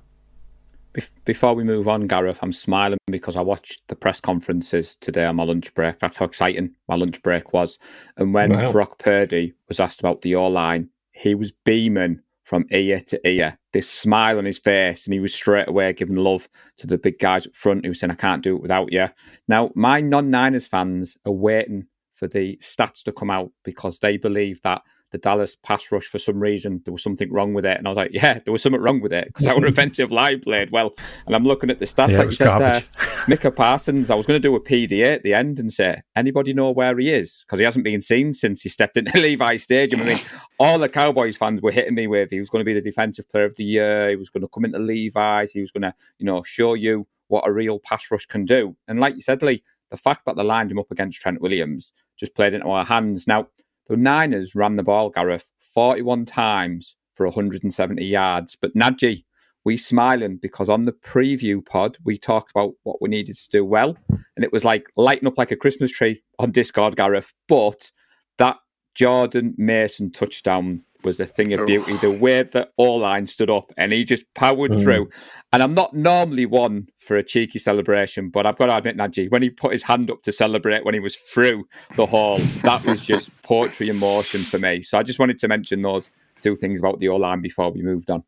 Bef- 1.00 1.12
Before 1.24 1.54
we 1.54 1.64
move 1.64 1.88
on, 1.88 2.08
Gareth, 2.08 2.40
I'm 2.42 2.52
smiling 2.52 2.98
because 3.08 3.38
I 3.38 3.42
watched 3.42 3.82
the 3.88 3.96
press 3.96 4.20
conferences 4.20 4.98
today 4.98 5.24
on 5.24 5.38
my 5.38 5.44
lunch 5.44 5.74
break. 5.74 6.00
That's 6.00 6.18
how 6.18 6.26
exciting 6.26 6.76
my 6.90 6.96
lunch 6.96 7.22
break 7.22 7.54
was. 7.54 7.80
And 8.18 8.34
when 8.34 8.52
Wow. 8.52 8.72
Brock 8.72 9.00
Purdy 9.00 9.54
was 9.70 9.80
asked 9.80 10.02
about 10.02 10.22
the 10.22 10.36
O 10.36 10.48
line, 10.48 10.90
he 11.14 11.36
was 11.36 11.54
beaming 11.64 12.20
from 12.44 12.66
ear 12.72 13.00
to 13.08 13.28
ear, 13.28 13.58
this 13.72 13.90
smile 13.90 14.40
on 14.40 14.46
his 14.46 14.58
face, 14.58 15.06
and 15.06 15.14
he 15.14 15.20
was 15.20 15.34
straight 15.34 15.70
away 15.70 15.94
giving 15.94 16.16
love 16.18 16.50
to 16.78 16.88
the 16.88 16.98
big 16.98 17.20
guys 17.20 17.46
up 17.46 17.56
front 17.56 17.86
who 17.86 17.92
were 17.92 17.96
saying, 17.96 18.12
I 18.12 18.16
can't 18.16 18.44
do 18.44 18.56
it 18.56 18.62
without 18.62 18.92
you. 18.92 19.08
Now, 19.48 19.72
my 19.76 20.02
non 20.02 20.30
Niners 20.30 20.68
fans 20.68 21.16
are 21.26 21.32
waiting 21.32 21.86
for 22.12 22.28
the 22.28 22.58
stats 22.58 23.04
to 23.04 23.14
come 23.14 23.30
out 23.30 23.52
because 23.64 24.00
they 24.00 24.18
believe 24.18 24.62
that 24.64 24.82
the 25.12 25.18
Dallas 25.18 25.56
pass 25.56 25.92
rush, 25.92 26.06
for 26.06 26.20
some 26.20 26.40
reason, 26.40 26.82
there 26.86 26.92
was 26.92 27.04
something 27.04 27.32
wrong 27.32 27.54
with 27.54 27.66
it. 27.66 27.78
And 27.78 27.88
I 27.88 27.90
was 27.90 27.98
like, 27.98 28.12
yeah, 28.14 28.40
there 28.40 28.52
was 28.52 28.62
something 28.62 28.82
wrong 28.82 29.02
with 29.02 29.14
it 29.14 29.28
because 29.28 29.48
our 29.48 29.64
offensive 29.66 30.12
line 30.12 30.40
played 30.40 30.72
well. 30.72 30.94
And 31.26 31.36
I'm 31.36 31.44
looking 31.44 31.70
at 31.70 31.80
the 31.80 31.86
stats, 31.86 32.10
Yeah, 32.10 32.20
like 32.20 32.26
you 32.28 32.36
said 32.36 32.58
there. 32.58 32.84
Micah 33.28 33.52
Parsons. 33.52 34.10
I 34.10 34.16
was 34.16 34.26
going 34.26 34.42
to 34.42 34.48
do 34.48 34.56
a 34.56 34.62
PDA 34.62 35.16
at 35.16 35.24
the 35.24 35.34
end 35.34 35.60
and 35.60 35.72
say, 35.72 36.02
anybody 36.16 36.54
know 36.54 36.72
where 36.72 36.98
he 36.98 37.12
is? 37.12 37.44
Because 37.46 37.60
he 37.60 37.66
hasn't 37.66 37.86
been 37.86 38.02
seen 38.02 38.34
since 38.34 38.62
he 38.62 38.70
stepped 38.70 38.98
into 38.98 39.18
Levi 39.20 39.58
Stadium. 39.58 40.02
I 40.02 40.06
mean, 40.06 40.20
all 40.60 40.78
the 40.80 40.90
Cowboys 40.90 41.38
fans 41.38 41.62
were 41.62 41.72
hitting 41.72 41.96
me 41.96 42.08
with 42.08 42.30
he 42.32 42.40
was 42.40 42.50
going 42.50 42.62
to 42.62 42.66
be 42.66 42.74
the 42.74 42.82
defensive 42.82 43.30
player 43.30 43.46
of 43.46 43.56
the 43.56 43.64
year. 43.64 44.10
He 44.10 44.16
was 44.16 44.30
going 44.30 44.42
to 44.42 44.48
come 44.48 44.66
into 44.66 44.80
Levi's. 44.80 45.52
He 45.52 45.62
was 45.62 45.72
going 45.72 45.84
to, 45.84 45.94
you 46.18 46.26
know, 46.26 46.44
show 46.44 46.74
you 46.74 47.08
what 47.28 47.48
a 47.48 47.52
real 47.52 47.80
pass 47.80 48.10
rush 48.12 48.26
can 48.26 48.46
do. 48.46 48.76
And 48.88 49.00
like 49.00 49.16
you 49.16 49.22
said, 49.22 49.42
Lee, 49.42 49.64
the 49.90 49.98
fact 49.98 50.26
that 50.26 50.36
they 50.36 50.44
lined 50.44 50.72
him 50.72 50.80
up 50.80 50.92
against 50.92 51.20
Trent 51.22 51.42
Williams 51.42 51.94
just 52.18 52.36
played 52.36 52.54
into 52.54 52.68
our 52.68 52.86
hands. 52.86 53.28
Now, 53.28 53.48
the 53.90 53.98
Niners 53.98 54.56
ran 54.56 54.78
the 54.78 54.84
ball, 54.84 55.10
Gareth, 55.10 55.50
41 55.74 56.26
times 56.26 56.96
for 57.16 57.26
170 57.26 58.06
yards, 58.06 58.56
but 58.56 58.74
Najee 58.76 59.26
we 59.66 59.76
smiling 59.76 60.38
because 60.38 60.70
on 60.70 60.86
the 60.86 60.94
preview 60.94 61.66
pod 61.66 61.98
we 62.06 62.18
talked 62.18 62.52
about 62.52 62.74
what 62.84 63.02
we 63.02 63.10
needed 63.10 63.36
to 63.36 63.50
do 63.50 63.66
well, 63.66 63.98
and 64.08 64.46
it 64.46 64.54
was 64.54 64.64
like 64.64 64.90
lighting 64.96 65.28
up 65.28 65.38
like 65.38 65.52
a 65.52 65.58
Christmas 65.58 65.92
tree 65.92 66.22
on 66.38 66.52
Discord, 66.52 66.96
Gareth. 66.96 67.34
But 67.48 67.92
that 68.38 68.58
Jordan 68.96 69.56
Mason 69.58 70.12
touchdown 70.12 70.84
was 71.04 71.20
a 71.20 71.26
thing 71.26 71.54
of 71.54 71.66
beauty. 71.66 71.98
The 71.98 72.12
way 72.12 72.44
that 72.44 72.72
Oline 72.78 73.28
stood 73.28 73.50
up 73.50 73.72
and 73.78 73.92
he 73.92 74.04
just 74.04 74.24
powered 74.36 74.72
mm. 74.72 74.84
through. 74.84 75.10
And 75.52 75.64
I'm 75.64 75.74
not 75.74 75.94
normally 75.94 76.46
one 76.46 76.88
for 77.00 77.18
a 77.18 77.24
cheeky 77.24 77.60
celebration, 77.60 78.30
but 78.30 78.46
I've 78.46 78.58
got 78.58 78.68
to 78.68 78.76
admit, 78.76 78.98
Najee, 78.98 79.32
when 79.32 79.42
he 79.42 79.50
put 79.50 79.72
his 79.72 79.84
hand 79.84 80.12
up 80.12 80.22
to 80.24 80.32
celebrate 80.32 80.86
when 80.86 80.94
he 80.94 81.00
was 81.00 81.16
through 81.16 81.66
the 81.96 82.06
hall, 82.06 82.38
that 82.64 82.86
was 82.86 83.02
just 83.02 83.30
poetry 83.44 83.90
in 83.90 83.98
motion 83.98 84.42
for 84.42 84.60
me. 84.60 84.82
So 84.82 84.98
I 84.98 85.04
just 85.04 85.20
wanted 85.20 85.40
to 85.40 85.48
mention 85.48 85.82
those 85.82 86.10
two 86.42 86.56
things 86.56 86.80
about 86.80 87.00
the 87.00 87.10
O 87.10 87.16
line 87.16 87.42
before 87.42 87.72
we 87.72 87.82
moved 87.82 88.10
on. 88.10 88.24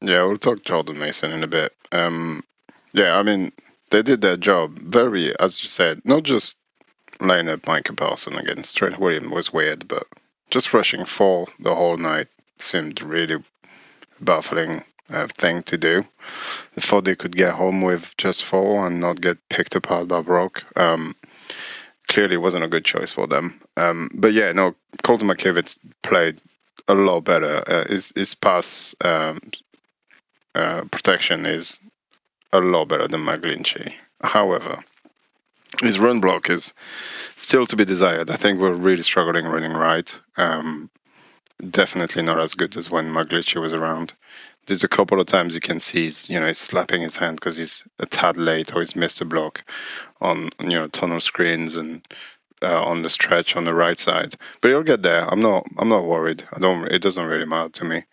Yeah, 0.00 0.24
we'll 0.24 0.38
talk 0.38 0.62
Jordan 0.64 0.98
Mason 0.98 1.32
in 1.32 1.42
a 1.42 1.48
bit. 1.48 1.72
Um, 1.90 2.42
yeah, 2.92 3.16
I 3.16 3.22
mean, 3.22 3.52
they 3.90 4.02
did 4.02 4.20
their 4.20 4.36
job 4.36 4.78
very, 4.78 5.38
as 5.38 5.62
you 5.62 5.68
said, 5.68 6.00
not 6.04 6.22
just 6.22 6.56
laying 7.20 7.48
up 7.48 7.66
Micah 7.66 7.94
Parson 7.94 8.34
against 8.34 8.76
Trent 8.76 9.00
Williams 9.00 9.32
was 9.32 9.52
weird, 9.52 9.88
but 9.88 10.04
just 10.50 10.72
rushing 10.72 11.04
four 11.04 11.46
the 11.58 11.74
whole 11.74 11.96
night 11.96 12.28
seemed 12.58 13.02
really 13.02 13.42
baffling 14.20 14.82
uh, 15.10 15.28
thing 15.36 15.62
to 15.64 15.76
do. 15.76 16.04
I 16.76 16.80
thought 16.80 17.04
they 17.04 17.14
could 17.14 17.36
get 17.36 17.54
home 17.54 17.82
with 17.82 18.16
just 18.16 18.44
four 18.44 18.86
and 18.86 19.00
not 19.00 19.20
get 19.20 19.38
picked 19.48 19.74
apart 19.74 20.08
by 20.08 20.20
Brock. 20.20 20.64
Um, 20.74 21.16
clearly 22.08 22.36
wasn't 22.36 22.64
a 22.64 22.68
good 22.68 22.84
choice 22.84 23.10
for 23.12 23.26
them. 23.26 23.60
Um, 23.76 24.08
but 24.14 24.32
yeah, 24.32 24.52
no, 24.52 24.74
Colton 25.02 25.28
McKivitz 25.28 25.76
played 26.02 26.40
a 26.88 26.94
lot 26.94 27.20
better. 27.20 27.62
Uh, 27.66 27.88
his, 27.88 28.12
his 28.14 28.34
pass 28.34 28.94
um, 29.00 29.40
uh, 30.54 30.82
protection 30.90 31.46
is 31.46 31.78
a 32.52 32.60
lot 32.60 32.86
better 32.86 33.08
than 33.08 33.24
McGlinchey. 33.24 33.92
However, 34.22 34.84
his 35.80 35.98
run 35.98 36.20
block 36.20 36.50
is 36.50 36.72
still 37.36 37.66
to 37.66 37.76
be 37.76 37.84
desired. 37.84 38.30
I 38.30 38.36
think 38.36 38.58
we're 38.58 38.72
really 38.72 39.02
struggling 39.02 39.46
running 39.46 39.72
right. 39.72 40.12
Um, 40.36 40.90
definitely 41.70 42.22
not 42.22 42.40
as 42.40 42.54
good 42.54 42.76
as 42.76 42.90
when 42.90 43.12
McGlinchey 43.12 43.60
was 43.60 43.74
around. 43.74 44.12
There's 44.66 44.84
a 44.84 44.88
couple 44.88 45.20
of 45.20 45.26
times 45.26 45.54
you 45.54 45.60
can 45.60 45.78
see 45.78 46.04
he's, 46.04 46.28
you 46.28 46.40
know, 46.40 46.48
he's 46.48 46.58
slapping 46.58 47.00
his 47.00 47.16
hand 47.16 47.36
because 47.36 47.56
he's 47.56 47.84
a 47.98 48.06
tad 48.06 48.36
late 48.36 48.74
or 48.74 48.80
he's 48.80 48.96
missed 48.96 49.20
a 49.20 49.24
block 49.24 49.64
on, 50.20 50.50
you 50.60 50.70
know, 50.70 50.88
tunnel 50.88 51.20
screens 51.20 51.76
and 51.76 52.06
uh, 52.62 52.82
on 52.82 53.02
the 53.02 53.10
stretch 53.10 53.54
on 53.54 53.64
the 53.64 53.74
right 53.74 53.98
side. 53.98 54.36
But 54.60 54.70
he'll 54.70 54.82
get 54.82 55.02
there. 55.02 55.22
I'm 55.30 55.40
not, 55.40 55.66
I'm 55.78 55.88
not 55.88 56.06
worried. 56.06 56.42
I 56.52 56.58
don't. 56.58 56.86
It 56.88 57.00
doesn't 57.00 57.26
really 57.26 57.46
matter 57.46 57.68
to 57.70 57.84
me 57.84 58.04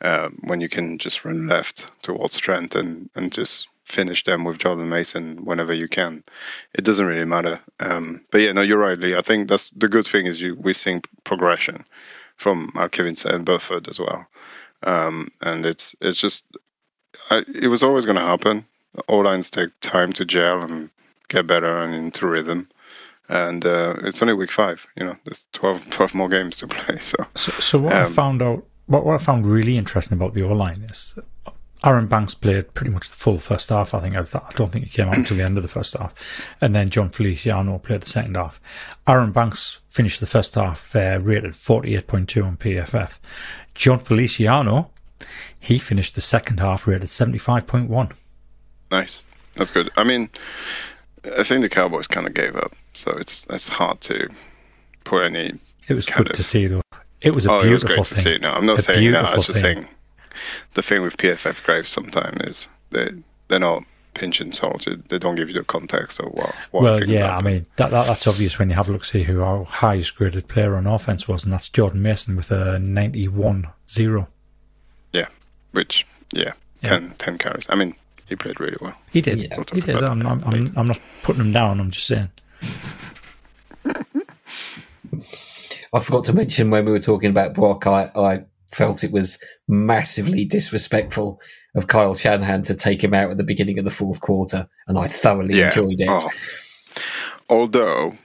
uh, 0.00 0.30
when 0.42 0.60
you 0.60 0.68
can 0.68 0.98
just 0.98 1.24
run 1.24 1.48
left 1.48 1.86
towards 2.02 2.38
Trent 2.38 2.74
and 2.74 3.10
and 3.14 3.32
just 3.32 3.68
finish 3.90 4.24
them 4.24 4.44
with 4.44 4.58
Jordan 4.58 4.88
Mason 4.88 5.44
whenever 5.44 5.72
you 5.72 5.88
can. 5.88 6.24
It 6.74 6.84
doesn't 6.84 7.06
really 7.06 7.24
matter. 7.24 7.60
Um, 7.80 8.24
but 8.30 8.40
yeah, 8.40 8.52
no, 8.52 8.62
you're 8.62 8.78
right, 8.78 8.98
Lee. 8.98 9.16
I 9.16 9.22
think 9.22 9.48
that's 9.48 9.70
the 9.70 9.88
good 9.88 10.06
thing 10.06 10.26
is 10.26 10.40
you 10.40 10.56
we're 10.56 10.74
seeing 10.74 11.02
progression 11.24 11.84
from 12.36 12.72
McKivitz 12.74 13.24
and 13.24 13.44
Burford 13.44 13.88
as 13.88 13.98
well. 13.98 14.26
Um, 14.82 15.30
and 15.40 15.66
it's 15.66 15.94
it's 16.00 16.18
just 16.18 16.44
I, 17.30 17.44
it 17.54 17.68
was 17.68 17.82
always 17.82 18.04
going 18.04 18.16
to 18.16 18.22
happen. 18.22 18.66
All 19.08 19.24
lines 19.24 19.50
take 19.50 19.70
time 19.80 20.12
to 20.14 20.24
gel 20.24 20.62
and 20.62 20.90
get 21.28 21.46
better 21.46 21.78
and 21.78 21.94
into 21.94 22.26
rhythm. 22.26 22.68
And 23.28 23.64
uh, 23.64 23.94
it's 24.02 24.20
only 24.22 24.34
week 24.34 24.50
five, 24.50 24.86
you 24.96 25.04
know. 25.04 25.16
There's 25.24 25.46
12, 25.52 25.90
12 25.90 26.14
more 26.14 26.28
games 26.28 26.56
to 26.56 26.66
play. 26.66 26.98
So, 26.98 27.16
so, 27.36 27.52
so 27.52 27.78
what 27.78 27.92
um, 27.94 28.02
I 28.02 28.04
found 28.06 28.42
out, 28.42 28.64
what, 28.86 29.06
what 29.06 29.20
I 29.20 29.22
found 29.22 29.46
really 29.46 29.78
interesting 29.78 30.16
about 30.16 30.34
the 30.34 30.42
O 30.42 30.52
line 30.52 30.82
is 30.90 31.14
Aaron 31.84 32.06
Banks 32.06 32.34
played 32.34 32.74
pretty 32.74 32.90
much 32.90 33.08
the 33.08 33.16
full 33.16 33.38
first 33.38 33.70
half. 33.70 33.94
I 33.94 34.00
think 34.00 34.14
I, 34.14 34.24
don't 34.54 34.70
think 34.70 34.84
he 34.84 34.90
came 34.90 35.08
out 35.08 35.16
until 35.16 35.36
the 35.36 35.42
end 35.42 35.56
of 35.56 35.62
the 35.62 35.68
first 35.68 35.94
half, 35.94 36.14
and 36.60 36.74
then 36.74 36.90
Jon 36.90 37.08
Feliciano 37.08 37.78
played 37.78 38.02
the 38.02 38.10
second 38.10 38.36
half. 38.36 38.60
Aaron 39.06 39.32
Banks 39.32 39.80
finished 39.88 40.20
the 40.20 40.26
first 40.26 40.54
half 40.54 40.94
uh, 40.94 41.18
rated 41.22 41.56
forty 41.56 41.96
eight 41.96 42.06
point 42.06 42.28
two 42.28 42.44
on 42.44 42.58
PFF. 42.58 43.12
Jon 43.74 43.98
Feliciano, 43.98 44.90
he 45.58 45.78
finished 45.78 46.14
the 46.14 46.20
second 46.20 46.60
half 46.60 46.86
rated 46.86 47.08
seventy 47.08 47.38
five 47.38 47.66
point 47.66 47.88
one. 47.88 48.12
Nice, 48.90 49.24
that's 49.54 49.70
good. 49.70 49.90
I 49.96 50.04
mean, 50.04 50.28
I 51.38 51.44
think 51.44 51.62
the 51.62 51.68
Cowboys 51.70 52.06
kind 52.06 52.26
of 52.26 52.34
gave 52.34 52.56
up, 52.56 52.74
so 52.92 53.10
it's 53.12 53.46
it's 53.48 53.68
hard 53.68 54.02
to 54.02 54.28
put 55.04 55.24
any. 55.24 55.58
It 55.88 55.94
was 55.94 56.04
good 56.04 56.28
of, 56.28 56.36
to 56.36 56.42
see 56.42 56.66
though. 56.66 56.82
It 57.22 57.34
was 57.34 57.46
a 57.46 57.52
oh, 57.52 57.62
beautiful 57.62 57.90
it 57.90 57.98
was 57.98 58.08
great 58.10 58.16
thing. 58.18 58.24
To 58.24 58.38
see. 58.38 58.42
No, 58.42 58.50
I'm 58.50 58.66
not 58.66 58.80
a 58.80 58.82
saying 58.82 59.12
that. 59.12 59.24
I 59.24 59.36
was 59.36 59.46
just 59.46 59.60
thing. 59.60 59.76
saying 59.76 59.88
the 60.74 60.82
thing 60.82 61.02
with 61.02 61.16
PFF 61.16 61.64
Graves 61.64 61.90
sometimes 61.90 62.40
is 62.42 62.68
they 62.90 63.10
they're 63.48 63.58
not 63.58 63.84
pinch 64.14 64.40
and 64.40 64.54
salted. 64.54 65.08
They 65.08 65.18
don't 65.18 65.36
give 65.36 65.48
you 65.48 65.54
the 65.54 65.64
context 65.64 66.20
of 66.20 66.32
what. 66.32 66.54
what 66.70 66.82
well, 66.82 67.04
yeah, 67.04 67.36
I 67.36 67.42
mean 67.42 67.66
that, 67.76 67.90
that, 67.90 68.06
that's 68.06 68.26
obvious 68.26 68.58
when 68.58 68.70
you 68.70 68.76
have 68.76 68.88
a 68.88 68.92
look 68.92 69.04
see 69.04 69.22
who 69.24 69.42
our 69.42 69.64
highest 69.64 70.16
graded 70.16 70.48
player 70.48 70.76
on 70.76 70.86
offense 70.86 71.26
was, 71.28 71.44
and 71.44 71.52
that's 71.52 71.68
Jordan 71.68 72.02
Mason 72.02 72.36
with 72.36 72.50
a 72.50 72.78
ninety-one 72.78 73.68
zero. 73.88 74.28
Yeah, 75.12 75.28
which 75.72 76.06
yeah, 76.32 76.52
yeah. 76.82 76.88
10, 76.88 77.14
10 77.18 77.38
carries. 77.38 77.66
I 77.68 77.74
mean, 77.74 77.94
he 78.26 78.36
played 78.36 78.60
really 78.60 78.76
well. 78.80 78.94
He 79.10 79.20
did. 79.20 79.38
Yeah. 79.38 79.62
he 79.72 79.80
did. 79.80 79.96
I'm, 80.04 80.24
I'm, 80.26 80.44
I'm, 80.44 80.72
I'm 80.76 80.86
not 80.86 81.00
putting 81.22 81.40
him 81.40 81.52
down. 81.52 81.80
I'm 81.80 81.90
just 81.90 82.06
saying. 82.06 82.30
I 85.92 85.98
forgot 85.98 86.24
to 86.24 86.32
mention 86.32 86.70
when 86.70 86.84
we 86.84 86.92
were 86.92 87.00
talking 87.00 87.30
about 87.30 87.54
Brock, 87.54 87.86
I, 87.86 88.10
I 88.14 88.44
felt 88.72 89.04
it 89.04 89.12
was 89.12 89.38
massively 89.68 90.44
disrespectful 90.44 91.40
of 91.74 91.86
Kyle 91.86 92.14
Shanahan 92.14 92.62
to 92.64 92.74
take 92.74 93.02
him 93.02 93.14
out 93.14 93.30
at 93.30 93.36
the 93.36 93.44
beginning 93.44 93.78
of 93.78 93.84
the 93.84 93.90
fourth 93.90 94.20
quarter, 94.20 94.68
and 94.86 94.98
I 94.98 95.06
thoroughly 95.06 95.58
yeah. 95.58 95.66
enjoyed 95.66 96.00
it. 96.00 96.08
Oh. 96.08 96.30
Although 97.48 98.16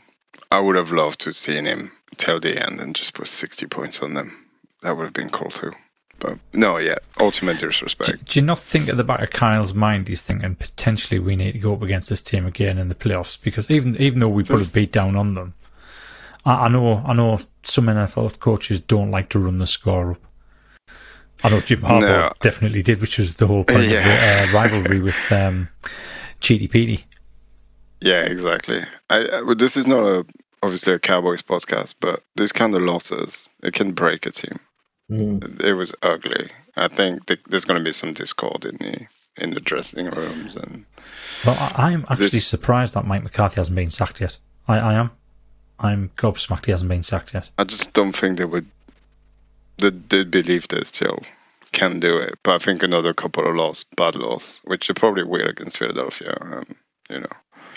I 0.52 0.60
would 0.60 0.76
have 0.76 0.92
loved 0.92 1.22
to 1.22 1.30
have 1.30 1.36
seen 1.36 1.66
him 1.66 1.92
till 2.18 2.40
the 2.40 2.62
end 2.62 2.80
and 2.80 2.96
just 2.96 3.14
put 3.14 3.28
60 3.28 3.66
points 3.68 4.00
on 4.02 4.14
them. 4.14 4.46
That 4.82 4.96
would 4.96 5.06
have 5.06 5.14
been 5.14 5.30
cool 5.30 5.50
too. 5.50 5.72
But 6.20 6.40
no, 6.54 6.78
yeah, 6.78 6.96
ultimate 7.20 7.60
disrespect. 7.60 8.10
Do, 8.10 8.18
do, 8.18 8.40
you 8.40 8.46
not 8.46 8.60
think 8.60 8.88
at 8.88 8.96
the 8.96 9.04
back 9.04 9.22
of 9.22 9.32
Kyle's 9.32 9.74
mind 9.74 10.08
he's 10.08 10.22
thinking 10.22 10.56
potentially 10.56 11.20
we 11.20 11.36
need 11.36 11.54
to 11.54 11.60
go 11.60 11.74
up 11.74 11.82
against 11.82 12.10
this 12.10 12.24
team 12.24 12.46
again 12.46 12.78
in 12.78 12.88
the 12.88 12.96
playoffs? 12.96 13.38
Because 13.42 13.70
even 13.70 13.98
even 13.98 14.20
though 14.20 14.30
we 14.30 14.44
put 14.44 14.66
a 14.66 14.70
beat 14.70 14.94
down 14.94 15.18
on 15.18 15.34
them, 15.34 15.56
I, 16.46 16.54
I 16.54 16.68
know 16.70 17.04
I 17.06 17.14
know 17.14 17.40
some 17.64 17.88
NFL 17.88 18.40
coaches 18.40 18.80
don't 18.80 19.12
like 19.12 19.30
to 19.30 19.40
run 19.40 19.58
the 19.58 19.68
score 19.68 20.12
up. 20.12 20.22
I 21.44 21.50
know 21.50 21.62
Jim 21.62 21.82
Harbaugh 21.82 22.02
no. 22.02 22.32
definitely 22.42 22.82
did, 22.82 23.02
which 23.02 23.18
was 23.18 23.36
the 23.36 23.48
whole 23.48 23.64
point 23.64 23.90
yeah. 23.90 24.00
of 24.00 24.52
the 24.52 24.58
uh, 24.58 24.62
rivalry 24.62 25.00
with 25.00 25.32
um, 25.32 25.70
Cheaty 26.42 26.70
Petey. 26.70 27.06
Yeah, 28.02 28.22
exactly. 28.22 28.84
I, 29.10 29.28
I, 29.28 29.54
this 29.56 29.78
is 29.78 29.88
not 29.88 30.06
a 30.06 30.26
obviously 30.64 30.94
a 30.94 31.00
Cowboys 31.00 31.42
podcast, 31.42 31.96
but 32.00 32.24
these 32.36 32.52
kind 32.52 32.76
of 32.76 32.82
losses 32.82 33.48
it 33.64 33.74
can 33.74 33.94
break 33.94 34.26
a 34.26 34.32
team. 34.32 34.60
Mm. 35.10 35.64
It 35.64 35.74
was 35.74 35.94
ugly. 36.02 36.50
I 36.76 36.88
think 36.88 37.26
th- 37.28 37.42
there's 37.48 37.66
going 37.66 37.80
to 37.80 37.84
be 37.84 37.92
some 37.92 38.14
discord 38.14 38.66
in 38.66 38.78
the 38.78 39.08
in 39.38 39.54
the 39.54 39.60
dressing 39.60 40.10
rooms 40.10 40.56
and. 40.56 40.86
Well, 41.46 41.58
I, 41.76 41.92
am 41.92 42.06
actually 42.10 42.30
this... 42.30 42.48
surprised 42.48 42.94
that 42.96 43.06
Mike 43.06 43.24
McCarthy 43.24 43.58
hasn't 43.58 43.76
been 43.76 43.90
sacked 43.90 44.22
yet. 44.22 44.38
I, 44.68 44.78
I 44.80 44.94
am. 44.94 45.12
I'm 45.80 46.10
gobsmacked 46.18 46.66
he 46.66 46.72
hasn't 46.72 46.90
been 46.90 47.04
sacked 47.04 47.34
yet. 47.34 47.50
I 47.58 47.66
just 47.66 47.94
don't 47.94 48.16
think 48.16 48.38
they 48.38 48.46
would 48.46 48.66
they, 49.78 49.92
did 49.92 50.32
believe 50.32 50.68
they 50.68 50.84
still 50.84 51.20
can 51.72 52.00
do 52.00 52.18
it. 52.18 52.38
But 52.44 52.62
I 52.62 52.66
think 52.66 52.84
another 52.84 53.14
couple 53.14 53.48
of 53.48 53.56
loss, 53.56 53.84
bad 53.96 54.16
loss, 54.16 54.60
which 54.64 54.88
they 54.88 54.94
probably 54.94 55.24
will 55.24 55.48
against 55.48 55.78
Philadelphia. 55.78 56.38
Um, 56.42 56.76
you 57.10 57.20
know. 57.20 57.28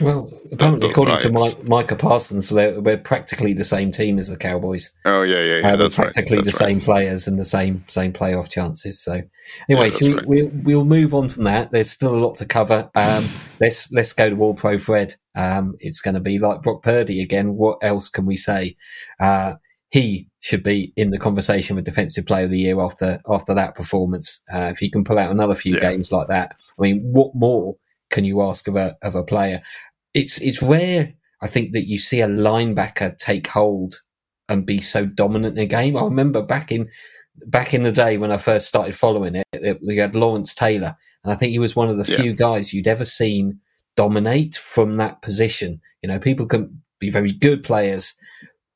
Well, 0.00 0.30
apparently, 0.52 0.90
according 0.90 1.18
to 1.18 1.32
Mike, 1.32 1.64
Micah 1.64 1.96
Parsons, 1.96 2.52
we're, 2.52 2.78
we're, 2.80 2.98
practically 2.98 3.52
the 3.52 3.64
same 3.64 3.90
team 3.90 4.18
as 4.18 4.28
the 4.28 4.36
Cowboys. 4.36 4.92
Oh 5.04 5.22
yeah, 5.22 5.42
yeah, 5.42 5.58
yeah. 5.58 5.72
Uh, 5.72 5.78
we're 5.78 5.90
practically 5.90 6.36
right. 6.36 6.44
the 6.44 6.52
right. 6.52 6.68
same 6.68 6.80
players 6.80 7.26
and 7.26 7.38
the 7.38 7.44
same 7.44 7.82
same 7.88 8.12
playoff 8.12 8.48
chances. 8.48 9.02
So, 9.02 9.20
anyway, 9.68 9.90
yeah, 9.90 9.98
we, 10.00 10.14
right. 10.14 10.26
we, 10.26 10.42
we'll 10.44 10.84
move 10.84 11.14
on 11.14 11.28
from 11.28 11.44
that. 11.44 11.72
There's 11.72 11.90
still 11.90 12.14
a 12.14 12.22
lot 12.24 12.36
to 12.36 12.46
cover. 12.46 12.88
Um, 12.94 13.28
let's 13.60 13.90
let's 13.90 14.12
go 14.12 14.30
to 14.30 14.40
All 14.40 14.54
Pro 14.54 14.78
Fred. 14.78 15.14
Um, 15.34 15.74
it's 15.80 16.00
going 16.00 16.14
to 16.14 16.20
be 16.20 16.38
like 16.38 16.62
Brock 16.62 16.84
Purdy 16.84 17.20
again. 17.20 17.56
What 17.56 17.78
else 17.82 18.08
can 18.08 18.24
we 18.24 18.36
say? 18.36 18.76
Uh, 19.18 19.54
he 19.90 20.27
should 20.40 20.62
be 20.62 20.92
in 20.96 21.10
the 21.10 21.18
conversation 21.18 21.74
with 21.74 21.84
Defensive 21.84 22.26
Player 22.26 22.44
of 22.44 22.50
the 22.50 22.60
Year 22.60 22.80
after 22.80 23.20
after 23.28 23.54
that 23.54 23.74
performance. 23.74 24.42
Uh, 24.52 24.66
if 24.66 24.78
he 24.78 24.90
can 24.90 25.04
pull 25.04 25.18
out 25.18 25.30
another 25.30 25.54
few 25.54 25.74
yeah. 25.74 25.80
games 25.80 26.12
like 26.12 26.28
that, 26.28 26.54
I 26.78 26.82
mean, 26.82 27.00
what 27.02 27.34
more 27.34 27.76
can 28.10 28.24
you 28.24 28.42
ask 28.42 28.68
of 28.68 28.76
a 28.76 28.96
of 29.02 29.14
a 29.14 29.24
player? 29.24 29.62
It's 30.14 30.40
it's 30.40 30.62
rare, 30.62 31.12
I 31.42 31.48
think, 31.48 31.72
that 31.72 31.88
you 31.88 31.98
see 31.98 32.20
a 32.20 32.28
linebacker 32.28 33.16
take 33.18 33.46
hold 33.48 34.00
and 34.48 34.64
be 34.64 34.80
so 34.80 35.04
dominant 35.06 35.58
in 35.58 35.64
a 35.64 35.66
game. 35.66 35.96
I 35.96 36.02
remember 36.02 36.42
back 36.42 36.72
in 36.72 36.88
back 37.46 37.74
in 37.74 37.82
the 37.82 37.92
day 37.92 38.16
when 38.16 38.32
I 38.32 38.38
first 38.38 38.68
started 38.68 38.96
following 38.96 39.42
it, 39.52 39.78
we 39.86 39.96
had 39.96 40.14
Lawrence 40.14 40.54
Taylor, 40.54 40.96
and 41.24 41.32
I 41.32 41.36
think 41.36 41.50
he 41.50 41.58
was 41.58 41.76
one 41.76 41.88
of 41.88 41.98
the 41.98 42.10
yeah. 42.10 42.20
few 42.20 42.32
guys 42.32 42.72
you'd 42.72 42.88
ever 42.88 43.04
seen 43.04 43.60
dominate 43.96 44.56
from 44.56 44.96
that 44.96 45.22
position. 45.22 45.80
You 46.02 46.08
know, 46.08 46.18
people 46.18 46.46
can 46.46 46.80
be 47.00 47.10
very 47.10 47.32
good 47.32 47.62
players, 47.62 48.14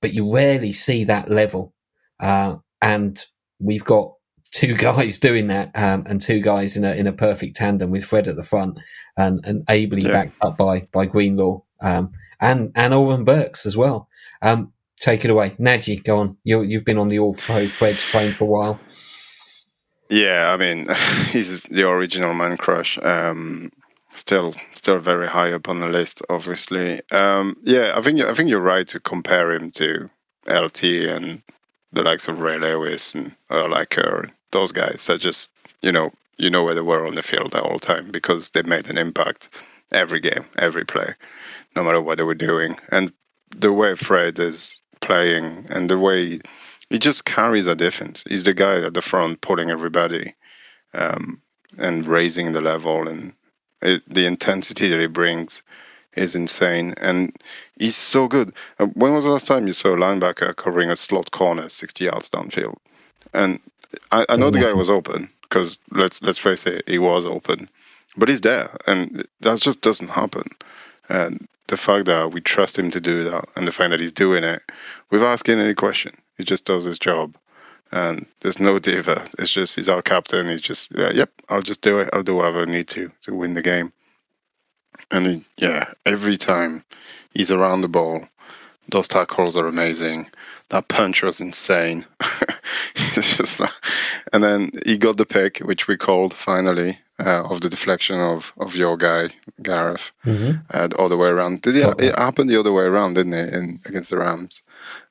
but 0.02 0.12
you 0.12 0.30
rarely 0.30 0.72
see 0.72 1.04
that 1.04 1.30
level. 1.30 1.72
Uh, 2.20 2.56
and 2.82 3.24
we've 3.58 3.84
got 3.84 4.12
two 4.50 4.74
guys 4.88 5.18
doing 5.18 5.46
that, 5.46 5.70
um, 5.74 6.04
and 6.06 6.20
two 6.20 6.40
guys 6.40 6.76
in 6.76 6.84
a 6.84 6.92
in 6.92 7.06
a 7.06 7.12
perfect 7.12 7.56
tandem 7.56 7.90
with 7.90 8.04
Fred 8.04 8.28
at 8.28 8.36
the 8.36 8.42
front, 8.42 8.78
and 9.16 9.40
and 9.44 9.64
ably 9.70 10.02
Yeah. 10.02 10.12
backed 10.12 10.36
up 10.42 10.58
by 10.58 10.88
by 10.92 11.06
Greenlaw 11.06 11.62
um, 11.80 12.12
and 12.40 12.70
and 12.74 12.92
Oren 12.92 13.24
Burks 13.24 13.64
as 13.64 13.76
well. 13.76 14.08
Um, 14.42 14.72
take 15.00 15.24
it 15.24 15.30
away, 15.30 15.50
Nadji. 15.58 16.02
Go 16.04 16.18
on. 16.18 16.36
You 16.44 16.62
you've 16.62 16.84
been 16.84 16.98
on 16.98 17.08
the 17.08 17.18
All 17.20 17.34
Pro 17.34 17.68
Fred 17.68 17.96
train 17.96 18.32
for 18.32 18.44
a 18.44 18.48
while. 18.48 18.80
Yeah, 20.10 20.52
I 20.52 20.56
mean, 20.58 20.88
he's 21.30 21.62
the 21.62 21.88
original 21.88 22.34
man 22.34 22.56
crush. 22.58 22.98
Um, 23.02 23.70
still, 24.16 24.54
still 24.74 24.98
very 24.98 25.28
high 25.28 25.52
up 25.52 25.68
on 25.68 25.80
the 25.80 25.88
list, 25.88 26.22
obviously. 26.28 27.00
Um, 27.10 27.56
yeah, 27.62 27.92
I 27.96 28.02
think 28.02 28.20
I 28.20 28.34
think 28.34 28.48
you're 28.48 28.60
right 28.60 28.86
to 28.88 29.00
compare 29.00 29.52
him 29.52 29.70
to 29.72 30.10
LT 30.46 30.84
and 30.84 31.42
the 31.92 32.02
likes 32.02 32.28
of 32.28 32.40
Ray 32.40 32.58
Lewis 32.58 33.14
and 33.14 33.34
Urlacher. 33.50 34.30
Those 34.50 34.72
guys 34.72 35.08
are 35.08 35.18
just, 35.18 35.50
you 35.82 35.92
know, 35.92 36.12
you 36.38 36.50
know 36.50 36.64
where 36.64 36.74
they 36.74 36.80
were 36.80 37.06
on 37.06 37.14
the 37.14 37.22
field 37.22 37.54
at 37.54 37.62
all 37.62 37.78
time 37.78 38.10
because 38.10 38.50
they 38.50 38.62
made 38.62 38.88
an 38.88 38.98
impact 38.98 39.48
every 39.92 40.20
game, 40.20 40.44
every 40.58 40.84
play, 40.84 41.14
no 41.76 41.84
matter 41.84 42.00
what 42.00 42.18
they 42.18 42.24
were 42.24 42.34
doing. 42.34 42.76
And 42.90 43.12
the 43.54 43.72
way 43.72 43.94
Fred 43.94 44.38
is 44.38 44.80
playing 45.00 45.66
and 45.68 45.90
the 45.90 45.98
way 45.98 46.40
he 46.88 46.98
just 46.98 47.24
carries 47.24 47.66
a 47.66 47.74
defense. 47.74 48.24
He's 48.28 48.44
the 48.44 48.54
guy 48.54 48.82
at 48.82 48.94
the 48.94 49.02
front 49.02 49.40
pulling 49.40 49.70
everybody 49.70 50.34
um, 50.94 51.40
and 51.78 52.06
raising 52.06 52.52
the 52.52 52.60
level, 52.60 53.08
and 53.08 53.34
it, 53.82 54.02
the 54.08 54.26
intensity 54.26 54.88
that 54.88 55.00
he 55.00 55.06
brings 55.06 55.62
is 56.14 56.34
insane. 56.34 56.94
And 56.98 57.34
he's 57.78 57.96
so 57.96 58.28
good. 58.28 58.52
Uh, 58.78 58.86
when 58.86 59.14
was 59.14 59.24
the 59.24 59.30
last 59.30 59.46
time 59.46 59.66
you 59.66 59.72
saw 59.72 59.90
a 59.90 59.96
linebacker 59.96 60.54
covering 60.56 60.90
a 60.90 60.96
slot 60.96 61.30
corner 61.30 61.68
60 61.68 62.04
yards 62.04 62.30
downfield? 62.30 62.76
And 63.32 63.60
I, 64.10 64.26
I 64.28 64.36
know 64.36 64.50
the 64.50 64.60
guy 64.60 64.72
was 64.72 64.90
open 64.90 65.30
because 65.42 65.78
let's 65.90 66.22
let's 66.22 66.38
face 66.38 66.66
it, 66.66 66.84
he 66.86 66.98
was 66.98 67.26
open, 67.26 67.68
but 68.16 68.28
he's 68.28 68.40
there, 68.40 68.74
and 68.86 69.26
that 69.40 69.60
just 69.60 69.80
doesn't 69.80 70.08
happen. 70.08 70.48
And 71.08 71.46
the 71.68 71.76
fact 71.76 72.06
that 72.06 72.32
we 72.32 72.40
trust 72.40 72.78
him 72.78 72.90
to 72.90 73.00
do 73.00 73.24
that, 73.24 73.44
and 73.56 73.66
the 73.66 73.72
fact 73.72 73.90
that 73.90 74.00
he's 74.00 74.12
doing 74.12 74.44
it 74.44 74.62
without 75.10 75.32
asking 75.32 75.58
any 75.58 75.74
question, 75.74 76.14
he 76.36 76.44
just 76.44 76.64
does 76.64 76.84
his 76.84 76.98
job. 76.98 77.36
And 77.92 78.26
there's 78.40 78.58
no 78.58 78.78
diva. 78.78 79.28
It's 79.38 79.52
just 79.52 79.76
he's 79.76 79.88
our 79.88 80.02
captain. 80.02 80.48
He's 80.48 80.62
just 80.62 80.90
yeah, 80.96 81.10
yep. 81.12 81.30
I'll 81.48 81.62
just 81.62 81.82
do 81.82 81.98
it. 81.98 82.08
I'll 82.12 82.22
do 82.22 82.36
whatever 82.36 82.62
I 82.62 82.64
need 82.64 82.88
to 82.88 83.10
to 83.24 83.34
win 83.34 83.54
the 83.54 83.62
game. 83.62 83.92
And 85.10 85.26
he, 85.26 85.44
yeah, 85.58 85.92
every 86.06 86.36
time 86.38 86.84
he's 87.32 87.50
around 87.50 87.82
the 87.82 87.88
ball, 87.88 88.26
those 88.88 89.08
tackles 89.08 89.56
are 89.56 89.66
amazing. 89.66 90.30
That 90.70 90.88
punch 90.88 91.22
was 91.22 91.40
insane. 91.40 92.06
it's 92.96 93.36
just 93.36 93.60
like, 93.60 93.70
and 94.32 94.42
then 94.42 94.70
he 94.86 94.96
got 94.96 95.18
the 95.18 95.26
pick, 95.26 95.58
which 95.58 95.86
we 95.86 95.96
called 95.98 96.32
finally 96.34 96.98
uh, 97.20 97.42
of 97.44 97.60
the 97.60 97.68
deflection 97.68 98.18
of 98.20 98.52
of 98.56 98.74
your 98.74 98.96
guy 98.96 99.34
Gareth, 99.62 100.10
Mm-hmm. 100.24 100.60
uh, 100.70 100.86
the 100.86 100.96
other 100.96 101.16
way 101.18 101.28
around. 101.28 101.60
Did 101.62 101.76
it, 101.76 101.84
Oh, 101.84 101.94
it 101.98 102.18
happened 102.18 102.48
the 102.48 102.58
other 102.60 102.72
way 102.72 102.84
around, 102.84 103.14
didn't 103.14 103.34
it, 103.34 103.52
in 103.52 103.80
against 103.84 104.08
the 104.10 104.16
Rams? 104.18 104.62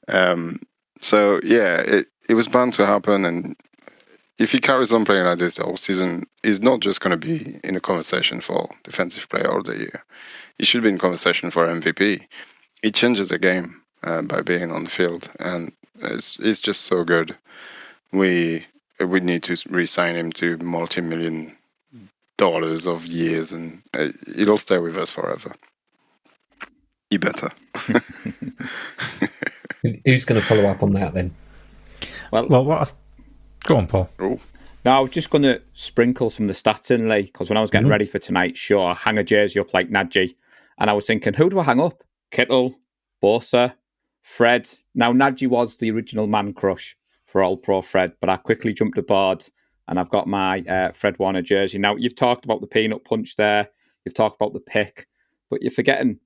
Um, 0.08 0.60
so 1.00 1.40
yeah, 1.44 1.76
it 1.78 2.08
it 2.30 2.36
was 2.36 2.48
bound 2.48 2.74
to 2.74 2.86
happen, 2.86 3.26
and 3.26 3.56
if 4.38 4.52
he 4.52 4.60
carries 4.60 4.92
on 4.92 5.06
playing 5.06 5.26
like 5.26 5.38
this 5.38 5.56
the 5.56 5.64
whole 5.64 5.78
season, 5.78 6.26
he's 6.44 6.62
not 6.62 6.80
just 6.80 7.00
going 7.00 7.12
to 7.12 7.28
be 7.28 7.60
in 7.64 7.76
a 7.76 7.82
conversation 7.82 8.42
for 8.42 8.70
defensive 8.84 9.30
player 9.30 9.56
of 9.56 9.66
the 9.66 9.78
year. 9.78 10.04
He 10.58 10.66
should 10.66 10.84
be 10.84 10.90
in 10.90 10.98
conversation 10.98 11.52
for 11.52 11.68
MVP. 11.68 12.26
He 12.82 12.92
changes 12.92 13.30
the 13.30 13.38
game 13.38 13.82
uh, 14.04 14.24
by 14.24 14.42
being 14.42 14.72
on 14.72 14.84
the 14.84 14.90
field, 14.90 15.30
and 15.40 15.72
it's 15.96 16.38
it's 16.40 16.60
just 16.60 16.84
so 16.84 17.04
good. 17.04 17.38
We 18.12 18.66
we 19.00 19.20
need 19.20 19.44
to 19.44 19.58
re-sign 19.70 20.16
him 20.16 20.32
to 20.34 20.58
multi-million 20.58 21.56
dollars 22.38 22.88
of 22.88 23.06
years, 23.06 23.52
and 23.52 23.84
uh, 23.94 24.08
it'll 24.36 24.58
stay 24.58 24.80
with 24.80 24.98
us 24.98 25.12
forever. 25.12 25.54
He 27.12 27.18
better. 27.18 27.52
Who's 30.06 30.26
going 30.26 30.42
to 30.42 30.48
follow 30.48 30.66
up 30.66 30.82
on 30.82 30.94
that 30.94 31.14
then? 31.14 31.36
Well, 32.32 32.48
Well, 32.48 32.64
what? 32.66 32.88
I- 32.90 32.94
Go 33.68 33.78
on, 33.78 33.88
Paul. 33.88 34.10
Oh, 34.20 34.40
No, 34.84 34.92
I 34.92 35.00
was 35.00 35.12
just 35.12 35.30
going 35.30 35.44
to 35.44 35.62
sprinkle 35.74 36.32
some 36.32 36.50
of 36.50 36.56
the 36.56 36.60
stats 36.60 36.90
in, 36.90 37.08
Lee, 37.08 37.24
because 37.24 37.50
when 37.50 37.58
I 37.58 37.62
was 37.62 37.70
getting 37.70 37.88
ready 37.90 38.06
for 38.06 38.18
tonight's 38.18 38.60
show, 38.60 38.84
I 38.84 38.96
hang 38.96 39.20
a 39.20 39.24
jersey 39.24 39.60
up 39.60 39.74
like 39.76 39.90
Nadji, 39.92 40.36
and 40.80 40.90
I 40.90 40.94
was 40.94 41.06
thinking, 41.06 41.36
who 41.36 41.50
do 41.52 41.60
I 41.60 41.64
hang 41.64 41.80
up? 41.80 42.04
Kittle, 42.32 42.74
Bosa, 43.22 43.74
Fred. 44.22 44.68
Now, 44.96 45.14
Nadji 45.14 45.48
was 45.48 45.78
the 45.78 45.92
original 45.92 46.26
man 46.26 46.54
crush 46.54 46.98
for 47.26 47.44
All 47.44 47.58
Pro 47.58 47.84
Fred, 47.84 48.14
but 48.20 48.30
I 48.30 48.38
quickly 48.38 48.74
jumped 48.74 48.98
aboard, 48.98 49.46
and 49.88 50.00
I've 50.00 50.10
got 50.10 50.28
my 50.28 50.62
uh, 50.62 50.92
Fred 50.94 51.20
Warner 51.20 51.44
jersey. 51.44 51.78
Now, 51.78 51.96
you've 51.96 52.16
talked 52.16 52.46
about 52.46 52.62
the 52.62 52.68
peanut 52.68 53.06
punch 53.06 53.36
there, 53.36 53.68
you've 54.04 54.16
talked 54.16 54.42
about 54.42 54.54
the 54.54 54.60
pick, 54.60 55.08
but 55.52 55.62
you're 55.62 55.70
forgetting 55.70 56.18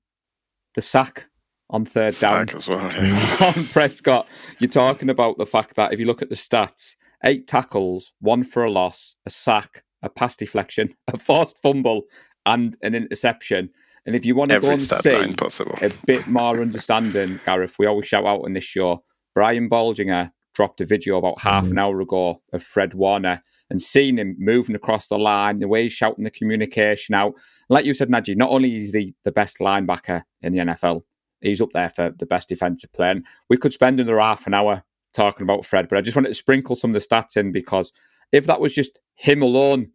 the 0.76 0.82
sack 0.82 1.26
on 1.70 1.86
third 1.86 2.16
down 2.16 2.50
as 2.50 2.68
well. 2.68 2.92
Yeah. 2.94 3.38
on 3.56 3.64
Prescott, 3.66 4.28
you're 4.60 4.70
talking 4.70 5.10
about 5.10 5.38
the 5.38 5.46
fact 5.46 5.76
that 5.76 5.94
if 5.94 6.00
you 6.00 6.06
look 6.06 6.22
at 6.22 6.30
the 6.30 6.36
stats, 6.36 6.96
eight 7.24 7.48
tackles, 7.48 8.14
one 8.20 8.44
for 8.44 8.64
a 8.64 8.72
loss, 8.72 9.16
a 9.26 9.30
sack, 9.30 9.84
a 10.02 10.10
pass 10.10 10.36
deflection, 10.36 10.94
a 11.14 11.18
forced 11.18 11.62
fumble, 11.62 12.04
and 12.46 12.78
an 12.82 12.94
interception. 12.96 13.70
And 14.06 14.16
if 14.16 14.26
you 14.26 14.36
want 14.36 14.52
to 14.52 14.60
go 14.60 14.68
Every 14.68 14.74
and 14.76 14.82
stat 14.82 15.04
see 15.04 15.18
line 15.18 15.36
possible. 15.36 15.78
a 15.82 15.92
bit 16.06 16.28
more 16.28 16.62
understanding, 16.62 17.40
Gareth, 17.46 17.76
we 17.80 17.88
always 17.88 18.08
shout 18.08 18.26
out 18.26 18.46
on 18.46 18.54
this 18.54 18.64
show. 18.64 19.04
Brian 19.34 19.68
Baldinger 19.70 20.32
dropped 20.54 20.80
a 20.80 20.86
video 20.86 21.18
about 21.18 21.42
half 21.42 21.64
an 21.64 21.72
mm-hmm. 21.72 21.80
hour 21.80 22.02
ago 22.02 22.42
of 22.54 22.64
Fred 22.64 22.94
Warner 22.94 23.42
and 23.70 23.82
seeing 23.82 24.18
him 24.18 24.36
moving 24.40 24.76
across 24.76 25.08
the 25.08 25.18
line, 25.18 25.60
the 25.60 25.68
way 25.68 25.84
he's 25.84 25.92
shouting 25.92 26.24
the 26.24 26.30
communication 26.30 27.16
out. 27.16 27.34
Like 27.68 27.86
you 27.86 27.94
said, 27.94 28.10
Najee, 28.10 28.38
not 28.38 28.52
only 28.52 28.76
is 28.76 28.94
he 28.94 29.16
the 29.24 29.32
best 29.32 29.58
linebacker 29.58 30.24
in 30.42 30.54
the 30.54 30.60
NFL, 30.60 31.02
he's 31.46 31.62
up 31.62 31.72
there 31.74 31.90
for 31.90 32.10
the 32.10 32.26
best 32.26 32.50
defensive 32.50 32.92
player. 32.94 33.12
And 33.12 33.26
we 33.50 33.58
could 33.58 33.74
spend 33.74 34.00
another 34.00 34.20
half 34.20 34.48
an 34.48 34.54
hour 34.54 34.84
talking 35.14 35.44
about 35.44 35.66
Fred, 35.66 35.88
but 35.90 35.98
I 35.98 36.02
just 36.02 36.16
wanted 36.16 36.30
to 36.30 36.36
sprinkle 36.36 36.76
some 36.76 36.90
of 36.90 36.94
the 36.94 37.00
stats 37.08 37.38
in 37.38 37.52
because 37.52 37.92
if 38.32 38.46
that 38.48 38.60
was 38.60 38.74
just 38.74 39.00
him 39.16 39.42
alone, 39.42 39.92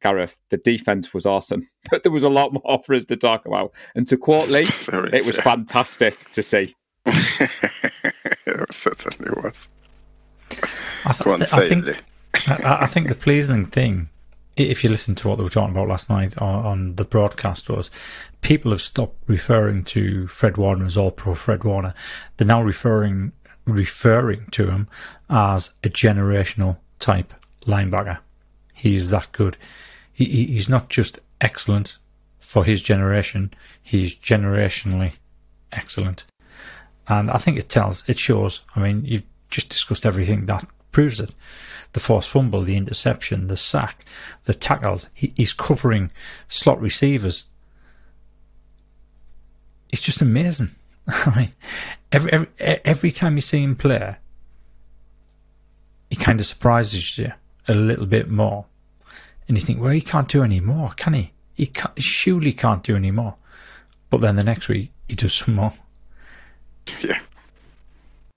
Gareth, 0.00 0.36
the 0.50 0.56
defense 0.56 1.12
was 1.14 1.26
awesome. 1.26 1.68
But 1.90 2.02
there 2.02 2.12
was 2.12 2.22
a 2.22 2.28
lot 2.28 2.52
more 2.52 2.82
for 2.84 2.94
us 2.94 3.04
to 3.06 3.16
talk 3.16 3.44
about. 3.46 3.74
And 3.94 4.08
to 4.08 4.16
quote 4.16 4.48
Lee, 4.48 4.64
There 4.90 5.06
is, 5.06 5.12
it 5.12 5.26
was 5.26 5.36
fantastic 5.38 6.30
to 6.30 6.42
see. 6.42 6.74
it 7.06 7.50
certainly 8.72 9.30
was. 9.42 9.68
I, 11.04 11.12
th- 11.12 11.24
Go 11.24 11.32
on, 11.32 11.42
I 11.42 11.46
say 11.46 11.68
think 11.68 11.86
it, 11.86 11.96
Lee. 11.96 12.54
I, 12.64 12.82
I 12.82 12.86
think 12.86 13.08
the 13.08 13.14
pleasing 13.14 13.66
thing, 13.66 14.08
i- 14.20 14.21
if 14.56 14.84
you 14.84 14.90
listen 14.90 15.14
to 15.16 15.28
what 15.28 15.36
they 15.36 15.44
were 15.44 15.50
talking 15.50 15.74
about 15.74 15.88
last 15.88 16.10
night 16.10 16.36
on, 16.38 16.66
on 16.66 16.94
the 16.96 17.04
broadcast, 17.04 17.68
was 17.68 17.90
people 18.40 18.70
have 18.70 18.82
stopped 18.82 19.16
referring 19.26 19.84
to 19.84 20.26
Fred 20.26 20.56
Warner 20.56 20.84
as 20.84 20.96
All 20.96 21.10
Pro 21.10 21.34
Fred 21.34 21.64
Warner. 21.64 21.94
They're 22.36 22.46
now 22.46 22.62
referring 22.62 23.32
referring 23.64 24.46
to 24.50 24.68
him 24.68 24.88
as 25.30 25.70
a 25.84 25.88
generational 25.88 26.78
type 26.98 27.32
linebacker. 27.64 28.18
He 28.74 28.96
is 28.96 29.10
that 29.10 29.30
good. 29.32 29.56
He, 30.12 30.24
he, 30.24 30.44
he's 30.46 30.68
not 30.68 30.88
just 30.88 31.20
excellent 31.40 31.96
for 32.38 32.64
his 32.64 32.82
generation; 32.82 33.54
he's 33.82 34.14
generationally 34.14 35.12
excellent. 35.70 36.26
And 37.08 37.30
I 37.30 37.38
think 37.38 37.58
it 37.58 37.68
tells, 37.68 38.04
it 38.06 38.18
shows. 38.18 38.60
I 38.76 38.80
mean, 38.80 39.04
you've 39.04 39.24
just 39.50 39.68
discussed 39.68 40.06
everything 40.06 40.46
that 40.46 40.66
proves 40.92 41.20
it. 41.20 41.30
The 41.92 42.00
forced 42.00 42.30
fumble, 42.30 42.62
the 42.62 42.76
interception, 42.76 43.48
the 43.48 43.56
sack, 43.56 44.04
the 44.44 44.54
tackles. 44.54 45.08
He, 45.12 45.32
he's 45.36 45.52
covering 45.52 46.10
slot 46.48 46.80
receivers. 46.80 47.44
It's 49.90 50.00
just 50.00 50.22
amazing. 50.22 50.70
I 51.06 51.36
mean, 51.36 51.52
every, 52.12 52.32
every 52.32 52.48
every 52.58 53.12
time 53.12 53.36
you 53.36 53.42
see 53.42 53.62
him 53.62 53.76
play, 53.76 54.16
he 56.08 56.16
kind 56.16 56.40
of 56.40 56.46
surprises 56.46 57.18
you 57.18 57.32
a 57.68 57.74
little 57.74 58.06
bit 58.06 58.30
more, 58.30 58.66
and 59.48 59.56
you 59.56 59.62
think, 59.62 59.80
well, 59.80 59.90
he 59.90 60.00
can't 60.00 60.28
do 60.28 60.42
any 60.42 60.60
more, 60.60 60.90
can 60.90 61.14
he? 61.14 61.32
He, 61.54 61.66
can't, 61.66 61.92
he 61.96 62.02
surely 62.02 62.52
can't 62.52 62.82
do 62.82 62.96
any 62.96 63.10
more. 63.10 63.34
But 64.08 64.20
then 64.20 64.36
the 64.36 64.44
next 64.44 64.68
week, 64.68 64.90
he 65.08 65.14
does 65.14 65.34
some 65.34 65.54
more. 65.54 65.74
Yeah. 67.00 67.20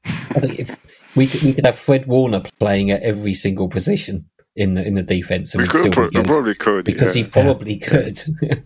I 0.06 0.40
think 0.40 0.60
if 0.60 0.78
we 1.16 1.28
could, 1.28 1.42
we 1.44 1.54
could 1.54 1.66
have 1.66 1.78
Fred 1.78 2.06
Warner 2.08 2.42
playing 2.60 2.92
at 2.92 3.02
every 3.04 3.34
single 3.34 3.68
position 3.68 4.26
in 4.56 4.74
the 4.76 4.86
in 4.86 4.96
the 4.96 5.04
defense, 5.04 5.54
and 5.54 5.62
We 5.62 5.68
we'd 5.68 5.72
could 5.72 5.80
still 5.82 5.92
pro- 5.92 6.10
be 6.10 6.18
we 6.20 6.24
probably 6.24 6.56
could 6.56 6.86
because 6.86 7.16
yeah. 7.16 7.24
he 7.24 7.30
probably 7.30 7.78
could. 7.78 8.22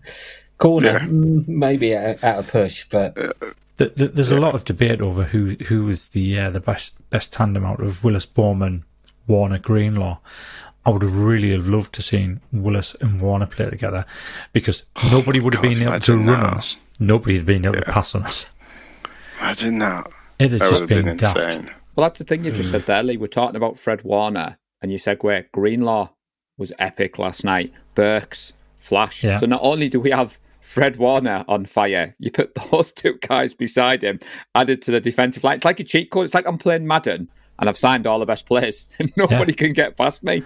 Corner, 0.58 0.90
Yeah. 0.90 0.98
mm, 1.00 1.48
maybe 1.48 1.94
at, 1.94 2.22
at 2.22 2.38
a 2.38 2.42
push, 2.42 2.84
but 2.90 3.14
Th 3.78 3.94
th 3.94 4.10
there's 4.12 4.30
a 4.30 4.38
lot 4.38 4.54
of 4.54 4.64
debate 4.64 5.00
over 5.00 5.24
who 5.24 5.56
who 5.68 5.88
is 5.88 6.08
the 6.08 6.38
uh, 6.38 6.50
the 6.50 6.60
best 6.60 6.92
best 7.10 7.32
tandem 7.32 7.64
out 7.64 7.80
of 7.80 8.04
Willis 8.04 8.26
Bowman, 8.26 8.84
Warner 9.26 9.58
Greenlaw. 9.58 10.18
I 10.84 10.90
would 10.90 11.02
have 11.02 11.16
really 11.16 11.50
have 11.52 11.66
loved 11.68 11.94
to 11.94 12.02
seen 12.02 12.40
Willis 12.52 12.94
and 13.00 13.20
Warner 13.20 13.46
play 13.46 13.68
together 13.70 14.04
because 14.52 14.82
nobody 15.10 15.38
would 15.40 15.54
have 15.54 15.62
God, 15.62 15.68
been 15.74 15.82
able 15.82 16.00
to 16.00 16.16
run 16.16 16.26
now. 16.26 16.46
us. 16.58 16.76
Nobody 16.98 17.36
had 17.36 17.46
been 17.46 17.64
able 17.64 17.74
to 17.74 17.84
Yeah. 17.86 17.92
pass 17.92 18.14
on 18.14 18.22
us. 18.24 18.46
Imagine 19.40 19.78
that. 19.78 20.10
It 20.38 20.50
had 20.52 20.60
That 20.60 20.70
just 20.70 20.80
have 20.80 20.88
been, 20.88 21.04
been 21.04 21.16
daft. 21.18 21.38
insane. 21.38 21.70
Well, 22.00 22.08
that's 22.08 22.18
the 22.18 22.24
thing 22.24 22.46
you 22.46 22.50
just 22.50 22.70
said 22.70 22.80
hmm. 22.80 22.86
there, 22.86 23.02
Lee. 23.02 23.18
We're 23.18 23.26
talking 23.26 23.56
about 23.56 23.78
Fred 23.78 24.00
Warner 24.04 24.56
and 24.80 24.90
you 24.90 24.96
segue, 24.96 25.44
Greenlaw 25.52 26.08
was 26.56 26.72
epic 26.78 27.18
last 27.18 27.44
night. 27.44 27.74
Burks, 27.94 28.54
Flash. 28.74 29.22
Yeah. 29.22 29.38
So 29.38 29.44
not 29.44 29.60
only 29.62 29.90
do 29.90 30.00
we 30.00 30.10
have 30.10 30.38
Fred 30.62 30.96
Warner 30.96 31.44
on 31.46 31.66
fire, 31.66 32.16
you 32.18 32.30
put 32.30 32.54
those 32.70 32.90
two 32.90 33.18
guys 33.20 33.52
beside 33.52 34.02
him, 34.02 34.18
added 34.54 34.80
to 34.80 34.92
the 34.92 35.00
defensive 35.00 35.44
line. 35.44 35.56
It's 35.56 35.66
like 35.66 35.78
a 35.78 35.84
cheat 35.84 36.10
code. 36.10 36.24
It's 36.24 36.32
like 36.32 36.46
I'm 36.46 36.56
playing 36.56 36.86
Madden 36.86 37.28
and 37.58 37.68
I've 37.68 37.76
signed 37.76 38.06
all 38.06 38.18
the 38.18 38.24
best 38.24 38.46
players. 38.46 38.88
and 38.98 39.14
Nobody 39.18 39.52
yeah. 39.52 39.56
can 39.56 39.74
get 39.74 39.98
past 39.98 40.22
me. 40.22 40.42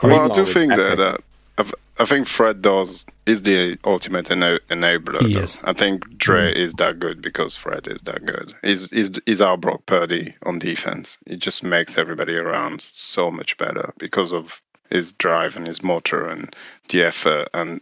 Greenlaw 0.00 0.24
well, 0.24 0.30
I 0.30 0.34
do 0.34 0.44
think 0.44 0.74
that, 0.74 1.22
that 1.56 1.74
I 1.98 2.04
think 2.04 2.26
Fred 2.26 2.62
does 2.62 3.04
is 3.26 3.42
the 3.42 3.76
ultimate 3.84 4.30
ena- 4.30 4.60
enabler. 4.68 5.20
He 5.20 5.36
is. 5.36 5.58
I 5.64 5.72
think 5.72 6.16
Dre 6.16 6.52
mm. 6.52 6.56
is 6.56 6.74
that 6.74 6.98
good 6.98 7.20
because 7.20 7.56
Fred 7.56 7.88
is 7.88 8.02
that 8.02 8.24
good. 8.24 8.54
He's, 8.62 8.88
he's, 8.90 9.10
he's 9.26 9.40
our 9.40 9.56
Brock 9.56 9.84
Purdy 9.86 10.34
on 10.44 10.58
defense. 10.58 11.18
He 11.26 11.36
just 11.36 11.62
makes 11.62 11.98
everybody 11.98 12.36
around 12.36 12.86
so 12.92 13.30
much 13.30 13.56
better 13.56 13.92
because 13.98 14.32
of 14.32 14.62
his 14.90 15.12
drive 15.12 15.56
and 15.56 15.66
his 15.66 15.82
motor 15.82 16.28
and 16.28 16.54
the 16.88 17.02
effort 17.02 17.48
and 17.52 17.80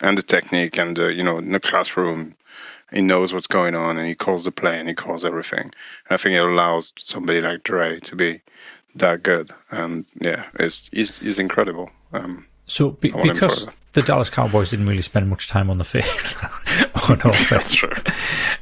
and 0.00 0.18
the 0.18 0.22
technique 0.22 0.78
and 0.78 0.96
the, 0.96 1.12
you 1.12 1.22
know 1.22 1.38
in 1.38 1.52
the 1.52 1.60
classroom 1.60 2.34
he 2.92 3.00
knows 3.00 3.32
what's 3.32 3.46
going 3.46 3.74
on 3.74 3.96
and 3.96 4.06
he 4.06 4.14
calls 4.14 4.44
the 4.44 4.52
play 4.52 4.78
and 4.78 4.88
he 4.88 4.94
calls 4.94 5.24
everything. 5.24 5.64
And 5.64 5.72
I 6.10 6.16
think 6.18 6.34
it 6.34 6.44
allows 6.44 6.92
somebody 6.98 7.40
like 7.40 7.62
Dre 7.62 7.98
to 8.00 8.16
be 8.16 8.42
that 8.96 9.22
good. 9.22 9.50
And 9.70 10.04
yeah, 10.20 10.44
it's 10.58 10.90
he's, 10.92 11.10
he's 11.18 11.38
incredible. 11.38 11.90
Um, 12.12 12.46
so 12.66 12.90
be, 12.90 13.10
because 13.10 13.68
the 13.92 14.02
Dallas 14.02 14.30
Cowboys 14.30 14.70
didn't 14.70 14.86
really 14.86 15.02
spend 15.02 15.28
much 15.28 15.48
time 15.48 15.70
on 15.70 15.78
the 15.78 15.84
field 15.84 16.06
on 17.08 17.20
offense, 17.30 17.84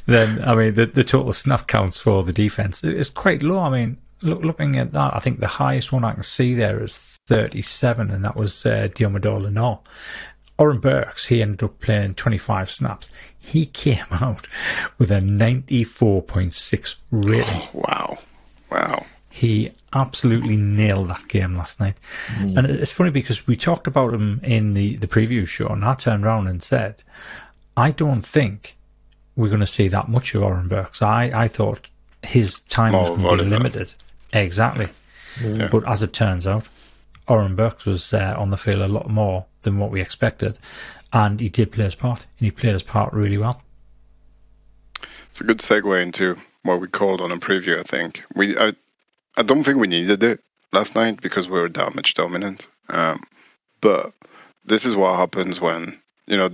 then 0.06 0.42
I 0.42 0.54
mean 0.54 0.74
the 0.74 0.86
the 0.86 1.04
total 1.04 1.32
snap 1.32 1.66
counts 1.66 1.98
for 1.98 2.22
the 2.22 2.32
defense 2.32 2.82
is 2.82 3.10
quite 3.10 3.42
low. 3.42 3.60
I 3.60 3.70
mean, 3.70 3.96
look, 4.22 4.42
looking 4.42 4.78
at 4.78 4.92
that, 4.92 5.14
I 5.14 5.20
think 5.20 5.40
the 5.40 5.46
highest 5.46 5.92
one 5.92 6.04
I 6.04 6.12
can 6.14 6.22
see 6.22 6.54
there 6.54 6.82
is 6.82 7.18
37, 7.26 8.10
and 8.10 8.24
that 8.24 8.36
was 8.36 8.66
uh, 8.66 8.88
Lenoir. 8.96 9.80
Oren 10.58 10.78
Burks, 10.78 11.26
he 11.26 11.40
ended 11.40 11.62
up 11.62 11.80
playing 11.80 12.14
25 12.16 12.70
snaps. 12.70 13.10
He 13.38 13.64
came 13.64 14.04
out 14.10 14.46
with 14.98 15.10
a 15.10 15.20
94.6 15.20 16.96
rating. 17.10 17.44
Oh, 17.46 17.70
wow. 17.72 18.18
Wow. 18.70 19.06
He 19.40 19.72
absolutely 19.94 20.59
nailed 20.59 21.09
that 21.09 21.26
game 21.29 21.57
last 21.57 21.81
night. 21.81 21.96
Mm. 22.35 22.59
And 22.59 22.66
it's 22.66 22.92
funny 22.92 23.09
because 23.09 23.46
we 23.46 23.57
talked 23.57 23.87
about 23.87 24.12
him 24.12 24.38
in 24.44 24.74
the, 24.74 24.96
the 24.96 25.07
preview 25.07 25.48
show, 25.48 25.64
and 25.64 25.83
I 25.83 25.94
turned 25.94 26.26
around 26.26 26.46
and 26.46 26.62
said, 26.62 27.03
I 27.74 27.90
don't 27.90 28.20
think 28.20 28.76
we're 29.37 29.48
going 29.48 29.61
to 29.61 29.66
see 29.66 29.88
that 29.88 30.11
much 30.11 30.35
of 30.35 30.42
Oren 30.42 30.68
Burks. 30.68 31.00
I, 31.00 31.33
I 31.35 31.48
thought 31.48 31.88
his 32.22 32.61
time 32.61 32.92
was 32.92 33.09
going 33.09 33.38
to 33.38 33.44
be 33.44 33.48
limited. 33.48 33.94
Exactly. 34.31 34.90
Yeah. 35.42 35.68
But 35.72 35.88
as 35.88 36.03
it 36.03 36.12
turns 36.12 36.46
out, 36.46 36.66
Oren 37.26 37.57
Burks 37.57 37.87
was 37.87 38.12
uh, 38.12 38.35
on 38.37 38.50
the 38.50 38.59
field 38.59 38.83
a 38.83 38.88
lot 38.88 39.09
more 39.09 39.46
than 39.62 39.79
what 39.79 39.90
we 39.90 40.03
expected. 40.03 40.59
And 41.14 41.40
he 41.40 41.48
did 41.48 41.72
play 41.72 41.85
his 41.85 41.94
part, 41.94 42.26
and 42.38 42.44
he 42.44 42.50
played 42.50 42.74
his 42.74 42.83
part 42.83 43.14
really 43.14 43.38
well. 43.38 43.62
It's 45.31 45.40
a 45.40 45.44
good 45.44 45.61
segue 45.61 46.03
into 46.03 46.37
what 46.62 46.79
we 46.79 46.88
called 46.88 47.22
on 47.22 47.33
a 47.33 47.38
preview, 47.38 47.79
I 47.79 47.85
think. 47.85 48.22
We 48.35 48.55
I, 48.59 48.74
I 49.37 49.43
don't 49.43 49.64
think 49.64 49.79
we 49.79 49.87
needed 49.87 50.23
it 50.23 50.40
last 50.73 50.95
night 50.95 51.21
because 51.21 51.49
we 51.49 51.59
were 51.59 51.69
damage 51.69 52.14
dominant. 52.14 52.66
Um, 52.88 53.23
but 53.81 54.12
this 54.64 54.85
is 54.85 54.95
what 54.95 55.16
happens 55.16 55.61
when 55.61 56.01
you 56.27 56.37
know 56.37 56.51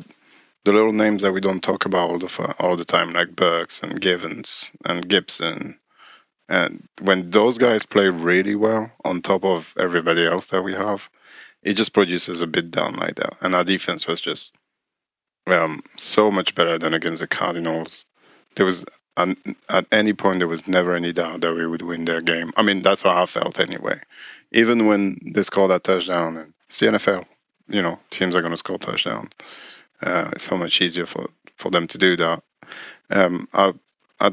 the 0.65 0.73
little 0.73 0.93
names 0.93 1.23
that 1.23 1.33
we 1.33 1.41
don't 1.41 1.63
talk 1.63 1.85
about 1.85 2.11
all 2.11 2.19
the 2.19 2.55
all 2.59 2.77
the 2.77 2.85
time, 2.85 3.13
like 3.13 3.37
Burks 3.37 3.83
and 3.83 4.01
Givens 4.01 4.71
and 4.85 5.09
Gibson, 5.09 5.79
and 6.49 6.89
when 7.01 7.31
those 7.31 7.59
guys 7.59 7.85
play 7.85 8.09
really 8.09 8.55
well 8.55 8.91
on 9.05 9.23
top 9.23 9.45
of 9.45 9.73
everybody 9.79 10.25
else 10.25 10.47
that 10.49 10.63
we 10.63 10.75
have, 10.75 11.09
it 11.63 11.75
just 11.75 11.93
produces 11.93 12.41
a 12.41 12.47
bit 12.47 12.71
down 12.71 12.95
like 12.97 13.17
that. 13.17 13.37
And 13.41 13.55
our 13.55 13.65
defense 13.65 14.07
was 14.07 14.21
just 14.21 14.55
um, 15.47 15.83
so 15.97 16.31
much 16.31 16.55
better 16.55 16.79
than 16.79 16.95
against 16.95 17.21
the 17.21 17.27
Cardinals. 17.27 18.05
There 18.55 18.67
was 18.67 18.85
and 19.17 19.57
at 19.69 19.87
any 19.93 20.13
point, 20.13 20.41
there 20.41 20.49
was 20.49 20.67
never 20.67 20.95
any 20.95 21.13
doubt 21.13 21.41
that 21.41 21.55
we 21.55 21.67
would 21.67 21.83
win 21.83 22.05
their 22.05 22.21
game. 22.21 22.53
I 22.57 22.63
mean, 22.63 22.83
that's 22.83 23.03
how 23.03 23.23
I 23.23 23.27
felt 23.27 23.59
anyway. 23.59 24.01
Even 24.53 24.87
when 24.87 25.19
they 25.35 25.43
scored 25.43 25.71
that 25.71 25.85
touchdown, 25.85 26.37
and 26.37 26.53
it's 26.69 26.79
the 26.79 26.87
NFL, 26.87 27.25
you 27.69 27.83
know, 27.83 27.99
teams 28.11 28.37
are 28.37 28.41
going 28.41 28.53
to 28.53 28.59
score 28.59 28.79
touchdowns. 28.79 29.31
Uh, 30.03 30.31
it's 30.33 30.45
so 30.45 30.57
much 30.57 30.81
easier 30.81 31.07
for, 31.07 31.27
for 31.57 31.71
them 31.71 31.87
to 31.87 31.99
do 31.99 32.17
that. 32.17 32.43
Um, 33.11 33.49
I, 33.55 33.73
I, 34.21 34.31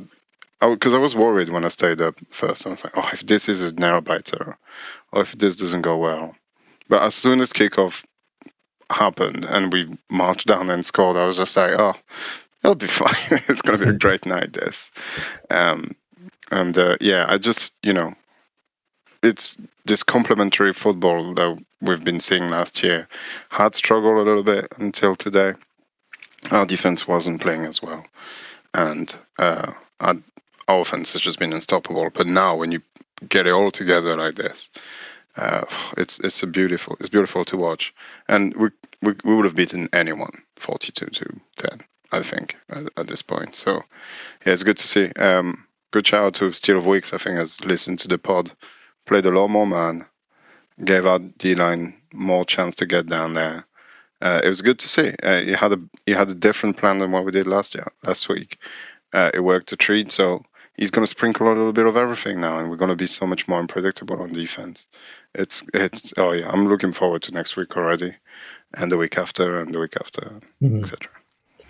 because 0.62 0.94
I, 0.94 0.98
I, 0.98 1.00
was 1.00 1.16
worried 1.16 1.50
when 1.50 1.64
I 1.64 1.70
stayed 1.70 2.02
up 2.02 2.16
first. 2.30 2.66
I 2.66 2.70
was 2.70 2.84
like, 2.84 2.94
oh, 2.96 3.10
if 3.14 3.26
this 3.26 3.48
is 3.48 3.62
a 3.62 3.72
narrow 3.72 4.02
biter, 4.02 4.58
or 5.12 5.22
if 5.22 5.34
this 5.34 5.56
doesn't 5.56 5.82
go 5.82 5.98
well. 5.98 6.36
But 6.90 7.04
as 7.04 7.16
soon 7.16 7.40
as 7.40 7.54
kickoff 7.54 8.04
happened 8.90 9.46
and 9.46 9.72
we 9.72 9.98
marched 10.10 10.48
down 10.48 10.70
and 10.70 10.86
scored, 10.86 11.18
I 11.18 11.26
was 11.26 11.38
just 11.38 11.56
like, 11.56 11.72
oh, 11.78 11.96
it'll 12.64 12.76
be 12.76 12.88
fine. 12.88 13.16
it's 13.48 13.62
going 13.62 13.78
to 13.78 13.86
be 13.86 13.92
a 13.92 13.98
great 13.98 14.26
night, 14.26 14.54
this. 14.54 14.92
Um, 15.50 15.96
and 16.52 16.78
uh, 16.78 16.98
yeah, 17.02 17.26
I 17.28 17.38
just, 17.38 17.74
you 17.84 17.94
know, 17.94 18.14
it's 19.24 19.58
this 19.86 20.04
complementary 20.04 20.74
football 20.74 21.34
that 21.34 21.64
we've 21.82 22.04
been 22.04 22.20
seeing 22.20 22.50
last 22.50 22.84
year 22.84 23.08
had 23.50 23.74
struggled 23.74 24.18
a 24.18 24.22
little 24.22 24.44
bit 24.44 24.68
until 24.78 25.16
today. 25.16 25.54
Our 26.52 26.66
defense 26.66 27.08
wasn't 27.08 27.42
playing 27.42 27.64
as 27.66 27.82
well, 27.82 28.06
and 28.74 29.16
uh, 29.40 29.72
our, 30.02 30.16
our 30.68 30.82
offense 30.82 31.14
has 31.14 31.22
just 31.22 31.40
been 31.40 31.54
unstoppable. 31.54 32.10
But 32.14 32.28
now, 32.28 32.58
when 32.58 32.74
you 32.74 32.82
get 33.30 33.48
it 33.48 33.52
all 33.52 33.72
together 33.72 34.18
like 34.18 34.36
this, 34.36 34.70
uh, 35.38 35.64
it's 35.96 36.20
it's 36.20 36.44
a 36.44 36.48
beautiful 36.48 36.98
it's 37.00 37.08
beautiful 37.08 37.46
to 37.46 37.56
watch, 37.56 37.94
and 38.28 38.54
we 38.58 38.70
we, 39.02 39.14
we 39.24 39.36
would 39.36 39.46
have 39.46 39.56
beaten 39.56 39.88
anyone 39.94 40.44
forty 40.58 40.92
two 40.92 41.06
to 41.08 41.40
ten. 41.56 41.82
I 42.14 42.22
think, 42.24 42.56
at, 42.70 42.86
at, 42.96 43.08
this 43.08 43.22
point. 43.22 43.56
So, 43.56 43.82
yeah, 44.46 44.54
it's 44.54 44.64
good 44.64 44.78
to 44.78 44.88
see. 44.88 45.08
Um, 45.14 45.68
good 45.92 46.06
shout 46.06 46.26
out 46.26 46.34
to 46.36 46.52
Steve 46.54 46.86
Wilks, 46.86 47.14
I 47.14 47.18
think, 47.18 47.38
has 47.38 47.64
listened 47.66 48.00
to 48.00 48.08
the 48.08 48.18
pod, 48.18 48.52
played 49.06 49.26
a 49.26 49.32
lot 49.32 49.48
more 49.48 49.68
man, 49.68 50.06
gave 50.84 51.06
our 51.06 51.20
D 51.20 51.56
line 51.56 51.96
more 52.14 52.46
chance 52.46 52.76
to 52.76 52.86
get 52.86 53.08
down 53.08 53.34
there. 53.34 53.66
Uh, 54.22 54.40
it 54.44 54.48
was 54.48 54.62
good 54.62 54.80
to 54.80 54.88
see. 54.88 55.14
Uh, 55.22 55.42
he 55.42 55.52
had 55.52 55.74
a 55.74 55.80
he 56.06 56.14
had 56.14 56.30
a 56.30 56.36
different 56.36 56.78
plan 56.78 57.00
than 57.00 57.12
what 57.12 57.26
we 57.26 57.32
did 57.32 57.48
last 57.48 57.76
year, 57.76 57.92
last 58.04 58.30
week. 58.30 58.58
Uh, 59.12 59.32
it 59.34 59.42
worked 59.42 59.72
a 59.72 59.76
treat, 59.76 60.12
so 60.12 60.44
he's 60.78 60.92
going 60.92 61.06
to 61.06 61.10
sprinkle 61.10 61.48
a 61.48 61.50
little 61.50 61.74
bit 61.74 61.86
of 61.86 61.98
everything 61.98 62.40
now, 62.40 62.58
and 62.58 62.70
we're 62.70 62.78
going 62.78 62.90
to 62.90 62.96
be 62.96 63.06
so 63.06 63.28
much 63.28 63.48
more 63.48 63.60
unpredictable 63.60 64.22
on 64.22 64.32
defense. 64.32 64.88
It's 65.36 65.64
it's 65.74 66.14
oh 66.18 66.32
yeah, 66.32 66.50
I'm 66.50 66.68
looking 66.68 66.92
forward 66.92 67.24
to 67.24 67.32
next 67.32 67.58
week 67.58 67.76
already, 67.76 68.16
and 68.74 68.92
the 68.92 68.98
week 68.98 69.18
after, 69.18 69.60
and 69.60 69.74
the 69.74 69.80
week 69.80 69.96
after, 70.00 70.40
mm-hmm. 70.62 70.84
etc. 70.84 71.10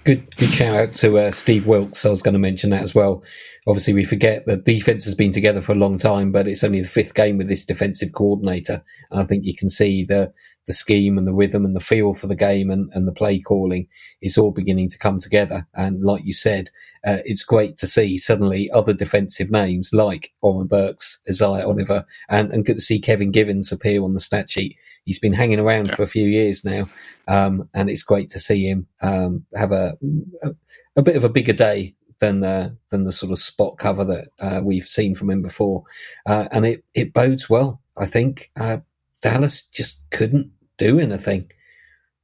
Good, 0.06 0.36
good 0.36 0.52
shout 0.52 0.76
out 0.76 0.94
to 0.96 1.18
uh, 1.18 1.32
Steve 1.32 1.66
Wilks. 1.66 2.06
I 2.06 2.10
was 2.10 2.22
going 2.22 2.34
to 2.34 2.39
mention 2.39 2.72
that 2.72 2.82
as 2.82 2.94
well. 2.94 3.24
Obviously, 3.66 3.94
we 3.94 4.04
forget 4.04 4.46
that 4.48 4.66
defense 4.66 5.06
has 5.06 5.16
been 5.16 5.32
together 5.32 5.62
for 5.62 5.72
a 5.72 5.76
long 5.76 5.98
time, 5.98 6.34
but 6.34 6.46
it's 6.46 6.62
only 6.62 6.82
the 6.82 6.88
fifth 6.89 7.13
game 7.13 7.38
with 7.38 7.48
this 7.48 7.63
defensive 7.63 8.12
coordinator. 8.12 8.84
And 9.12 9.22
I 9.22 9.24
think 9.24 9.46
you 9.46 9.56
can 9.56 9.70
see 9.70 10.04
the 10.04 10.34
the 10.66 10.74
scheme 10.74 11.18
and 11.18 11.28
the 11.28 11.34
rhythm 11.34 11.66
and 11.66 11.76
the 11.76 11.82
feel 11.82 12.13
for 12.13 12.28
the 12.28 12.36
game 12.36 12.70
and, 12.70 12.89
and 12.94 13.06
the 13.06 13.12
play 13.12 13.38
calling 13.39 13.86
is 14.22 14.38
all 14.38 14.52
beginning 14.52 14.89
to 14.89 14.98
come 14.98 15.20
together. 15.20 15.68
And 15.74 16.04
like 16.04 16.24
you 16.26 16.32
said, 16.32 16.70
uh, 17.06 17.18
it's 17.26 17.44
great 17.44 17.76
to 17.78 17.88
see 17.88 18.18
suddenly 18.18 18.70
other 18.72 18.94
defensive 18.94 19.52
names 19.52 19.92
like 19.92 20.32
Oren 20.42 20.68
Burks, 20.68 21.20
Isaiah 21.28 21.68
Oliver, 21.68 22.06
and, 22.30 22.54
and 22.54 22.66
good 22.66 22.78
to 22.78 22.82
see 22.82 23.00
Kevin 23.00 23.32
Givens 23.32 23.74
appear 23.74 24.04
on 24.04 24.13
the 24.13 24.22
stat 24.22 24.50
sheet 24.50 24.78
he's 25.06 25.20
been 25.20 25.34
hanging 25.34 25.60
around 25.60 25.88
yeah. 25.88 25.96
for 25.96 26.04
a 26.04 26.08
few 26.08 26.26
years 26.26 26.63
now, 26.63 26.88
um, 27.28 27.70
and 27.74 27.89
it's 27.89 28.04
great 28.04 28.30
to 28.32 28.39
see 28.39 28.68
him 28.68 28.88
um, 29.02 29.46
have 29.56 29.72
a, 29.72 29.98
a, 30.44 30.52
a 30.96 31.02
bit 31.02 31.16
of 31.16 31.24
a 31.24 31.30
bigger 31.30 31.54
day 31.54 31.96
than 32.20 32.44
uh, 32.44 32.70
than 32.89 33.04
the 33.04 33.12
sort 33.12 33.32
of 33.32 33.39
spot 33.39 33.78
cover 33.78 34.06
that 34.06 34.28
uh, 34.39 34.62
we've 34.63 34.88
seen 34.88 35.16
from 35.16 35.30
him 35.30 35.42
before, 35.42 35.84
uh, 36.26 36.48
and 36.52 36.66
it 36.66 36.84
it 36.94 37.13
bodes 37.13 37.50
well. 37.50 37.82
I 37.98 38.06
think 38.06 38.52
uh, 38.60 38.78
Dallas 39.22 39.62
just 39.62 40.10
couldn't 40.12 40.52
do 40.78 41.00
anything, 41.00 41.52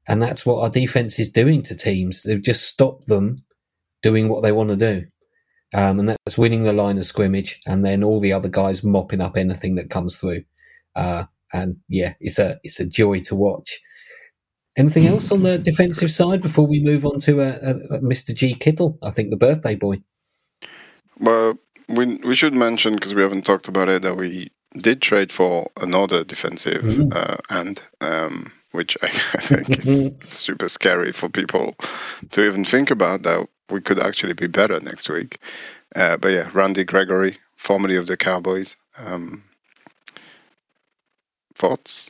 and 0.07 0.21
that's 0.21 0.45
what 0.45 0.61
our 0.61 0.69
defense 0.69 1.19
is 1.19 1.29
doing 1.29 1.61
to 1.63 1.75
teams. 1.75 2.23
They've 2.23 2.41
just 2.41 2.67
stopped 2.67 3.07
them 3.07 3.43
doing 4.01 4.29
what 4.29 4.43
they 4.43 4.51
want 4.51 4.69
to 4.69 4.75
do. 4.75 5.05
Um, 5.73 5.99
and 5.99 6.09
that's 6.09 6.37
winning 6.37 6.63
the 6.63 6.73
line 6.73 6.97
of 6.97 7.05
scrimmage, 7.05 7.61
and 7.67 7.85
then 7.85 8.03
all 8.03 8.19
the 8.19 8.33
other 8.33 8.49
guys 8.49 8.83
mopping 8.83 9.21
up 9.21 9.37
anything 9.37 9.75
that 9.75 9.91
comes 9.91 10.17
through. 10.17 10.43
Uh, 10.95 11.25
and 11.53 11.77
yeah, 11.87 12.13
it's 12.19 12.39
a 12.39 12.59
it's 12.63 12.79
a 12.79 12.85
joy 12.85 13.19
to 13.21 13.35
watch. 13.35 13.79
Anything 14.77 15.07
else 15.07 15.31
on 15.31 15.43
the 15.43 15.57
defensive 15.57 16.11
side 16.11 16.41
before 16.41 16.65
we 16.65 16.81
move 16.81 17.05
on 17.05 17.19
to 17.21 17.41
uh, 17.41 17.57
uh, 17.65 17.99
Mr. 17.99 18.33
G 18.33 18.53
Kittle? 18.53 18.97
I 19.03 19.11
think 19.11 19.29
the 19.29 19.35
birthday 19.35 19.75
boy. 19.75 20.01
Well, 21.19 21.57
we 21.89 22.17
we 22.17 22.35
should 22.35 22.53
mention 22.53 22.95
because 22.95 23.13
we 23.13 23.21
haven't 23.21 23.45
talked 23.45 23.67
about 23.67 23.89
it 23.89 24.03
that 24.03 24.15
we 24.15 24.51
did 24.77 25.01
trade 25.01 25.31
for 25.31 25.69
another 25.77 26.23
defensive 26.23 26.83
mm-hmm. 26.83 27.09
uh, 27.11 27.37
end, 27.49 27.81
um, 28.01 28.51
which 28.71 28.95
I, 29.01 29.07
I 29.33 29.41
think 29.41 29.85
is 29.85 30.11
super 30.29 30.69
scary 30.69 31.11
for 31.11 31.29
people 31.29 31.75
to 32.31 32.45
even 32.45 32.63
think 32.63 32.91
about. 32.91 33.23
That 33.23 33.47
we 33.69 33.81
could 33.81 33.99
actually 33.99 34.33
be 34.33 34.47
better 34.47 34.79
next 34.79 35.09
week. 35.09 35.39
Uh, 35.95 36.17
but 36.17 36.29
yeah, 36.29 36.49
Randy 36.53 36.83
Gregory, 36.83 37.37
formerly 37.57 37.95
of 37.95 38.07
the 38.07 38.17
Cowboys, 38.17 38.75
um, 38.97 39.43
Thoughts? 41.59 42.09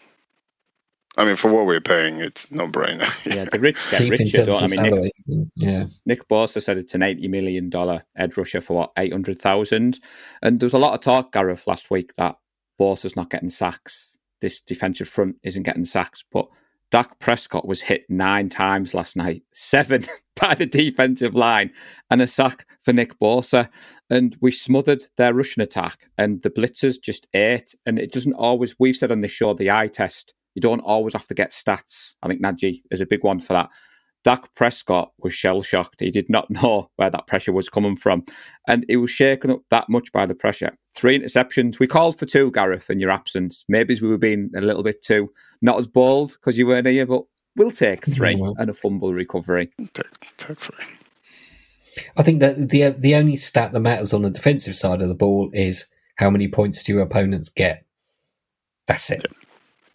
I 1.18 1.26
mean, 1.26 1.36
for 1.36 1.52
what 1.52 1.66
we're 1.66 1.82
paying, 1.82 2.22
it's 2.22 2.50
no 2.52 2.68
brainer. 2.68 3.10
yeah, 3.26 3.46
the 3.46 3.60
rich 3.60 3.78
get 3.92 3.98
Cheap 3.98 4.14
in 4.14 4.20
richer. 4.20 4.46
Don't 4.46 4.64
I 4.64 4.68
mean, 4.68 4.82
Nick, 4.82 4.92
salary. 4.92 5.12
Yeah. 5.56 5.86
Nick 6.06 6.28
Bosa 6.30 6.62
said 6.62 6.78
it's 6.78 6.96
an 6.96 7.04
eighty 7.04 7.28
million 7.28 7.70
dollar 7.70 8.04
edge 8.16 8.38
rusher 8.38 8.62
for 8.62 8.78
what 8.78 8.92
eight 8.98 9.12
hundred 9.12 9.42
thousand, 9.42 10.00
and 10.42 10.60
there 10.60 10.66
was 10.66 10.74
a 10.74 10.80
lot 10.80 10.94
of 10.94 11.02
talk, 11.02 11.34
Gareth, 11.34 11.68
last 11.68 11.92
week 11.92 12.14
that 12.18 12.38
Bosa's 12.80 13.18
not 13.18 13.30
getting 13.30 13.50
sacks. 13.50 14.18
This 14.40 14.62
defensive 14.62 15.10
front 15.10 15.36
isn't 15.44 15.64
getting 15.64 15.84
sacks, 15.84 16.24
but 16.32 16.48
Dak 16.92 17.20
Prescott 17.20 17.68
was 17.68 17.82
hit 17.82 18.06
nine 18.10 18.50
times 18.50 18.94
last 18.94 19.16
night, 19.16 19.44
seven 19.54 20.06
by 20.36 20.56
the 20.56 20.66
defensive 20.66 21.36
line, 21.36 21.72
and 22.10 22.22
a 22.22 22.28
sack 22.28 22.66
for 22.82 22.94
Nick 22.94 23.20
Bosa. 23.20 23.70
And 24.10 24.36
we 24.42 24.52
smothered 24.52 25.04
their 25.18 25.34
rushing 25.34 25.62
attack, 25.62 26.08
and 26.18 26.42
the 26.42 26.50
blitzers 26.50 27.02
just 27.02 27.28
ate. 27.34 27.76
And 27.86 28.00
it 28.00 28.12
doesn't 28.12 28.34
always, 28.34 28.76
we've 28.80 28.96
said 28.96 29.12
on 29.12 29.22
this 29.22 29.32
show, 29.32 29.54
the 29.54 29.72
eye 29.72 29.88
test, 29.88 30.34
you 30.56 30.62
don't 30.62 30.82
always 30.82 31.14
have 31.14 31.28
to 31.28 31.36
get 31.36 31.52
stats. 31.52 32.16
I 32.24 32.28
think 32.28 32.42
Najee 32.42 32.82
is 32.90 33.02
a 33.02 33.06
big 33.06 33.24
one 33.24 33.40
for 33.40 33.54
that. 33.54 33.70
Dak 34.24 34.54
Prescott 34.56 35.12
was 35.20 35.34
shell 35.34 35.62
shocked. 35.62 36.00
He 36.02 36.12
did 36.12 36.30
not 36.30 36.50
know 36.50 36.90
where 36.98 37.10
that 37.10 37.28
pressure 37.28 37.54
was 37.54 37.70
coming 37.70 37.96
from. 37.96 38.26
And 38.68 38.86
he 38.88 38.98
was 38.98 39.12
shaken 39.12 39.52
up 39.52 39.62
that 39.70 39.90
much 39.90 40.12
by 40.12 40.26
the 40.26 40.36
pressure. 40.36 40.78
Three 40.96 41.20
interceptions. 41.20 41.80
We 41.80 41.88
called 41.88 42.20
for 42.20 42.26
two, 42.26 42.52
Gareth, 42.52 42.90
in 42.90 43.00
your 43.00 43.12
absence. 43.12 43.64
Maybe 43.68 43.98
we 44.02 44.08
were 44.08 44.18
being 44.18 44.52
a 44.56 44.62
little 44.62 44.84
bit 44.84 45.02
too 45.02 45.32
not 45.62 45.80
as 45.80 45.88
bold 45.88 46.34
because 46.34 46.58
you 46.58 46.68
weren't 46.68 46.88
here, 46.88 47.06
but 47.06 47.24
we'll 47.56 47.72
take 47.72 48.06
three 48.06 48.36
well. 48.36 48.56
and 48.58 48.70
a 48.70 48.74
fumble 48.74 49.14
recovery. 49.14 49.72
take, 49.94 50.38
take 50.38 50.60
three. 50.60 50.86
I 52.18 52.24
think 52.24 52.40
that 52.40 52.70
the 52.70 52.90
the 52.98 53.16
only 53.16 53.36
stat 53.36 53.72
that 53.72 53.80
matters 53.80 54.14
on 54.14 54.22
the 54.22 54.30
defensive 54.30 54.76
side 54.76 55.02
of 55.02 55.10
the 55.10 55.16
ball 55.16 55.50
is 55.54 55.88
how 56.16 56.30
many 56.30 56.48
points 56.48 56.84
do 56.84 56.94
your 56.94 57.02
opponents 57.02 57.50
get. 57.50 57.86
That's 58.88 59.10
it. 59.10 59.26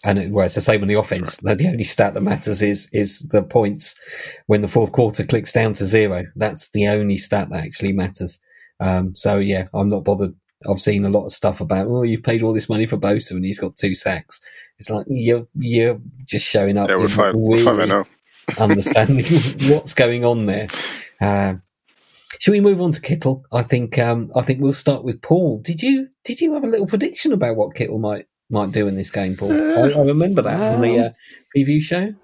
And 0.05 0.19
it, 0.19 0.31
whereas 0.33 0.55
the 0.55 0.61
same 0.61 0.83
on 0.83 0.89
the 0.89 0.95
offense, 0.95 1.39
the 1.39 1.55
the 1.55 1.69
only 1.69 1.85
stat 1.85 2.15
that 2.15 2.21
matters 2.21 2.61
is 2.61 2.89
is 2.93 3.21
the 3.31 3.43
points 3.43 3.95
when 4.47 4.61
the 4.61 4.69
fourth 4.69 4.93
quarter 4.93 5.25
clicks 5.25 5.53
down 5.53 5.73
to 5.75 5.87
zero. 5.87 6.25
That's 6.37 6.69
the 6.71 6.89
only 6.89 7.17
stat 7.17 7.49
that 7.51 7.65
actually 7.65 7.95
matters. 7.95 8.39
Um, 8.81 9.17
so 9.17 9.39
yeah, 9.39 9.67
I'm 9.73 9.89
not 9.89 10.05
bothered. 10.05 10.35
I've 10.69 10.81
seen 10.81 11.05
a 11.05 11.11
lot 11.11 11.25
of 11.25 11.33
stuff 11.33 11.61
about 11.61 11.87
oh 11.89 12.03
you've 12.03 12.23
paid 12.23 12.43
all 12.43 12.53
this 12.53 12.69
money 12.69 12.87
for 12.87 12.99
Bosa 12.99 13.33
and 13.33 13.45
he's 13.45 13.59
got 13.59 13.77
two 13.77 13.95
sacks. 13.95 14.41
It's 14.79 14.91
like 14.91 15.07
you're 15.09 15.47
you're 15.55 15.99
just 16.25 16.47
showing 16.47 16.77
up. 16.77 16.91
Yeah, 16.91 16.97
we're 16.97 17.03
You're 17.03 17.09
five, 17.09 17.35
we're 17.35 17.65
really 17.65 17.83
and 17.83 17.93
oh. 17.93 18.07
understanding 18.59 19.27
what's 19.71 19.95
going 19.95 20.25
on 20.25 20.45
there. 20.45 20.69
Uh, 21.21 21.55
should 22.41 22.53
we 22.53 22.61
move 22.61 22.81
on 22.81 22.93
to 22.93 23.01
Kittle? 23.01 23.45
I 23.53 23.63
think 23.63 23.99
um, 23.99 24.31
I 24.37 24.43
think 24.43 24.61
we'll 24.61 24.75
start 24.75 25.03
with 25.03 25.23
Paul. 25.23 25.61
Did 25.63 25.83
you 25.83 26.09
did 26.25 26.43
you 26.43 26.53
have 26.53 26.65
a 26.65 26.69
little 26.69 26.87
prediction 26.87 27.33
about 27.33 27.57
what 27.57 27.75
Kittle 27.75 27.99
might 27.99 28.27
might 28.55 28.73
do 28.73 28.89
in 28.89 28.95
this 28.97 29.11
game, 29.11 29.37
Paul? 29.37 29.53
I, 29.53 29.91
I 29.93 30.03
remember 30.05 30.41
that 30.43 30.73
from 30.73 30.81
the 30.81 30.99
uh, 31.07 31.11
preview 31.55 31.81
show. 31.83 32.15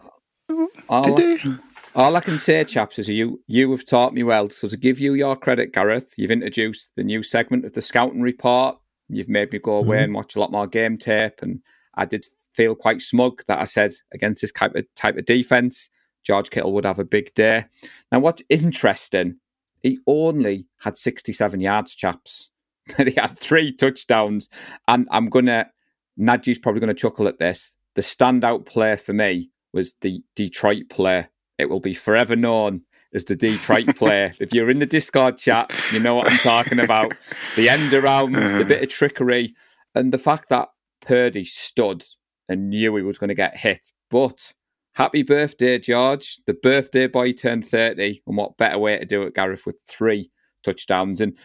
All, 0.89 1.15
Did 1.15 1.41
I, 1.47 1.59
all 1.95 2.17
I 2.17 2.21
can 2.21 2.39
say, 2.39 2.65
chaps, 2.65 2.99
is 2.99 3.09
you 3.09 3.41
you 3.47 3.71
have 3.73 3.85
taught 3.85 4.15
me 4.15 4.23
well. 4.23 4.49
So 4.51 4.69
to 4.69 4.77
give 4.77 4.99
you 4.99 5.15
your 5.15 5.37
credit, 5.37 5.73
Gareth, 5.73 6.15
you've 6.17 6.31
introduced 6.31 6.91
the 6.97 7.05
new 7.05 7.23
segment 7.23 7.65
of 7.65 7.75
the 7.75 7.83
scouting 7.83 8.23
report. 8.23 8.77
You've 9.09 9.29
made 9.29 9.53
me 9.53 9.59
go 9.59 9.75
away 9.75 9.99
Mhm. 9.99 10.05
and 10.05 10.15
watch 10.15 10.37
a 10.37 10.41
lot 10.41 10.53
more 10.53 10.67
game 10.67 10.97
tape, 10.97 11.43
and 11.43 11.61
I 11.95 12.05
did 12.07 12.27
feel 12.55 12.75
quite 12.75 13.01
smug 13.03 13.43
that 13.49 13.61
I 13.61 13.65
said 13.65 13.93
against 14.13 14.41
this 14.43 14.53
type 14.53 14.75
of 14.75 14.85
type 14.97 15.17
of 15.17 15.25
defense, 15.25 15.89
George 16.25 16.51
Kittle 16.51 16.73
would 16.75 16.85
have 16.85 16.99
a 16.99 17.05
big 17.05 17.33
day. 17.35 17.65
Now, 18.13 18.21
what's 18.21 18.43
interesting, 18.49 19.37
he 19.83 19.99
only 20.07 20.67
had 20.79 20.97
67 20.99 21.61
yards, 21.61 21.95
chaps. 21.95 22.51
He 22.97 23.13
had 23.13 23.39
three 23.39 23.73
touchdowns. 23.73 24.49
And 24.89 25.07
I'm 25.13 25.29
gonna 25.29 25.71
Najee's 26.19 26.59
probably 26.59 26.81
gonna 26.81 26.95
chuckle 26.95 27.29
at 27.29 27.39
this. 27.39 27.75
The 27.95 28.03
standout 28.03 28.67
player 28.67 28.97
for 28.97 29.13
me 29.13 29.51
was 29.73 29.95
the 30.01 30.23
Detroit 30.37 30.89
player. 30.89 31.29
It 31.59 31.69
will 31.69 31.81
be 31.81 31.95
forever 31.95 32.37
known 32.37 32.83
as 33.15 33.25
the 33.25 33.37
Detroit 33.37 33.87
player. 33.97 34.33
If 34.41 34.53
you're 34.53 34.71
in 34.71 34.79
the 34.79 34.87
Discord 34.87 35.39
chat, 35.39 35.73
you 35.93 36.01
know 36.01 36.15
what 36.15 36.31
I'm 36.31 36.39
talking 36.39 36.81
about. 36.81 37.13
The 37.57 37.69
end 37.69 37.93
around, 37.93 38.33
the 38.33 38.45
uh-huh. 38.45 38.65
bit 38.65 38.83
of 38.83 38.89
trickery, 38.89 39.55
and 39.95 40.13
the 40.13 40.19
fact 40.19 40.49
that 40.49 40.69
Purdy 41.01 41.45
stood 41.45 42.05
and 42.49 42.71
knew 42.71 42.97
he 42.97 43.03
was 43.03 43.19
going 43.19 43.29
to 43.29 43.35
get 43.35 43.57
hit. 43.57 43.89
But 44.11 44.53
happy 44.95 45.23
birthday, 45.23 45.79
George. 45.79 46.41
The 46.47 46.55
birthday 46.55 47.07
boy 47.07 47.33
turned 47.33 47.67
30. 47.67 48.23
And 48.27 48.37
what 48.37 48.57
better 48.57 48.79
way 48.79 48.99
to 48.99 49.05
do 49.05 49.23
it, 49.23 49.35
Gareth, 49.35 49.67
with 49.67 49.81
three 49.89 50.31
touchdowns? 50.65 51.21
And 51.21 51.37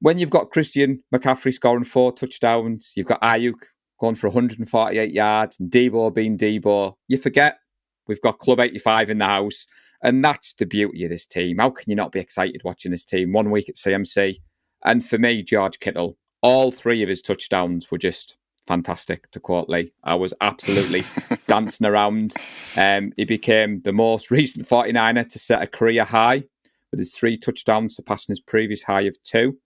when 0.00 0.18
you've 0.18 0.30
got 0.30 0.50
Christian 0.50 1.02
McCaffrey 1.14 1.52
scoring 1.52 1.84
four 1.84 2.12
touchdowns, 2.12 2.92
you've 2.94 3.06
got 3.06 3.22
Aiyuk 3.22 3.54
going 3.98 4.14
for 4.14 4.28
148 4.28 5.12
yards, 5.12 5.58
and 5.60 5.70
Deebo 5.70 6.14
being 6.14 6.36
Deebo, 6.36 6.94
you 7.08 7.18
forget 7.18 7.58
we've 8.06 8.20
got 8.20 8.38
Club 8.38 8.60
85 8.60 9.10
in 9.10 9.18
the 9.18 9.24
house. 9.24 9.66
And 10.02 10.22
that's 10.22 10.52
the 10.58 10.66
beauty 10.66 11.04
of 11.04 11.10
this 11.10 11.24
team. 11.24 11.58
How 11.58 11.70
can 11.70 11.88
you 11.88 11.96
not 11.96 12.12
be 12.12 12.20
excited 12.20 12.60
watching 12.62 12.90
this 12.90 13.04
team 13.04 13.32
one 13.32 13.50
week 13.50 13.70
at 13.70 13.76
CMC? 13.76 14.36
And 14.84 15.04
for 15.04 15.16
me, 15.16 15.42
George 15.42 15.80
Kittle, 15.80 16.18
all 16.42 16.70
three 16.70 17.02
of 17.02 17.08
his 17.08 17.22
touchdowns 17.22 17.90
were 17.90 17.96
just 17.96 18.36
fantastic, 18.66 19.30
to 19.30 19.40
quote 19.40 19.70
Lee. 19.70 19.92
I 20.04 20.14
was 20.14 20.34
absolutely 20.42 21.04
dancing 21.46 21.86
around. 21.86 22.34
Um, 22.76 23.12
he 23.16 23.24
became 23.24 23.80
the 23.82 23.94
most 23.94 24.30
recent 24.30 24.68
49er 24.68 25.28
to 25.30 25.38
set 25.38 25.62
a 25.62 25.66
career 25.66 26.04
high 26.04 26.44
with 26.90 27.00
his 27.00 27.12
three 27.12 27.38
touchdowns, 27.38 27.96
surpassing 27.96 28.32
his 28.32 28.40
previous 28.40 28.82
high 28.82 29.02
of 29.02 29.20
two. 29.22 29.56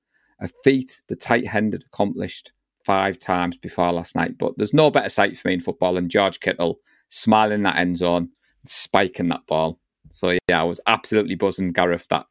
A 0.40 0.48
feat 0.62 1.00
the 1.08 1.16
tight 1.16 1.52
end 1.52 1.72
had 1.72 1.82
accomplished 1.82 2.52
five 2.88 3.18
times 3.18 3.56
before 3.58 3.92
last 3.92 4.16
night. 4.16 4.38
But 4.38 4.54
there's 4.56 4.72
no 4.72 4.90
better 4.90 5.10
sight 5.10 5.38
for 5.38 5.48
me 5.48 5.54
in 5.54 5.60
football 5.60 5.92
than 5.94 6.08
George 6.08 6.40
Kittle 6.40 6.80
smiling 7.10 7.62
that 7.64 7.76
end 7.76 7.98
zone, 7.98 8.30
spiking 8.64 9.28
that 9.28 9.46
ball. 9.46 9.78
So 10.08 10.30
yeah, 10.48 10.60
I 10.62 10.64
was 10.64 10.80
absolutely 10.86 11.34
buzzing, 11.34 11.72
Gareth, 11.72 12.06
that 12.08 12.24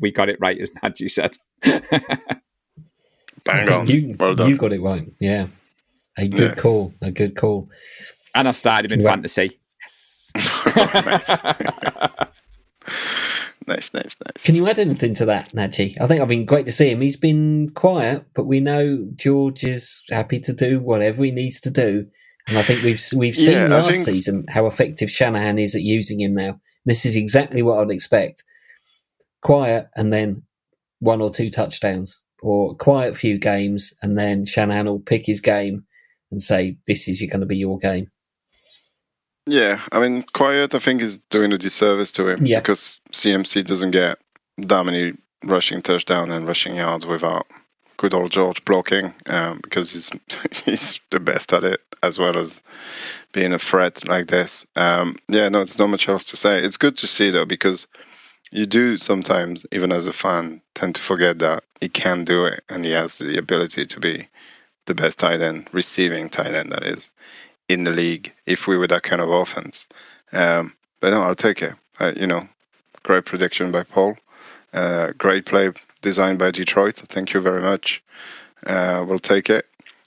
we 0.00 0.10
got 0.10 0.28
it 0.28 0.38
right, 0.40 0.58
as 0.60 0.70
Nadji 0.82 1.08
said. 1.08 1.36
Bang 3.44 3.68
on. 3.68 3.86
You, 3.86 4.16
well 4.18 4.34
done. 4.34 4.50
you 4.50 4.56
got 4.56 4.72
it 4.72 4.82
right. 4.82 5.06
Yeah. 5.20 5.46
A 6.18 6.26
good 6.26 6.56
Yeah. 6.56 6.60
call. 6.60 6.92
A 7.00 7.12
good 7.12 7.36
call. 7.36 7.68
and 8.34 8.48
I 8.48 8.52
started 8.52 8.90
him 8.90 8.98
in 9.00 9.06
Right. 9.06 9.12
fantasy. 9.12 9.60
nice, 13.66 13.92
nice, 13.94 14.16
nice. 14.24 14.42
Can 14.44 14.54
you 14.54 14.68
add 14.68 14.78
anything 14.78 15.14
to 15.14 15.24
that, 15.26 15.52
Najee? 15.52 15.96
I 16.00 16.06
think 16.06 16.20
I've 16.20 16.28
been 16.28 16.44
great 16.46 16.66
to 16.66 16.72
see 16.72 16.90
him. 16.90 17.00
He's 17.00 17.16
been 17.16 17.70
quiet, 17.70 18.24
but 18.34 18.44
we 18.46 18.60
know 18.60 19.06
George 19.16 19.64
is 19.64 20.02
happy 20.10 20.40
to 20.40 20.52
do 20.52 20.80
whatever 20.80 21.22
he 21.24 21.30
needs 21.30 21.60
to 21.62 21.70
do. 21.70 22.06
And 22.48 22.58
I 22.58 22.62
think 22.62 22.82
we've 22.82 23.02
we've 23.14 23.36
seen 23.36 23.52
Yeah, 23.52 23.68
last 23.68 23.90
think- 23.90 24.06
season 24.06 24.44
how 24.48 24.66
effective 24.66 25.10
Shanahan 25.10 25.58
is 25.58 25.74
at 25.74 25.82
using 25.82 26.20
him 26.20 26.32
now. 26.32 26.60
This 26.86 27.04
is 27.04 27.14
exactly 27.14 27.62
what 27.62 27.78
I'd 27.78 27.90
expect. 27.90 28.42
Quiet 29.42 29.86
and 29.96 30.12
then 30.12 30.42
one 30.98 31.20
or 31.20 31.30
two 31.30 31.50
touchdowns, 31.50 32.22
or 32.42 32.74
quiet 32.76 33.16
few 33.16 33.38
games, 33.38 33.92
and 34.02 34.18
then 34.18 34.44
Shanahan 34.44 34.86
will 34.86 35.00
pick 35.00 35.26
his 35.26 35.40
game 35.40 35.84
and 36.30 36.42
say, 36.42 36.76
"This 36.86 37.08
is 37.08 37.20
going 37.22 37.40
to 37.40 37.46
be 37.46 37.56
your 37.56 37.78
game." 37.78 38.10
Yeah, 39.50 39.80
I 39.90 39.98
mean, 39.98 40.24
Quiet, 40.32 40.74
I 40.74 40.78
think, 40.78 41.02
is 41.02 41.16
doing 41.28 41.52
a 41.52 41.58
disservice 41.58 42.12
to 42.12 42.28
him 42.28 42.46
Yeah. 42.46 42.60
because 42.60 43.00
CMC 43.12 43.64
doesn't 43.66 43.90
get 43.90 44.18
that 44.58 44.84
many 44.84 45.14
rushing 45.44 45.82
touchdown 45.82 46.30
and 46.30 46.46
rushing 46.46 46.76
yards 46.76 47.04
without 47.04 47.46
good 47.96 48.14
old 48.14 48.30
George 48.30 48.64
blocking 48.64 49.12
um, 49.26 49.58
because 49.62 49.90
he's 49.90 50.10
he's 50.64 51.00
the 51.10 51.18
best 51.20 51.52
at 51.52 51.64
it 51.64 51.80
as 52.02 52.18
well 52.18 52.38
as 52.38 52.60
being 53.32 53.52
a 53.52 53.58
threat 53.58 54.06
like 54.06 54.28
this. 54.28 54.66
Um, 54.76 55.16
yeah, 55.28 55.48
no, 55.48 55.62
it's 55.62 55.78
not 55.78 55.88
much 55.88 56.08
else 56.08 56.24
to 56.26 56.36
say. 56.36 56.62
It's 56.62 56.76
good 56.76 56.96
to 56.98 57.06
see 57.06 57.30
though 57.30 57.44
because 57.44 57.86
you 58.52 58.66
do 58.66 58.96
sometimes, 58.96 59.66
even 59.72 59.90
as 59.92 60.06
a 60.06 60.12
fan, 60.12 60.62
tend 60.74 60.94
to 60.94 61.00
forget 61.02 61.40
that 61.40 61.64
he 61.80 61.88
can 61.88 62.24
do 62.24 62.44
it 62.44 62.62
and 62.68 62.84
he 62.84 62.92
has 62.92 63.18
the 63.18 63.36
ability 63.36 63.86
to 63.86 64.00
be 64.00 64.28
the 64.86 64.94
best 64.94 65.18
tight 65.18 65.40
end, 65.40 65.68
receiving 65.72 66.28
tight 66.28 66.54
end 66.54 66.72
that 66.72 66.84
is 66.84 67.10
in 67.70 67.84
the 67.84 67.90
league 67.90 68.32
if 68.46 68.66
we 68.66 68.76
were 68.76 68.88
that 68.88 69.02
kind 69.02 69.22
of 69.22 69.30
offense. 69.30 69.86
Um, 70.32 70.74
but 71.00 71.10
no, 71.10 71.22
I'll 71.22 71.34
take 71.34 71.62
it. 71.62 71.74
Uh, 71.98 72.12
you 72.16 72.26
know, 72.26 72.48
great 73.02 73.24
prediction 73.24 73.72
by 73.72 73.84
Paul. 73.84 74.16
Uh, 74.72 75.12
great 75.18 75.46
play 75.46 75.72
designed 76.02 76.38
by 76.38 76.50
Detroit. 76.50 76.96
Thank 76.96 77.34
you 77.34 77.40
very 77.40 77.62
much. 77.62 78.02
Uh, 78.66 79.04
we'll 79.06 79.18
take 79.18 79.50
it. 79.50 79.66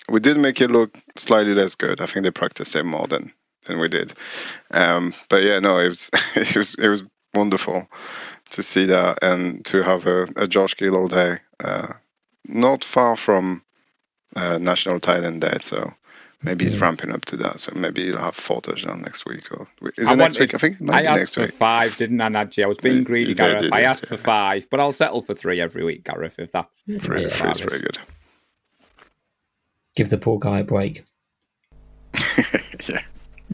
We 0.09 0.19
did 0.19 0.37
make 0.37 0.61
it 0.61 0.71
look 0.71 0.97
slightly 1.15 1.53
less 1.53 1.75
good. 1.75 2.01
I 2.01 2.05
think 2.05 2.23
they 2.23 2.31
practiced 2.31 2.75
it 2.75 2.83
more 2.83 3.07
than 3.07 3.33
than 3.65 3.79
we 3.79 3.87
did. 3.87 4.13
Um, 4.71 5.13
but 5.29 5.43
yeah, 5.43 5.59
no, 5.59 5.79
it 5.79 5.89
was 5.89 6.09
it 6.35 6.55
was 6.55 6.75
it 6.75 6.87
was 6.87 7.03
wonderful 7.33 7.87
to 8.51 8.63
see 8.63 8.85
that 8.85 9.19
and 9.21 9.65
to 9.65 9.81
have 9.81 10.05
a, 10.05 10.27
a 10.35 10.47
Josh 10.47 10.75
Gill 10.75 10.95
all 10.95 11.07
day. 11.07 11.39
Uh, 11.63 11.93
not 12.45 12.83
far 12.83 13.15
from 13.15 13.63
uh, 14.35 14.57
national 14.57 14.99
end 15.07 15.41
day, 15.41 15.57
so 15.61 15.93
maybe 16.43 16.65
he's 16.65 16.79
ramping 16.79 17.11
up 17.11 17.25
to 17.25 17.37
that. 17.37 17.59
So 17.59 17.71
maybe 17.75 18.05
he'll 18.05 18.17
have 18.19 18.35
four 18.35 18.61
touchdowns 18.61 19.03
next 19.03 19.25
week. 19.25 19.51
Or 19.51 19.67
is 19.97 20.07
I 20.07 20.13
it 20.13 20.15
next 20.17 20.35
wanted- 20.35 20.39
week? 20.41 20.53
I 20.53 20.57
think 20.57 20.75
it 20.75 20.81
might 20.81 20.95
I 20.95 21.01
be 21.01 21.07
asked 21.07 21.19
next 21.19 21.33
for 21.35 21.41
week. 21.41 21.53
five, 21.53 21.97
didn't 21.97 22.21
I, 22.21 22.29
Najee? 22.29 22.63
I 22.63 22.67
was 22.67 22.77
being 22.77 22.97
You- 22.97 23.03
greedy, 23.03 23.29
you 23.29 23.35
Gareth. 23.35 23.59
did, 23.61 23.73
I 23.73 23.79
yes, 23.81 23.89
asked 24.01 24.05
for 24.07 24.15
yeah. 24.15 24.21
five, 24.21 24.67
but 24.69 24.79
I'll 24.79 24.91
settle 24.91 25.21
for 25.21 25.33
three 25.33 25.59
every 25.61 25.83
week, 25.83 26.03
Gareth, 26.03 26.35
if 26.37 26.51
that's 26.51 26.81
Three, 26.81 27.23
Yeah, 27.23 27.29
three 27.29 27.51
is 27.51 27.59
very 27.59 27.79
good. 27.79 27.97
Give 29.95 30.09
the 30.09 30.17
poor 30.17 30.39
guy 30.39 30.59
a 30.59 30.63
break. 30.63 31.03
yeah. 32.87 33.01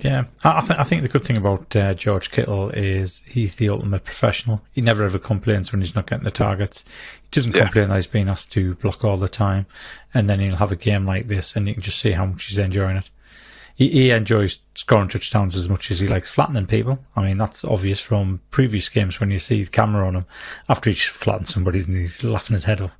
Yeah, 0.02 0.26
I, 0.44 0.62
th- 0.62 0.80
I 0.80 0.84
think 0.84 1.02
the 1.02 1.10
good 1.10 1.24
thing 1.26 1.36
about 1.38 1.76
uh, 1.76 1.94
George 1.94 2.32
Kittle 2.32 2.70
is 2.70 3.22
he's 3.26 3.56
the 3.56 3.70
ultimate 3.70 4.06
professional. 4.06 4.62
He 4.72 4.82
never 4.82 5.04
ever 5.04 5.20
complains 5.20 5.72
when 5.72 5.82
he's 5.82 5.96
not 5.96 6.08
getting 6.08 6.24
the 6.24 6.32
targets. 6.32 6.86
He 7.24 7.28
doesn't 7.32 7.56
Yeah. 7.56 7.64
complain 7.66 7.90
that 7.90 7.96
he's 7.98 8.08
being 8.08 8.30
asked 8.30 8.52
to 8.54 8.76
block 8.76 9.04
all 9.04 9.18
the 9.18 9.28
time, 9.28 9.66
and 10.14 10.30
then 10.30 10.40
he'll 10.40 10.56
have 10.56 10.72
a 10.72 10.76
game 10.78 11.06
like 11.06 11.28
this, 11.28 11.56
and 11.56 11.68
you 11.68 11.74
can 11.74 11.84
just 11.84 12.00
see 12.00 12.12
how 12.12 12.26
much 12.28 12.46
he's 12.46 12.58
enjoying 12.60 12.98
it. 12.98 13.10
He, 13.76 13.90
he 13.90 14.12
enjoys 14.12 14.60
scoring 14.76 15.10
touchdowns 15.10 15.56
as 15.56 15.68
much 15.70 15.90
as 15.92 16.00
he 16.00 16.08
likes 16.08 16.30
flattening 16.32 16.68
people. 16.68 17.00
I 17.16 17.24
mean, 17.24 17.38
that's 17.38 17.64
obvious 17.66 18.00
from 18.00 18.42
previous 18.52 18.90
games 18.90 19.20
when 19.20 19.32
you 19.32 19.40
see 19.40 19.64
the 19.64 19.70
camera 19.72 20.08
on 20.08 20.16
him 20.16 20.26
after 20.70 20.90
he's 20.90 21.02
flattened 21.04 21.48
somebody 21.48 21.80
and 21.80 21.96
he's 21.96 22.24
laughing 22.24 22.54
his 22.56 22.66
head 22.66 22.82
off. 22.82 22.92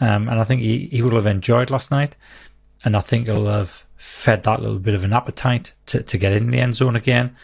Um, 0.00 0.28
and 0.28 0.38
I 0.40 0.44
think 0.44 0.62
he, 0.62 0.86
he 0.86 1.02
will 1.02 1.14
have 1.16 1.26
enjoyed 1.26 1.70
last 1.70 1.90
night, 1.90 2.16
and 2.84 2.96
I 2.96 3.00
think 3.00 3.26
he'll 3.26 3.46
have 3.46 3.84
fed 4.00 4.44
that 4.44 4.62
little 4.62 4.78
bit 4.78 4.94
of 4.94 5.04
an 5.04 5.12
appetite 5.12 5.74
to, 5.84 6.02
to 6.02 6.16
get 6.16 6.32
in 6.32 6.50
the 6.50 6.58
end 6.58 6.74
zone 6.74 6.96
again. 6.96 7.36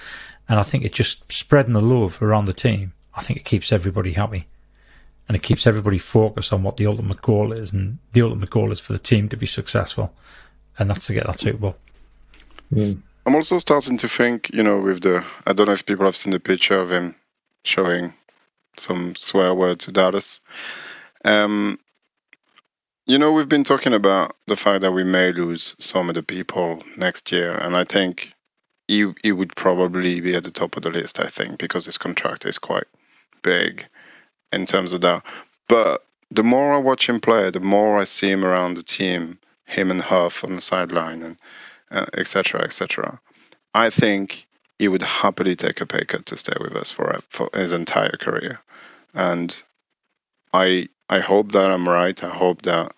And 0.48 0.58
I 0.58 0.62
think 0.62 0.84
it 0.84 0.92
just 0.94 1.30
spreading 1.30 1.74
the 1.74 1.82
love 1.82 2.22
around 2.22 2.46
the 2.46 2.54
team. 2.54 2.94
I 3.14 3.22
think 3.22 3.38
it 3.38 3.44
keeps 3.44 3.72
everybody 3.72 4.12
happy, 4.14 4.46
and 5.28 5.36
it 5.36 5.42
keeps 5.42 5.66
everybody 5.66 5.98
focused 5.98 6.52
on 6.52 6.62
what 6.62 6.78
the 6.78 6.86
ultimate 6.86 7.20
goal 7.20 7.52
is. 7.52 7.72
And 7.72 7.98
the 8.12 8.22
ultimate 8.22 8.50
goal 8.50 8.72
is 8.72 8.80
for 8.80 8.94
the 8.94 8.98
team 8.98 9.28
to 9.28 9.36
be 9.36 9.46
successful, 9.46 10.14
and 10.78 10.88
that's 10.88 11.06
to 11.06 11.14
get 11.14 11.26
that 11.26 11.40
Super 11.40 11.58
Bowl. 11.58 11.76
I'm 12.74 13.34
also 13.34 13.58
starting 13.58 13.98
to 13.98 14.08
think, 14.08 14.50
you 14.54 14.62
know, 14.62 14.80
with 14.80 15.02
the 15.02 15.24
I 15.46 15.52
don't 15.52 15.66
know 15.66 15.72
if 15.72 15.84
people 15.84 16.06
have 16.06 16.16
seen 16.16 16.32
the 16.32 16.40
picture 16.40 16.78
of 16.78 16.90
him 16.90 17.14
showing 17.64 18.14
some 18.78 19.14
swear 19.14 19.54
word 19.54 19.80
to 19.80 19.92
Dallas. 19.92 20.40
Um, 21.24 21.78
you 23.06 23.18
know, 23.18 23.32
we've 23.32 23.48
been 23.48 23.64
talking 23.64 23.94
about 23.94 24.36
the 24.46 24.56
fact 24.56 24.80
that 24.80 24.92
we 24.92 25.04
may 25.04 25.32
lose 25.32 25.76
some 25.78 26.08
of 26.08 26.16
the 26.16 26.24
people 26.24 26.82
next 26.96 27.30
year, 27.30 27.56
and 27.56 27.76
I 27.76 27.84
think 27.84 28.32
he 28.88 29.12
he 29.22 29.32
would 29.32 29.54
probably 29.54 30.20
be 30.20 30.34
at 30.34 30.42
the 30.44 30.50
top 30.50 30.76
of 30.76 30.82
the 30.82 30.90
list. 30.90 31.20
I 31.20 31.28
think 31.28 31.58
because 31.58 31.86
his 31.86 31.98
contract 31.98 32.44
is 32.44 32.58
quite 32.58 32.86
big 33.42 33.86
in 34.52 34.66
terms 34.66 34.92
of 34.92 35.02
that. 35.02 35.24
But 35.68 36.04
the 36.32 36.42
more 36.42 36.74
I 36.74 36.78
watch 36.78 37.08
him 37.08 37.20
play, 37.20 37.50
the 37.50 37.60
more 37.60 38.00
I 38.00 38.04
see 38.04 38.30
him 38.30 38.44
around 38.44 38.74
the 38.74 38.82
team, 38.82 39.38
him 39.64 39.90
and 39.92 40.02
Huff 40.02 40.42
on 40.42 40.56
the 40.56 40.60
sideline, 40.60 41.22
and 41.22 41.38
uh, 41.92 42.06
etc. 42.14 42.62
etc. 42.62 43.20
I 43.72 43.90
think 43.90 44.46
he 44.80 44.88
would 44.88 45.02
happily 45.02 45.54
take 45.54 45.80
a 45.80 45.86
pay 45.86 46.04
cut 46.04 46.26
to 46.26 46.36
stay 46.36 46.56
with 46.60 46.74
us 46.74 46.90
for 46.90 47.20
for 47.30 47.50
his 47.54 47.70
entire 47.70 48.16
career, 48.18 48.58
and 49.14 49.56
I 50.52 50.88
I 51.08 51.20
hope 51.20 51.52
that 51.52 51.70
I'm 51.70 51.88
right. 51.88 52.20
I 52.24 52.30
hope 52.30 52.62
that 52.62 52.92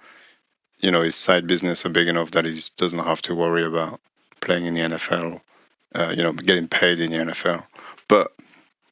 you 0.81 0.91
know 0.91 1.03
his 1.03 1.17
side 1.17 1.47
business 1.47 1.85
are 1.87 1.91
big 1.91 2.09
enough 2.09 2.33
that 2.33 2.45
he 2.47 2.63
doesn't 2.77 2.99
have 3.01 3.23
to 3.23 3.35
worry 3.35 3.65
about 3.65 4.01
playing 4.41 4.67
in 4.67 4.75
the 4.75 4.81
NFL, 4.81 5.41
uh, 5.95 6.11
you 6.17 6.23
know, 6.23 6.33
getting 6.33 6.69
paid 6.69 7.01
in 7.01 7.13
the 7.13 7.19
NFL. 7.33 7.65
But 8.09 8.33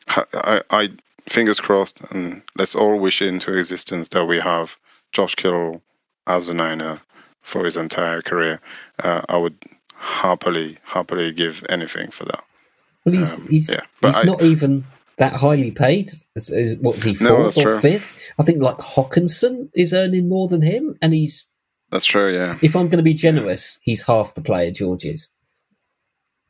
I, 0.09 0.63
I, 0.71 0.91
fingers 1.29 1.61
crossed, 1.61 2.01
and 2.11 2.43
let's 2.57 2.75
all 2.75 2.99
wish 2.99 3.23
it 3.23 3.29
into 3.29 3.57
existence 3.57 4.09
that 4.11 4.27
we 4.27 4.39
have 4.41 4.77
George 5.13 5.37
Kittle 5.37 5.83
as 6.27 6.49
a 6.49 6.55
Niner 6.55 7.01
for 7.43 7.65
his 7.65 7.77
entire 7.77 8.23
career. 8.23 8.61
Uh, 9.03 9.23
I 9.29 9.37
would 9.37 9.57
happily, 9.95 10.79
happily 10.85 11.33
give 11.33 11.65
anything 11.69 12.11
for 12.11 12.25
that. 12.27 12.45
Well, 13.05 13.15
he's 13.15 13.39
Um, 13.39 13.47
he's, 13.49 13.69
yeah, 13.71 13.83
he's 14.03 14.17
I- 14.19 14.25
not 14.25 14.43
even 14.43 14.87
that 15.19 15.35
highly 15.35 15.71
paid. 15.73 16.11
What's 16.81 17.03
he 17.05 17.17
No, 17.21 17.29
fourth 17.29 17.45
that's 17.45 17.59
or 17.59 17.63
true. 17.63 17.81
fifth? 17.81 18.13
I 18.39 18.43
think 18.45 18.63
like 18.63 18.79
Hockenson 18.79 19.71
is 19.75 19.95
earning 19.95 20.29
more 20.29 20.49
than 20.49 20.63
him, 20.63 20.97
and 21.03 21.15
he's. 21.15 21.51
That's 21.91 22.05
true, 22.05 22.35
yeah. 22.35 22.59
If 22.63 22.75
I'm 22.75 22.89
going 22.89 22.99
to 22.99 23.03
be 23.03 23.15
generous, 23.15 23.79
he's 23.83 24.03
half 24.03 24.35
the 24.35 24.43
player 24.43 24.71
George 24.71 25.05
is, 25.05 25.31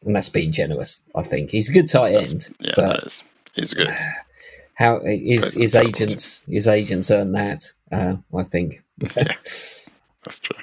and 0.04 0.16
that's 0.16 0.28
being 0.28 0.52
generous. 0.52 1.02
I 1.14 1.22
think 1.22 1.50
he's 1.50 1.68
a 1.68 1.72
good 1.72 1.88
tight 1.88 2.14
end, 2.14 2.48
Yeah, 2.60 2.72
but 2.76 2.86
that 2.86 3.06
is. 3.06 3.22
He's 3.54 3.74
good. 3.74 3.88
how 4.74 5.00
his 5.04 5.40
Plays 5.40 5.54
his 5.54 5.72
terrible 5.72 5.88
agents 5.88 6.44
his 6.46 6.68
agents 6.68 7.10
earn 7.10 7.32
that. 7.32 7.64
Uh, 7.90 8.16
I 8.36 8.42
think. 8.42 8.82
That's 9.14 10.40
true. 10.40 10.56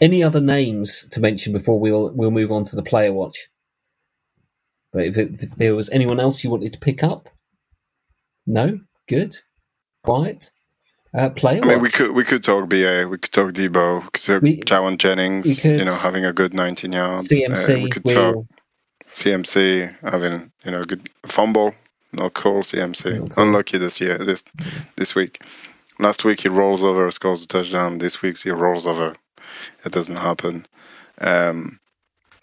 Any 0.00 0.22
other 0.22 0.40
names 0.40 1.08
to 1.10 1.20
mention 1.20 1.52
before 1.52 1.78
we'll 1.78 2.12
we'll 2.14 2.30
move 2.30 2.52
on 2.52 2.64
to 2.64 2.76
the 2.76 2.82
player 2.82 3.12
watch? 3.12 3.48
But 4.92 5.04
if, 5.04 5.18
it, 5.18 5.42
if 5.42 5.54
there 5.56 5.74
was 5.74 5.90
anyone 5.90 6.18
else 6.18 6.42
you 6.42 6.50
wanted 6.50 6.72
to 6.72 6.78
pick 6.78 7.02
up, 7.02 7.28
no, 8.46 8.80
good, 9.06 9.36
quiet. 10.02 10.50
Uh, 11.14 11.30
player 11.30 11.62
I 11.64 11.66
mean, 11.68 11.80
we 11.80 11.88
could 11.90 12.10
we 12.12 12.22
could 12.24 12.42
talk 12.42 12.68
BA, 12.68 13.06
we 13.08 13.16
could 13.18 13.32
talk 13.32 13.52
Deebo, 13.52 14.02
we 14.04 14.08
could 14.10 14.22
talk 14.22 14.42
We- 14.42 14.60
Jauan 14.60 14.98
Jennings, 14.98 15.46
we 15.46 15.54
could- 15.56 15.78
you 15.78 15.84
know, 15.84 15.94
having 15.94 16.24
a 16.24 16.32
good 16.32 16.52
19 16.54 16.92
yards. 16.92 17.28
CMC. 17.28 17.74
Uh, 17.80 17.82
we 17.82 17.90
could 17.90 18.04
Will. 18.04 18.32
talk 18.32 18.44
CMC 19.06 19.94
having 20.02 20.52
you 20.64 20.70
know 20.70 20.82
a 20.82 20.86
good 20.86 21.08
fumble, 21.26 21.74
no 22.12 22.28
call 22.28 22.62
CMC. 22.62 23.14
No 23.20 23.26
call. 23.28 23.44
Unlucky 23.44 23.78
this 23.78 24.00
year, 24.00 24.18
this 24.18 24.44
this 24.96 25.14
week. 25.14 25.40
Last 25.98 26.24
week 26.24 26.40
he 26.42 26.48
rolls 26.48 26.82
over, 26.82 27.10
scores 27.10 27.42
a 27.42 27.46
touchdown. 27.48 27.98
This 27.98 28.20
week 28.22 28.36
he 28.38 28.50
rolls 28.50 28.86
over. 28.86 29.16
It 29.84 29.92
doesn't 29.92 30.16
happen. 30.16 30.66
Um, 31.20 31.80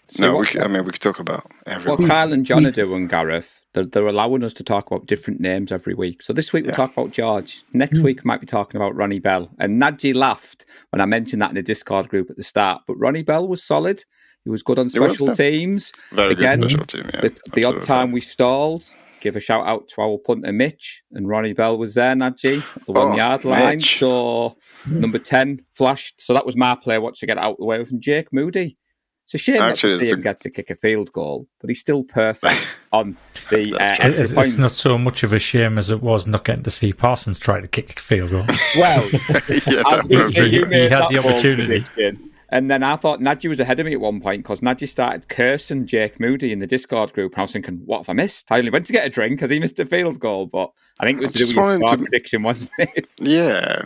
See 0.10 0.22
no, 0.24 0.34
what- 0.34 0.42
we 0.42 0.48
could, 0.48 0.64
I 0.64 0.68
mean 0.68 0.86
we 0.86 0.92
could 0.92 1.02
talk 1.02 1.20
about 1.20 1.44
What 1.46 1.68
everyone. 1.68 2.08
Kyle 2.08 2.34
and 2.34 2.46
John 2.46 2.60
are 2.60 2.70
we've- 2.70 2.76
doing, 2.76 3.08
Gareth, 3.08 3.62
they're, 3.76 3.86
they're 3.86 4.08
allowing 4.08 4.44
us 4.44 4.54
to 4.56 4.64
talk 4.64 4.88
about 4.88 5.06
different 5.06 5.40
names 5.40 5.72
every 5.72 5.94
week. 5.94 6.24
So 6.24 6.34
this 6.34 6.52
week 6.52 6.64
we'll 6.64 6.72
Yeah. 6.72 6.78
talk 6.78 6.94
about 6.94 7.12
George. 7.12 7.64
Next 7.74 7.98
hmm. 7.98 8.04
week 8.04 8.24
we 8.24 8.28
might 8.28 8.40
be 8.40 8.48
talking 8.48 8.80
about 8.82 8.96
Ronnie 8.96 9.20
Bell. 9.20 9.52
And 9.60 9.80
Nadji 9.82 10.16
laughed 10.16 10.66
when 10.90 11.02
I 11.02 11.06
mentioned 11.06 11.42
that 11.42 11.50
in 11.50 11.56
the 11.56 11.62
Discord 11.62 12.10
group 12.10 12.30
at 12.30 12.38
the 12.38 12.44
start. 12.44 12.82
But 12.88 12.96
Ronnie 12.96 13.24
Bell 13.24 13.48
was 13.48 13.64
solid. 13.64 14.04
He 14.46 14.50
was 14.50 14.64
good 14.64 14.80
on 14.80 14.90
He 14.90 14.98
was, 15.00 15.12
special 15.12 15.36
teams. 15.36 15.92
Very 16.12 16.32
Again, 16.34 16.62
good 16.62 16.70
special 16.72 16.86
team. 16.86 17.10
Yeah, 17.14 17.22
the, 17.22 17.38
the 17.54 17.64
odd 17.66 17.84
time 17.84 18.12
we 18.12 18.22
stalled, 18.22 18.88
give 19.20 19.36
a 19.36 19.40
shout 19.40 19.68
out 19.68 19.90
to 19.90 20.02
our 20.02 20.18
punter 20.20 20.54
Mitch, 20.54 21.04
and 21.12 21.28
Ronnie 21.28 21.54
Bell 21.54 21.78
was 21.78 21.96
there, 21.96 22.14
Nadji, 22.16 22.60
at 22.60 22.86
the 22.86 22.94
Oh, 22.94 23.08
one 23.08 23.18
yard 23.18 23.44
line. 23.44 23.78
Mitch. 23.78 24.00
So 24.00 24.56
hmm. 24.84 25.00
number 25.02 25.20
10 25.20 25.62
flashed. 25.72 26.22
So 26.22 26.34
that 26.34 26.46
was 26.46 26.56
my 26.56 26.76
play. 26.76 26.98
What 26.98 27.16
to 27.16 27.26
get 27.26 27.38
out 27.38 27.54
of 27.54 27.58
the 27.58 27.66
way 27.66 27.84
from 27.84 28.00
Jake 28.00 28.32
Moody. 28.32 28.78
It's 29.26 29.34
a 29.34 29.38
shame 29.40 29.62
Actually, 29.62 29.94
not 29.94 29.98
to 29.98 30.02
it's 30.02 30.04
see 30.08 30.12
a- 30.12 30.16
him 30.16 30.22
get 30.22 30.40
to 30.42 30.50
kick 30.52 30.70
a 30.70 30.76
field 30.76 31.12
goal, 31.12 31.48
but 31.60 31.70
he's 31.70 31.80
still 31.80 32.04
perfect 32.04 32.56
on 32.94 33.18
the 33.50 33.74
uh, 33.74 33.78
That's 33.80 34.00
It- 34.00 34.04
extra 34.20 34.22
It's, 34.24 34.32
it's 34.52 34.58
not 34.58 34.72
so 34.72 34.98
much 34.98 35.24
of 35.24 35.34
a 35.34 35.40
shame 35.40 35.78
as 35.80 35.90
it 35.90 36.02
was 36.02 36.28
not 36.28 36.46
getting 36.46 36.64
to 36.64 36.72
see 36.72 36.94
Parsons 36.94 37.40
try 37.40 37.60
to 37.60 37.68
kick 37.68 37.98
a 37.98 38.02
field 38.02 38.30
goal. 38.32 38.46
Well, 38.78 39.10
yeah, 39.12 39.20
I 39.20 39.42
that 39.50 39.98
was 39.98 40.08
going 40.08 40.10
to 40.10 40.18
was 40.26 40.34
say 40.34 40.50
He- 40.50 40.66
he 40.66 40.90
had 40.90 41.10
the 41.10 41.18
opportunity. 41.18 41.82
prediction. 41.82 42.32
And 42.50 42.70
then 42.70 42.84
I 42.84 42.96
thought 42.96 43.20
Nadji 43.20 43.50
was 43.50 43.60
ahead 43.60 43.80
of 43.80 43.88
me 43.88 43.94
at 43.94 44.00
one 44.00 44.22
point 44.22 44.44
because 44.44 44.62
Nadji 44.62 44.88
started 44.88 45.28
cursing 45.28 45.88
Jake 45.88 46.20
Moody 46.20 46.52
in 46.52 46.60
the 46.60 46.68
Discord 46.68 47.12
group. 47.12 47.34
And 47.34 47.40
I 47.40 47.42
was 47.42 47.52
thinking, 47.52 47.82
what 47.86 47.98
have 48.00 48.10
I 48.10 48.14
missed? 48.14 48.46
I 48.52 48.60
only 48.60 48.70
went 48.70 48.86
to 48.86 48.94
get 48.94 49.04
a 49.06 49.10
drink 49.10 49.32
because 49.34 49.50
he 49.50 49.60
missed 49.60 49.80
a 49.80 49.86
field 49.88 50.20
goal. 50.20 50.46
But 50.46 50.72
I 51.00 51.06
think 51.06 51.20
it 51.20 51.24
was 51.24 51.32
to 51.34 51.40
do 51.40 51.46
with 51.48 51.56
your 51.56 51.64
wanted 51.64 51.80
score 51.88 51.98
to- 51.98 52.04
prediction, 52.04 52.44
wasn't 52.44 52.70
it? 52.78 53.14
Yeah, 53.20 53.86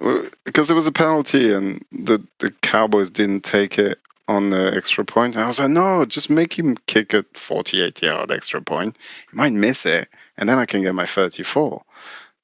Well, 0.00 0.28
because 0.44 0.66
there 0.66 0.74
was 0.74 0.88
a 0.88 0.92
penalty 0.92 1.52
and 1.52 1.82
the 1.92 2.18
the 2.40 2.50
Cowboys 2.62 3.08
didn't 3.08 3.44
take 3.44 3.78
it 3.78 3.98
on 4.28 4.50
the 4.50 4.74
extra 4.76 5.04
point. 5.04 5.36
I 5.36 5.46
was 5.46 5.58
like, 5.58 5.70
no, 5.70 6.04
just 6.04 6.30
make 6.30 6.58
him 6.58 6.76
kick 6.86 7.14
a 7.14 7.24
48 7.34 8.02
yard 8.02 8.30
extra 8.30 8.60
point. 8.60 8.96
He 9.30 9.36
might 9.36 9.52
miss 9.52 9.86
it, 9.86 10.08
and 10.36 10.48
then 10.48 10.58
I 10.58 10.66
can 10.66 10.82
get 10.82 10.94
my 10.94 11.06
34. 11.06 11.82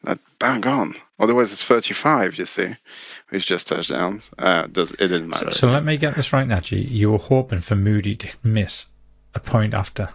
That 0.05 0.18
bang 0.39 0.66
on. 0.66 0.95
Otherwise, 1.18 1.53
it's 1.53 1.62
35. 1.62 2.39
You 2.39 2.47
see, 2.47 2.74
it's 3.30 3.45
just 3.45 3.68
touchdowns. 3.68 4.30
Uh, 4.39 4.66
does 4.66 4.91
it 4.93 4.99
didn't 4.99 5.28
matter? 5.28 5.53
so 5.53 5.70
let 5.70 5.85
me 5.85 5.97
get 5.97 6.14
this 6.14 6.33
right, 6.33 6.47
Najee. 6.47 6.91
You 6.91 7.12
were 7.12 7.18
hoping 7.18 7.61
for 7.61 7.76
Moody 7.76 8.16
to 8.16 8.28
miss 8.43 8.87
a 9.35 9.41
point 9.41 9.74
after. 9.74 10.11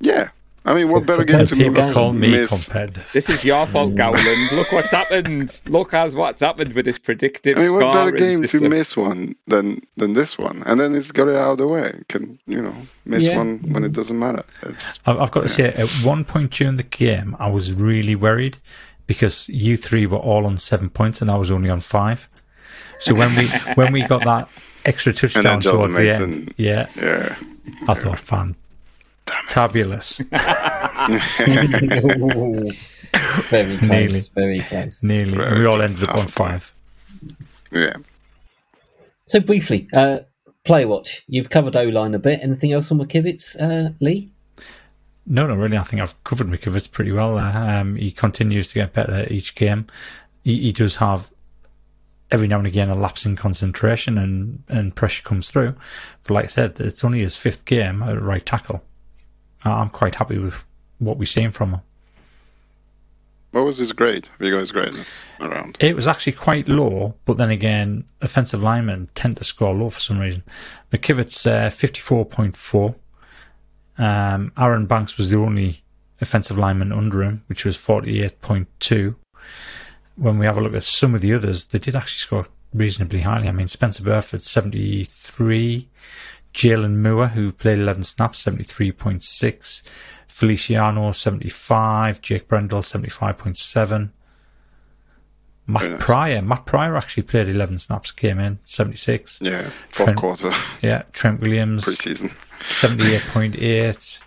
yeah, 0.00 0.30
I 0.68 0.74
mean, 0.74 0.88
what 0.90 1.06
better 1.06 1.24
game 1.24 1.38
to 1.38 1.46
Penalty 1.46 1.56
people 1.56 1.82
game. 1.82 1.92
call 1.94 2.12
me 2.12 2.30
miss? 2.30 2.50
competitive. 2.50 3.10
This 3.14 3.30
is 3.30 3.42
your 3.42 3.64
fault, 3.66 3.94
Gowland. 3.94 4.52
Look 4.52 4.70
what's 4.70 4.90
happened. 4.90 5.62
Look 5.66 5.94
as 5.94 6.14
what's 6.14 6.42
happened 6.42 6.74
with 6.74 6.84
this 6.84 6.98
predictive 6.98 7.56
I 7.56 7.60
mean, 7.62 7.72
what 7.72 7.80
better 7.92 8.16
scoring 8.16 8.40
game 8.40 8.46
to 8.46 8.68
miss 8.68 8.96
one 8.96 9.34
than 9.46 9.80
than 9.96 10.12
this 10.12 10.36
one? 10.36 10.62
And 10.66 10.78
then 10.78 10.94
it's 10.94 11.10
got 11.10 11.28
it 11.28 11.36
out 11.36 11.52
of 11.52 11.58
the 11.58 11.66
way. 11.68 11.92
Can 12.08 12.38
you 12.46 12.60
know 12.60 12.74
miss 13.06 13.24
Yeah. 13.24 13.38
one 13.38 13.60
when 13.72 13.82
it 13.82 13.92
doesn't 13.92 14.18
matter? 14.18 14.44
It's, 14.62 14.98
I've 15.06 15.18
I've 15.18 15.30
got 15.30 15.42
to 15.44 15.48
say, 15.48 15.72
at 15.72 15.88
one 16.04 16.24
point 16.24 16.50
during 16.52 16.76
the 16.76 16.82
game, 16.82 17.34
I 17.38 17.48
was 17.48 17.72
really 17.72 18.14
worried 18.14 18.58
because 19.06 19.48
you 19.48 19.76
three 19.78 20.04
were 20.06 20.18
all 20.18 20.44
on 20.44 20.58
seven 20.58 20.90
points 20.90 21.22
and 21.22 21.30
I 21.30 21.36
was 21.36 21.50
only 21.50 21.70
on 21.70 21.80
five. 21.80 22.28
So 23.00 23.14
when 23.14 23.34
we 23.36 23.46
when 23.74 23.92
we 23.92 24.02
got 24.02 24.22
that 24.24 24.48
extra 24.84 25.14
touchdown 25.14 25.62
Jordan 25.62 25.78
towards 25.80 25.94
the 25.94 26.10
end, 26.14 26.54
yeah, 26.58 26.88
yeah. 26.96 27.36
I 27.86 27.94
thought, 27.94 28.18
fan, 28.18 28.54
tabulous, 29.48 30.18
very 33.50 33.78
close. 33.78 33.82
Nearly. 33.82 34.20
Very 34.34 34.60
close. 34.60 35.02
nearly. 35.02 35.36
Very 35.36 35.60
we 35.60 35.66
all 35.66 35.76
good. 35.76 35.90
ended 35.90 36.08
up 36.08 36.16
on 36.16 36.28
five. 36.28 36.72
Yeah. 37.70 37.96
So 39.26 39.40
briefly, 39.40 39.88
uh, 39.92 40.20
play 40.64 40.84
watch. 40.84 41.24
You've 41.26 41.50
covered 41.50 41.76
O 41.76 41.84
line 41.84 42.14
a 42.14 42.18
bit. 42.18 42.40
Anything 42.42 42.72
else 42.72 42.90
on 42.90 42.98
McKivitz, 42.98 43.60
uh, 43.60 43.92
Lee? 44.00 44.30
No, 45.26 45.46
no, 45.46 45.54
really. 45.54 45.76
I 45.76 45.82
think 45.82 46.00
I've 46.00 46.22
covered 46.24 46.46
McKivitz 46.46 46.90
pretty 46.90 47.12
well. 47.12 47.38
Um, 47.38 47.96
he 47.96 48.10
continues 48.10 48.68
to 48.68 48.74
get 48.74 48.94
better 48.94 49.26
each 49.30 49.54
game. 49.54 49.86
He, 50.42 50.58
he 50.60 50.72
does 50.72 50.96
have 50.96 51.30
every 52.30 52.48
now 52.48 52.58
and 52.58 52.66
again 52.66 52.90
a 52.90 52.94
lapse 52.94 53.24
in 53.26 53.36
concentration 53.36 54.16
and, 54.18 54.62
and 54.68 54.94
pressure 54.94 55.22
comes 55.22 55.50
through. 55.50 55.74
But 56.24 56.34
like 56.34 56.44
I 56.46 56.48
said, 56.48 56.80
it's 56.80 57.04
only 57.04 57.20
his 57.20 57.36
fifth 57.36 57.64
game 57.64 58.02
at 58.02 58.20
right 58.20 58.44
tackle. 58.44 58.82
I'm 59.64 59.90
quite 59.90 60.14
happy 60.14 60.38
with 60.38 60.54
what 60.98 61.16
we've 61.16 61.28
seen 61.28 61.50
from 61.50 61.74
him. 61.74 61.80
What 63.52 63.64
was 63.64 63.78
his 63.78 63.92
grade? 63.92 64.26
Have 64.26 64.46
you 64.46 64.52
got 64.52 64.60
his 64.60 64.72
grade 64.72 64.94
around? 65.40 65.78
It 65.80 65.96
was 65.96 66.06
actually 66.06 66.34
quite 66.34 66.68
low, 66.68 67.14
but 67.24 67.38
then 67.38 67.50
again, 67.50 68.04
offensive 68.20 68.62
linemen 68.62 69.08
tend 69.14 69.38
to 69.38 69.44
score 69.44 69.74
low 69.74 69.88
for 69.88 70.00
some 70.00 70.18
reason. 70.18 70.42
McKivitz 70.92 71.46
uh, 71.46 71.70
54.4. 71.70 72.94
Um, 73.96 74.52
Aaron 74.56 74.86
Banks 74.86 75.16
was 75.16 75.30
the 75.30 75.38
only 75.38 75.82
offensive 76.20 76.58
lineman 76.58 76.92
under 76.92 77.22
him, 77.22 77.42
which 77.46 77.64
was 77.64 77.76
48.2. 77.76 79.14
When 80.16 80.38
we 80.38 80.46
have 80.46 80.58
a 80.58 80.60
look 80.60 80.74
at 80.74 80.84
some 80.84 81.14
of 81.14 81.20
the 81.22 81.32
others, 81.32 81.66
they 81.66 81.78
did 81.78 81.96
actually 81.96 82.18
score 82.18 82.46
reasonably 82.74 83.22
highly. 83.22 83.48
I 83.48 83.52
mean, 83.52 83.68
Spencer 83.68 84.02
Burford, 84.02 84.42
73. 84.42 85.88
Jaylon 86.58 86.96
Moore, 86.96 87.28
who 87.28 87.52
played 87.52 87.78
11 87.78 88.02
snaps, 88.02 88.42
73.6. 88.44 89.82
Feliciano, 90.26 91.12
75. 91.12 92.20
Jake 92.20 92.48
Brendel, 92.48 92.80
75.7. 92.80 94.10
Matt 95.68 96.00
Pryor. 96.00 96.42
Matt 96.42 96.66
Pryor 96.66 96.96
actually 96.96 97.22
played 97.24 97.48
11 97.48 97.78
snaps, 97.78 98.10
came 98.10 98.38
in, 98.40 98.58
76. 98.64 99.38
Yeah, 99.40 99.70
fourth 99.90 100.06
Trent, 100.08 100.16
quarter. 100.18 100.50
Yeah, 100.82 101.02
Trent 101.12 101.40
Williams, 101.40 101.84
preseason. 101.84 102.32
78.8. 102.60 104.18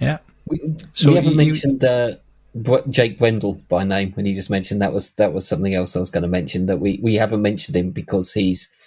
Yeah. 0.00 0.18
We, 0.46 0.60
So 0.94 1.10
we 1.10 1.16
haven't 1.16 1.32
you- 1.32 1.36
mentioned 1.36 1.84
uh, 1.84 2.12
Br- 2.54 2.88
Jake 2.88 3.18
Brendel 3.18 3.54
by 3.68 3.84
name 3.84 4.12
when 4.12 4.24
you 4.24 4.34
just 4.34 4.48
mentioned 4.50 4.80
that 4.80 4.92
was 4.94 5.12
that 5.14 5.32
was 5.34 5.46
something 5.46 5.74
else 5.74 5.94
I 5.96 5.98
was 5.98 6.08
going 6.10 6.22
to 6.22 6.28
mention 6.28 6.64
that 6.66 6.78
we, 6.78 6.98
we 7.02 7.14
haven't 7.16 7.42
mentioned 7.42 7.76
him 7.76 7.90
because 7.90 8.32
he's 8.32 8.68
pr- 8.68 8.77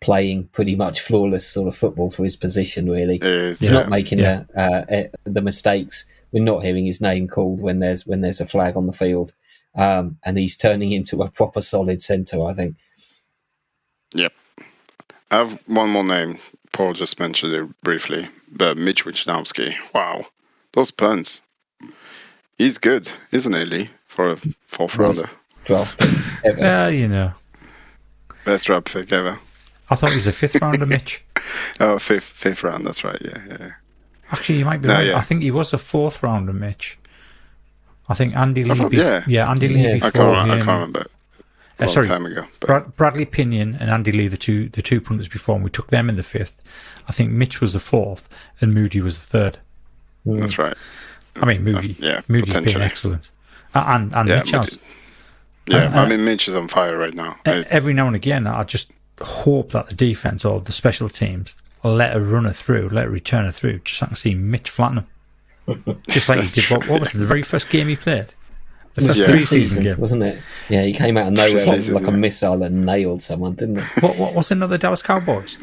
playing 0.00 0.48
pretty 0.48 0.74
much 0.76 1.00
flawless 1.00 1.46
sort 1.46 1.68
of 1.68 1.76
football 1.76 2.10
for 2.10 2.24
his 2.24 2.36
position. 2.36 2.88
Really, 2.90 3.18
he's 3.58 3.62
yeah. 3.62 3.70
not 3.70 3.88
making 3.88 4.18
Yeah. 4.18 4.44
the, 4.54 4.60
uh, 4.60 4.84
uh, 4.94 5.18
the 5.24 5.40
mistakes. 5.42 6.04
We're 6.32 6.44
not 6.44 6.62
hearing 6.64 6.86
his 6.86 7.00
name 7.00 7.28
called 7.28 7.60
when 7.60 7.80
there's 7.80 8.06
when 8.06 8.20
there's 8.20 8.40
a 8.40 8.46
flag 8.46 8.76
on 8.76 8.86
the 8.86 8.92
field, 8.92 9.32
um, 9.74 10.18
and 10.24 10.38
he's 10.38 10.56
turning 10.56 10.92
into 10.92 11.22
a 11.22 11.30
proper 11.30 11.60
solid 11.60 12.02
centre. 12.02 12.42
I 12.44 12.54
think. 12.54 12.76
Yep. 14.12 14.32
I 15.30 15.36
have 15.38 15.58
one 15.66 15.90
more 15.90 16.04
name. 16.04 16.38
Paul 16.72 16.92
just 16.92 17.18
mentioned 17.18 17.52
it 17.52 17.80
briefly, 17.82 18.28
but 18.50 18.76
Mitch 18.76 19.04
Wishnowsky. 19.04 19.74
Wow, 19.94 20.26
those 20.72 20.90
puns. 20.90 21.40
He's 22.58 22.78
good, 22.78 23.10
isn't 23.32 23.52
he, 23.52 23.64
Lee? 23.64 23.90
For 24.06 24.30
a 24.32 24.36
fourth 24.66 24.96
Worst 24.98 25.22
rounder, 25.22 25.32
draft 25.64 25.98
pick 25.98 26.10
ever. 26.44 26.60
Well, 26.60 26.90
you 26.92 27.08
know. 27.08 27.32
best 28.44 28.66
draft 28.66 28.92
pick 28.92 29.12
ever. 29.12 29.38
I 29.90 29.96
thought 29.96 30.10
he 30.10 30.16
was 30.16 30.26
a 30.26 30.32
fifth 30.32 30.56
rounder, 30.62 30.86
Mitch. 30.86 31.22
Oh, 31.80 31.98
fifth, 31.98 32.24
fifth 32.24 32.62
round. 32.62 32.86
That's 32.86 33.04
right. 33.04 33.20
Yeah, 33.20 33.38
yeah. 33.48 33.56
yeah. 33.60 33.70
Actually, 34.30 34.60
you 34.60 34.64
might 34.64 34.80
be 34.80 34.88
No, 34.88 34.94
right. 34.94 35.06
yeah. 35.08 35.18
I 35.18 35.20
think 35.22 35.42
he 35.42 35.50
was 35.50 35.72
a 35.72 35.78
fourth 35.78 36.22
rounder, 36.22 36.52
Mitch. 36.52 36.96
I 38.08 38.14
think 38.14 38.34
Andy 38.36 38.64
Lee. 38.64 38.74
thought- 38.76 38.92
bef- 38.92 39.24
yeah. 39.26 39.50
Andy 39.50 39.68
Lee 39.68 39.82
Yeah. 39.82 39.88
I 39.90 39.94
I 40.06 40.10
before 40.10 40.10
can't, 40.34 40.50
I 40.50 40.56
him. 40.56 40.64
can't 40.66 40.68
remember. 40.68 41.00
A 41.78 41.82
Uh, 41.82 41.86
long 41.86 41.94
sorry, 41.94 42.06
time 42.08 42.26
ago. 42.26 42.46
Brad, 42.60 42.96
Bradley 42.96 43.24
Pinion 43.24 43.76
and 43.80 43.90
Andy 43.90 44.12
Lee, 44.12 44.28
the 44.28 44.36
two 44.36 44.68
the 44.68 44.82
two 44.82 45.00
punters 45.00 45.28
before, 45.28 45.54
and 45.56 45.64
we 45.64 45.70
took 45.70 45.88
them 45.88 46.08
in 46.08 46.16
the 46.16 46.22
fifth. 46.22 46.62
I 47.08 47.12
think 47.12 47.30
Mitch 47.32 47.60
was 47.60 47.72
the 47.72 47.80
fourth, 47.80 48.28
and 48.60 48.74
Moody 48.74 49.00
was 49.00 49.16
the 49.18 49.24
third. 49.26 49.58
that's 50.26 50.58
right. 50.58 50.76
I 51.36 51.46
mean, 51.46 51.64
Moody. 51.64 51.96
yeah, 51.98 52.20
Moody's 52.28 52.52
been 52.54 52.82
excellent, 52.82 53.30
Uh, 53.74 53.84
and 53.88 54.14
and 54.14 54.28
Yeah, 54.28 54.38
Mitch 54.40 54.50
has. 54.50 54.78
Yeah, 55.66 55.84
Uh, 55.94 56.02
I 56.02 56.08
mean, 56.08 56.24
Mitch 56.24 56.48
is 56.48 56.54
on 56.54 56.68
fire 56.68 56.98
right 56.98 57.14
now. 57.14 57.36
I- 57.46 57.64
Every 57.70 57.94
now 57.94 58.06
and 58.08 58.16
again, 58.16 58.46
I 58.46 58.62
just 58.64 58.90
hope 59.20 59.72
that 59.72 59.88
the 59.88 59.94
defense 59.94 60.44
or 60.44 60.60
the 60.60 60.72
special 60.72 61.08
teams 61.08 61.54
let 61.82 62.16
a 62.16 62.20
runner 62.20 62.52
through, 62.52 62.88
let 62.90 63.06
a 63.06 63.10
returner 63.10 63.54
through, 63.54 63.80
just 63.80 63.98
so 63.98 64.06
I 64.06 64.08
can 64.08 64.16
see 64.16 64.34
Mitch 64.34 64.68
flatten 64.70 65.06
him. 65.66 66.00
just 66.08 66.28
like 66.28 66.40
he 66.40 66.60
did. 66.60 66.70
What, 66.70 66.88
what 66.88 67.00
was 67.00 67.14
it, 67.14 67.18
the 67.18 67.26
very 67.26 67.42
first 67.42 67.68
game 67.70 67.88
he 67.88 67.96
played? 67.96 68.34
The 68.94 69.02
first 69.02 69.18
Yeah. 69.18 69.26
preseason 69.26 69.82
game. 69.82 69.98
wasn't 69.98 70.24
it? 70.24 70.38
Yeah, 70.68 70.84
he 70.84 70.92
came 70.92 71.16
out 71.16 71.28
of 71.28 71.32
nowhere 71.34 71.64
like, 71.64 71.86
like 71.86 72.06
a 72.06 72.12
missile 72.12 72.62
and 72.62 72.84
nailed 72.84 73.22
someone, 73.22 73.54
didn't 73.54 73.80
he? 73.80 74.00
What, 74.00 74.16
what 74.16 74.34
was 74.34 74.50
another 74.50 74.76
Dallas 74.76 75.02
Cowboys? 75.02 75.58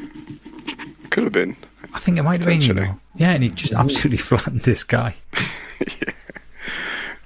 could 1.09 1.23
have 1.23 1.33
been. 1.33 1.55
I 1.93 1.99
think 1.99 2.17
it 2.17 2.23
might 2.23 2.39
have 2.39 2.47
been, 2.47 2.61
you 2.61 2.73
know. 2.73 2.99
Yeah, 3.15 3.31
and 3.31 3.43
he 3.43 3.49
just 3.49 3.73
absolutely 3.73 4.17
mm. 4.17 4.21
flattened 4.21 4.61
this 4.61 4.83
guy. 4.83 5.15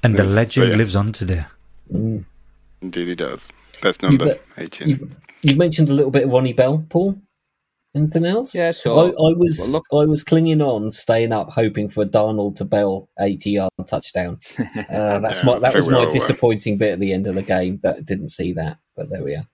And 0.04 0.16
the 0.16 0.24
legend 0.24 0.70
yeah. 0.70 0.76
lives 0.76 0.96
on 0.96 1.12
today. 1.12 1.46
Mm. 1.94 2.24
Indeed, 2.82 3.08
he 3.10 3.16
does. 3.16 3.48
Best 3.82 4.02
number, 4.02 4.26
bet- 4.26 4.42
18. 4.58 4.90
You've, 4.90 5.12
you've 5.44 5.58
mentioned 5.58 5.89
a 5.89 5.94
little 5.94 6.12
bit 6.12 6.24
of 6.24 6.32
Ronnie 6.32 6.54
Bell, 6.54 6.86
Paul. 6.89 7.16
Anything 7.94 8.26
else? 8.26 8.56
Yeah, 8.56 8.72
sure. 8.72 8.98
I 9.10 9.12
was 9.36 9.60
Well, 9.60 9.70
look- 9.70 9.86
I 9.92 10.06
was 10.10 10.24
clinging 10.24 10.62
on, 10.62 10.92
staying 10.92 11.34
up, 11.34 11.50
hoping 11.50 11.89
for 11.89 12.04
a 12.04 12.06
Darnold 12.08 12.56
to 12.58 12.66
Bell 12.66 13.10
eighty 13.20 13.52
yard 13.52 13.72
touchdown. 13.86 14.39
Uh, 14.89 15.20
that's 15.20 15.39
Yeah, 15.39 15.46
my 15.46 15.60
that 15.60 15.76
was 15.76 15.89
my 15.89 16.06
were. 16.06 16.12
disappointing 16.12 16.78
bit 16.78 16.94
at 16.94 17.00
the 17.02 17.12
end 17.12 17.28
of 17.28 17.36
the 17.36 17.42
game. 17.42 17.80
That 17.84 18.06
didn't 18.06 18.30
see 18.30 18.54
that, 18.54 18.78
but 18.96 19.10
there 19.10 19.24
we 19.24 19.36
are. 19.36 19.46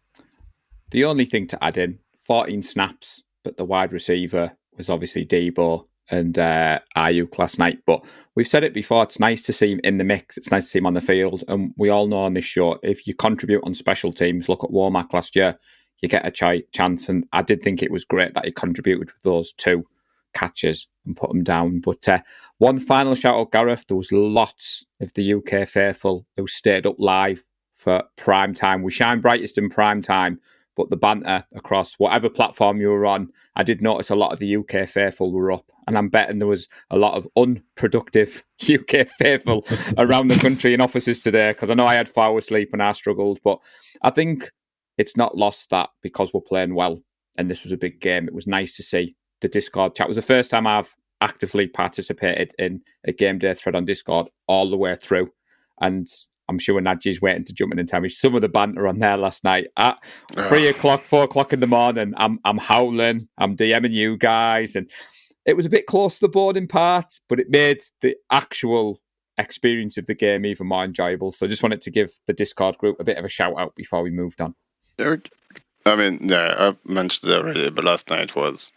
The 0.92 1.04
only 1.06 1.26
thing 1.26 1.48
to 1.48 1.64
add 1.64 1.78
in 1.78 1.98
14 2.28 2.62
snaps, 2.62 3.24
but 3.44 3.58
the 3.58 3.66
wide 3.66 3.92
receiver 3.92 4.52
was 4.78 4.88
obviously 4.90 5.26
Deebo 5.26 5.88
and 6.10 6.38
uh, 6.38 6.80
Aiyuk 6.96 7.38
last 7.38 7.60
night. 7.60 7.80
But 7.86 8.06
we've 8.36 8.48
said 8.48 8.64
it 8.64 8.74
before, 8.74 9.04
it's 9.04 9.20
nice 9.20 9.42
to 9.44 9.54
see 9.54 9.72
him 9.72 9.82
in 9.84 9.98
the 9.98 10.04
mix. 10.04 10.38
It's 10.38 10.52
nice 10.52 10.66
to 10.66 10.70
see 10.70 10.80
him 10.80 10.86
on 10.86 10.94
the 10.94 11.02
field. 11.02 11.44
And 11.48 11.74
we 11.78 11.90
all 11.90 12.08
know 12.08 12.20
on 12.20 12.34
this 12.34 12.46
show, 12.46 12.80
if 12.84 13.08
you 13.08 13.14
contribute 13.16 13.64
on 13.64 13.74
special 13.74 14.12
teams, 14.12 14.50
look 14.50 14.64
at 14.64 14.72
Warmack 14.72 15.14
last 15.14 15.36
year, 15.36 15.58
you 16.02 16.10
get 16.10 16.26
a 16.26 16.32
ch- 16.32 16.66
chance. 16.72 17.10
And 17.10 17.26
I 17.34 17.42
did 17.42 17.62
think 17.62 17.82
it 17.82 17.92
was 17.92 18.06
great 18.06 18.34
that 18.34 18.46
he 18.46 18.52
contributed 18.52 19.08
with 19.08 19.24
those 19.24 19.54
two 19.54 19.86
catches 20.34 20.88
and 21.06 21.18
put 21.18 21.30
them 21.30 21.44
down. 21.44 21.80
But 21.80 22.08
uh, 22.08 22.20
one 22.60 22.80
final 22.80 23.16
shout 23.16 23.40
out, 23.40 23.52
Gareth. 23.52 23.86
There 23.88 23.98
was 23.98 24.12
lots 24.12 24.86
of 25.02 25.14
the 25.14 25.34
UK 25.34 25.68
faithful 25.68 26.26
who 26.36 26.48
stayed 26.48 26.86
up 26.86 26.96
live 27.00 27.46
for 27.74 28.04
prime 28.16 28.54
time. 28.54 28.84
We 28.84 28.92
shine 28.92 29.22
brightest 29.22 29.58
in 29.58 29.70
prime 29.70 30.02
time, 30.02 30.40
but 30.78 30.92
the 30.92 30.96
banter 30.96 31.44
across 31.56 31.96
whatever 31.96 32.30
platform 32.30 32.80
you 32.80 32.90
were 32.90 33.08
on, 33.08 33.30
I 33.56 33.64
did 33.64 33.82
notice 33.82 34.12
a 34.12 34.16
lot 34.16 34.32
of 34.32 34.40
the 34.40 34.56
UK 34.58 34.88
faithful 34.88 35.34
were 35.34 35.52
up. 35.52 35.66
And 35.88 35.98
I'm 35.98 36.08
betting 36.08 36.38
there 36.38 36.48
was 36.48 36.68
a 36.92 36.98
lot 36.98 37.16
of 37.16 37.28
unproductive 37.36 38.46
UK 38.70 39.08
faithful 39.18 39.66
around 39.98 40.28
the 40.28 40.38
country 40.38 40.76
in 40.76 40.82
offices 40.82 41.20
today 41.20 41.52
because 41.52 41.72
I 41.72 41.74
know 41.74 41.88
I 41.88 41.96
had 41.96 42.08
four 42.08 42.26
hours 42.26 42.46
sleep 42.46 42.70
and 42.74 42.84
I 42.84 42.92
struggled. 42.92 43.40
But 43.44 43.58
I 44.04 44.12
think 44.12 44.52
it's 45.00 45.18
not 45.18 45.36
lost 45.36 45.72
that 45.72 45.90
because 46.04 46.32
we're 46.34 46.42
playing 46.42 46.76
well 46.76 47.02
and 47.38 47.50
this 47.50 47.64
was 47.64 47.72
a 47.72 47.78
big 47.78 48.00
game. 48.00 48.28
It 48.28 48.36
was 48.36 48.46
nice 48.46 48.76
to 48.78 48.84
see 48.84 49.16
the 49.42 49.48
Discord 49.48 49.96
chat. 49.96 50.06
It 50.06 50.10
was 50.10 50.18
the 50.18 50.22
first 50.22 50.52
time 50.52 50.68
I've 50.68 50.94
actively 51.22 51.68
participated 51.68 52.54
in 52.60 52.82
a 53.06 53.12
game 53.12 53.40
day 53.40 53.56
thread 53.56 53.76
on 53.76 53.86
Discord 53.86 54.28
all 54.48 54.70
the 54.70 54.78
way 54.78 54.96
through. 54.96 55.32
And 55.82 56.08
I'm 56.50 56.60
sure 56.60 56.80
Nadji's 56.82 57.22
waiting 57.22 57.44
to 57.46 57.54
jump 57.54 57.74
in 57.74 57.80
and 57.80 57.88
tell 57.88 58.02
me 58.02 58.10
some 58.10 58.36
of 58.36 58.42
the 58.42 58.50
banter 58.50 58.88
on 58.88 59.00
there 59.00 59.18
last 59.18 59.44
night. 59.44 59.68
At 59.78 59.98
three 60.48 60.68
o'clock, 60.68 61.04
four 61.04 61.24
o'clock 61.24 61.54
in 61.54 61.60
the 61.60 61.68
morning, 61.68 62.14
I'm 62.18 62.40
I'm 62.46 62.58
howling, 62.58 63.28
I'm 63.38 63.56
DMing 63.56 63.92
you 63.92 64.18
guys, 64.18 64.76
and 64.76 64.90
it 65.46 65.56
was 65.56 65.66
a 65.66 65.70
bit 65.70 65.86
close 65.86 66.16
to 66.16 66.22
the 66.22 66.30
boarding 66.30 66.68
part, 66.68 67.20
but 67.30 67.40
it 67.40 67.50
made 67.50 67.82
the 68.02 68.16
actual 68.32 69.00
experience 69.38 69.98
of 69.98 70.06
the 70.06 70.16
game 70.16 70.46
even 70.46 70.68
more 70.68 70.84
enjoyable. 70.84 71.32
So 71.32 71.46
I 71.46 71.50
just 71.50 71.64
wanted 71.64 71.82
to 71.82 71.92
give 71.92 72.12
the 72.26 72.34
Discord 72.34 72.78
group 72.78 73.00
a 73.00 73.04
bit 73.04 73.18
of 73.18 73.26
a 73.26 73.30
shout 73.30 73.54
out 73.58 73.76
before 73.76 74.02
we 74.02 74.10
moved 74.10 74.42
on. 74.42 74.56
I 75.86 75.96
mean, 75.96 76.20
yeah, 76.22 76.56
I've 76.58 76.78
mentioned 76.86 77.32
it 77.32 77.36
already, 77.38 77.70
but 77.70 77.86
last 77.86 78.10
night 78.10 78.36
was 78.36 78.72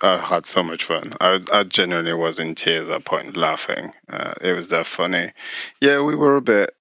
I 0.00 0.18
had 0.18 0.46
so 0.46 0.62
much 0.62 0.84
fun. 0.84 1.14
I 1.20 1.40
I 1.52 1.64
genuinely 1.64 2.14
was 2.14 2.38
in 2.38 2.54
tears 2.54 2.90
at 2.90 3.04
point, 3.04 3.36
laughing. 3.36 3.92
Uh, 4.08 4.34
it 4.40 4.52
was 4.52 4.68
that 4.68 4.86
funny. 4.86 5.32
Yeah, 5.80 6.02
we 6.02 6.16
were 6.16 6.36
a 6.36 6.42
bit 6.42 6.74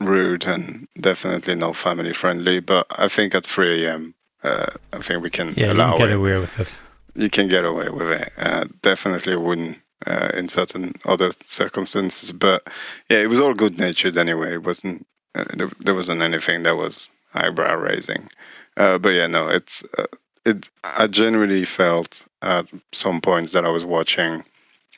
rude 0.00 0.44
and 0.46 0.86
definitely 1.00 1.54
not 1.54 1.76
family 1.76 2.12
friendly, 2.12 2.60
but 2.60 2.86
I 2.90 3.08
think 3.08 3.34
at 3.34 3.46
3 3.46 3.84
a.m. 3.86 4.14
Uh, 4.42 4.66
I 4.92 4.98
think 4.98 5.22
we 5.22 5.30
can 5.30 5.54
Yeah, 5.56 5.72
you 5.72 5.78
can 5.78 5.98
get 5.98 6.10
it. 6.10 6.16
away 6.16 6.38
with 6.38 6.58
it. 6.60 6.76
You 7.14 7.28
can 7.30 7.48
get 7.48 7.64
away 7.64 7.88
with 7.88 8.08
it. 8.08 8.32
Uh, 8.36 8.64
definitely 8.82 9.36
wouldn't 9.36 9.78
uh, 10.06 10.30
in 10.34 10.48
certain 10.48 10.94
other 11.04 11.32
circumstances, 11.46 12.30
but 12.30 12.62
yeah, 13.10 13.18
it 13.18 13.28
was 13.28 13.40
all 13.40 13.54
good 13.54 13.78
natured 13.78 14.16
anyway. 14.16 14.54
It 14.54 14.62
wasn't 14.64 15.06
uh, 15.34 15.44
there, 15.54 15.70
there 15.80 15.94
wasn't 15.94 16.22
anything 16.22 16.62
that 16.62 16.76
was 16.76 17.10
eyebrow 17.34 17.74
raising. 17.76 18.28
Uh, 18.76 18.98
but 18.98 19.10
yeah, 19.10 19.26
no, 19.26 19.48
it's 19.48 19.82
uh, 19.98 20.06
it. 20.44 20.68
I 20.84 21.08
generally 21.08 21.64
felt 21.64 22.22
at 22.42 22.66
some 22.92 23.20
points 23.20 23.50
that 23.52 23.64
I 23.64 23.70
was 23.70 23.84
watching 23.84 24.44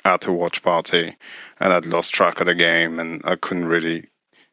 at 0.05 0.27
a 0.27 0.33
watch 0.33 0.63
party, 0.63 1.17
and 1.59 1.73
I'd 1.73 1.87
lost 1.87 2.13
track 2.13 2.41
of 2.41 2.47
the 2.47 2.55
game, 2.55 2.99
and 3.01 3.23
I 3.25 3.37
couldn't 3.37 3.67
really, 3.69 4.07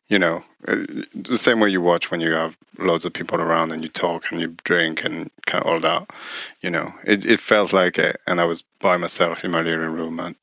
you 0.10 0.20
know, 0.20 0.44
uh, 0.68 0.78
the 1.16 1.38
same 1.38 1.60
way 1.60 1.70
you 1.70 1.82
watch 1.82 2.12
when 2.12 2.22
you 2.22 2.32
have 2.34 2.58
loads 2.80 3.06
of 3.06 3.14
people 3.14 3.42
around 3.42 3.72
and 3.72 3.84
you 3.84 3.90
talk 3.90 4.32
and 4.32 4.42
you 4.42 4.56
drink 4.64 5.04
and 5.06 5.32
kind 5.48 5.64
of 5.64 5.72
all 5.72 5.80
that. 5.82 6.10
You 6.62 6.70
know, 6.72 6.94
it 7.06 7.26
it 7.26 7.40
felt 7.42 7.74
like 7.74 8.00
it, 8.00 8.22
and 8.28 8.42
I 8.42 8.46
was 8.46 8.64
by 8.82 8.98
myself 8.98 9.44
in 9.46 9.52
my 9.52 9.62
living 9.62 9.94
room 9.94 10.20
at 10.20 10.36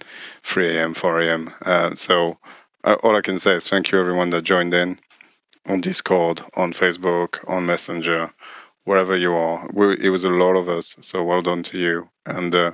3 0.45 0.77
a.m., 0.79 0.95
4 0.95 1.21
a.m. 1.23 1.55
Uh, 1.65 1.95
so 1.95 2.39
uh, 2.85 2.97
all 3.03 3.17
I 3.17 3.23
can 3.23 3.39
say 3.39 3.55
is 3.55 3.69
thank 3.69 3.93
you 3.93 4.01
everyone 4.01 4.31
that 4.31 4.45
joined 4.45 4.75
in. 4.75 4.99
on 5.69 5.81
Discord, 5.81 6.43
on 6.57 6.73
Facebook, 6.75 7.39
on 7.49 7.67
Messenger, 7.67 8.33
wherever 8.85 9.17
you 9.17 9.35
are. 9.35 9.69
We, 9.73 9.99
it 10.01 10.11
was 10.11 10.25
a 10.25 10.31
lot 10.31 10.57
of 10.57 10.69
us, 10.69 10.97
so 11.01 11.25
well 11.25 11.43
done 11.43 11.65
to 11.65 11.79
you. 11.79 12.09
And 12.27 12.55
uh, 12.55 12.73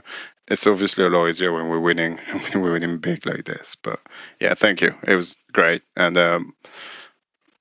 it's 0.51 0.66
obviously 0.66 1.05
a 1.05 1.09
lot 1.09 1.26
easier 1.28 1.53
when 1.53 1.68
we're 1.68 1.80
winning, 1.80 2.18
when 2.53 2.62
we're 2.62 2.72
winning 2.72 2.98
big 2.98 3.24
like 3.24 3.44
this. 3.44 3.76
But 3.82 4.01
yeah, 4.40 4.55
thank 4.55 4.80
you. 4.82 4.94
It 5.07 5.14
was 5.14 5.36
great, 5.53 5.82
and 5.96 6.16
um, 6.18 6.55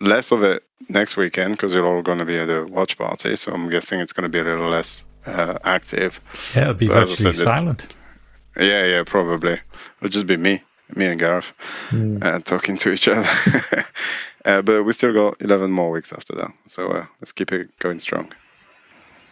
less 0.01 0.31
of 0.31 0.43
it 0.43 0.63
next 0.89 1.15
weekend 1.17 1.53
because 1.53 1.73
you're 1.73 1.85
all 1.85 2.01
going 2.01 2.17
to 2.17 2.25
be 2.25 2.37
at 2.37 2.49
a 2.49 2.65
watch 2.65 2.97
party. 2.97 3.35
So 3.35 3.51
I'm 3.53 3.69
guessing 3.69 3.99
it's 3.99 4.13
going 4.13 4.23
to 4.23 4.29
be 4.29 4.39
a 4.39 4.43
little 4.43 4.69
less 4.69 5.03
uh, 5.25 5.57
active. 5.63 6.19
Yeah, 6.55 6.61
it'll 6.61 6.73
be 6.73 6.87
But 6.87 7.07
virtually 7.07 7.31
said, 7.33 7.45
silent. 7.45 7.87
Yeah, 8.57 8.85
yeah, 8.85 9.03
probably. 9.05 9.59
It'll 9.97 10.09
just 10.09 10.25
be 10.27 10.35
me, 10.37 10.61
me 10.95 11.05
and 11.05 11.19
Gareth, 11.19 11.53
uh, 11.93 12.39
talking 12.39 12.75
to 12.77 12.91
each 12.91 13.07
other. 13.07 13.25
uh, 14.45 14.61
but 14.63 14.83
we 14.83 14.91
still 14.93 15.13
got 15.13 15.37
11 15.41 15.71
more 15.71 15.91
weeks 15.91 16.11
after 16.11 16.35
that. 16.35 16.51
So 16.67 16.87
uh, 16.89 17.05
let's 17.21 17.31
keep 17.31 17.51
it 17.51 17.77
going 17.79 17.99
strong. 17.99 18.33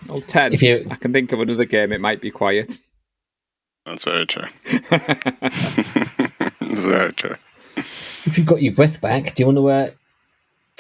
Oh, 0.10 0.20
10. 0.20 0.54
If 0.54 0.62
you- 0.62 0.86
I 0.92 0.96
can 0.96 1.12
think 1.12 1.32
of 1.32 1.40
another 1.42 1.66
game, 1.66 1.92
it 1.92 2.00
might 2.00 2.22
be 2.22 2.30
quiet. 2.32 2.80
That's 3.88 4.04
very 4.04 4.26
true. 4.28 4.44
That's 4.90 6.82
very 6.84 7.14
true. 7.14 7.36
If 8.26 8.38
you've 8.38 8.46
got 8.48 8.62
your 8.62 8.74
breath 8.74 9.00
back, 9.00 9.34
do 9.34 9.44
you 9.44 9.48
want 9.48 9.58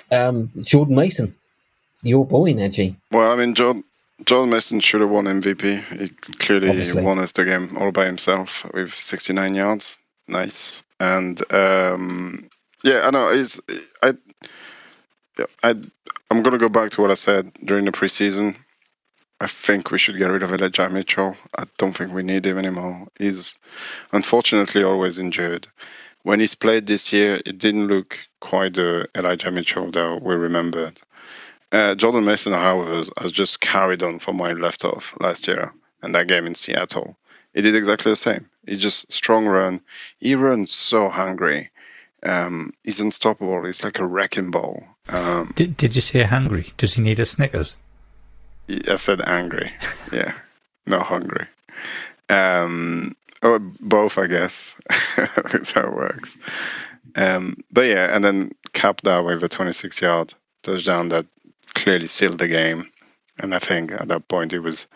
to, 0.10 0.16
uh, 0.16 0.28
um, 0.30 0.52
Jordan 0.62 0.96
Mason, 0.96 1.36
your 2.02 2.26
boy, 2.26 2.54
Najee? 2.54 2.98
Well, 3.12 3.32
I 3.32 3.36
mean, 3.38 3.56
John, 3.56 3.86
John 4.26 4.50
Mason 4.50 4.82
should 4.82 5.00
have 5.02 5.10
won 5.10 5.24
MVP. 5.26 6.00
He 6.00 6.10
clearly 6.36 6.70
Obviously. 6.70 7.04
won 7.04 7.20
us 7.20 7.32
the 7.32 7.46
game 7.46 7.78
all 7.80 7.92
by 7.92 8.06
himself 8.06 8.66
with 8.74 8.94
69 8.94 9.56
yards. 9.56 9.98
Nice. 10.28 10.84
And 11.00 11.42
um, 11.54 12.50
yeah, 12.84 13.08
I 13.08 13.12
know. 13.12 13.30
It's 13.30 13.62
I. 14.04 14.14
yeah, 15.38 15.46
I 15.64 15.76
I'm 16.30 16.44
gonna 16.44 16.58
go 16.58 16.68
back 16.70 16.92
to 16.92 17.02
what 17.02 17.12
I 17.12 17.14
said 17.14 17.54
during 17.64 17.86
the 17.86 17.92
preseason. 17.92 18.58
I 19.40 19.48
think 19.48 19.92
we 19.92 20.00
should 20.00 20.18
get 20.18 20.32
rid 20.32 20.44
of 20.44 20.54
Elijah 20.54 20.90
Mitchell. 20.90 21.36
I 21.56 21.66
don't 21.78 21.96
think 21.96 22.12
we 22.12 22.24
need 22.24 22.46
him 22.46 22.58
anymore. 22.58 23.08
He's 23.20 23.56
unfortunately 24.12 24.84
always 24.84 25.20
injured. 25.20 25.68
When 26.24 26.40
he's 26.40 26.56
played 26.56 26.88
this 26.88 27.14
year, 27.14 27.40
it 27.46 27.58
didn't 27.58 27.88
look 27.88 28.18
quite 28.40 28.74
the 28.74 29.08
Elijah 29.16 29.52
Mitchell 29.52 29.92
that 29.92 30.22
we 30.22 30.36
remembered. 30.36 31.00
Uh, 31.72 31.96
Jordan 31.96 32.26
Mason, 32.26 32.54
however, 32.54 33.04
has, 33.18 33.32
just 33.32 33.60
carried 33.60 34.02
on 34.02 34.20
from 34.20 34.38
where 34.38 34.56
he 34.56 34.62
left 34.62 34.86
off 34.86 35.14
last 35.20 35.48
year 35.48 35.74
and 36.02 36.16
that 36.16 36.28
game 36.28 36.48
in 36.48 36.56
Seattle. 36.56 37.18
He 37.54 37.62
did 37.62 37.76
exactly 37.76 38.12
the 38.12 38.16
same. 38.16 38.50
He 38.66 38.78
just 38.78 39.12
strong 39.12 39.46
run. 39.46 39.82
He 40.20 40.36
runs 40.36 40.72
so 40.72 41.10
hungry. 41.10 41.70
Um, 42.24 42.74
he's 42.84 43.00
unstoppable. 43.00 43.66
He's 43.66 43.84
like 43.84 44.00
a 44.00 44.06
wrecking 44.06 44.52
ball. 44.52 44.84
Um, 45.10 45.54
Did, 45.56 45.78
did 45.78 45.96
you 45.96 46.02
say 46.02 46.24
hungry? 46.24 46.74
Does 46.78 46.96
he 46.96 47.02
need 47.02 47.20
a 47.20 47.26
Snickers? 47.26 47.78
I 48.70 48.96
said 48.98 49.22
angry. 49.22 49.72
Yeah, 50.12 50.34
not 50.86 51.06
hungry. 51.06 51.46
Um, 52.30 53.14
or 53.44 53.60
both, 53.60 54.18
I 54.18 54.28
guess. 54.28 54.74
That's 55.18 55.72
how 55.72 55.82
it 55.82 55.94
works. 55.94 56.38
Um, 57.16 57.58
but 57.74 57.82
yeah, 57.82 58.16
and 58.16 58.24
then 58.24 58.52
capped 58.72 59.04
that 59.04 59.26
with 59.26 59.44
a 59.44 59.50
26 59.50 60.02
yard 60.02 60.34
touchdown 60.64 61.10
that 61.10 61.26
clearly 61.74 62.08
sealed 62.08 62.40
the 62.40 62.48
game. 62.48 62.90
And 63.40 63.54
I 63.54 63.60
think 63.60 63.92
at 63.92 64.08
that 64.08 64.28
point 64.30 64.54
it 64.54 64.60
was 64.60 64.88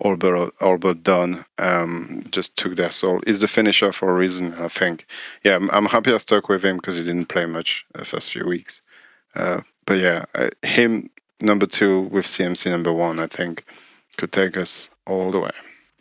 all 0.00 0.16
but 0.16 0.52
all 0.60 0.78
but 0.78 1.02
done. 1.02 1.44
Um, 1.58 2.24
just 2.30 2.56
took 2.56 2.76
their 2.76 2.90
soul. 2.90 3.20
He's 3.26 3.40
the 3.40 3.48
finisher 3.48 3.92
for 3.92 4.10
a 4.10 4.14
reason. 4.14 4.54
I 4.54 4.68
think. 4.68 5.06
Yeah, 5.44 5.56
I'm, 5.56 5.70
I'm 5.70 5.86
happy 5.86 6.12
I 6.12 6.18
stuck 6.18 6.48
with 6.48 6.64
him 6.64 6.76
because 6.76 6.96
he 6.96 7.04
didn't 7.04 7.26
play 7.26 7.46
much 7.46 7.84
the 7.94 8.04
first 8.04 8.32
few 8.32 8.46
weeks. 8.46 8.80
Uh, 9.34 9.60
but 9.86 9.98
yeah, 9.98 10.24
uh, 10.34 10.48
him 10.62 11.10
number 11.40 11.66
two 11.66 12.02
with 12.02 12.26
CMC 12.26 12.70
number 12.70 12.92
one, 12.92 13.18
I 13.18 13.26
think, 13.26 13.64
could 14.16 14.32
take 14.32 14.56
us 14.56 14.88
all 15.06 15.30
the 15.30 15.40
way 15.40 15.50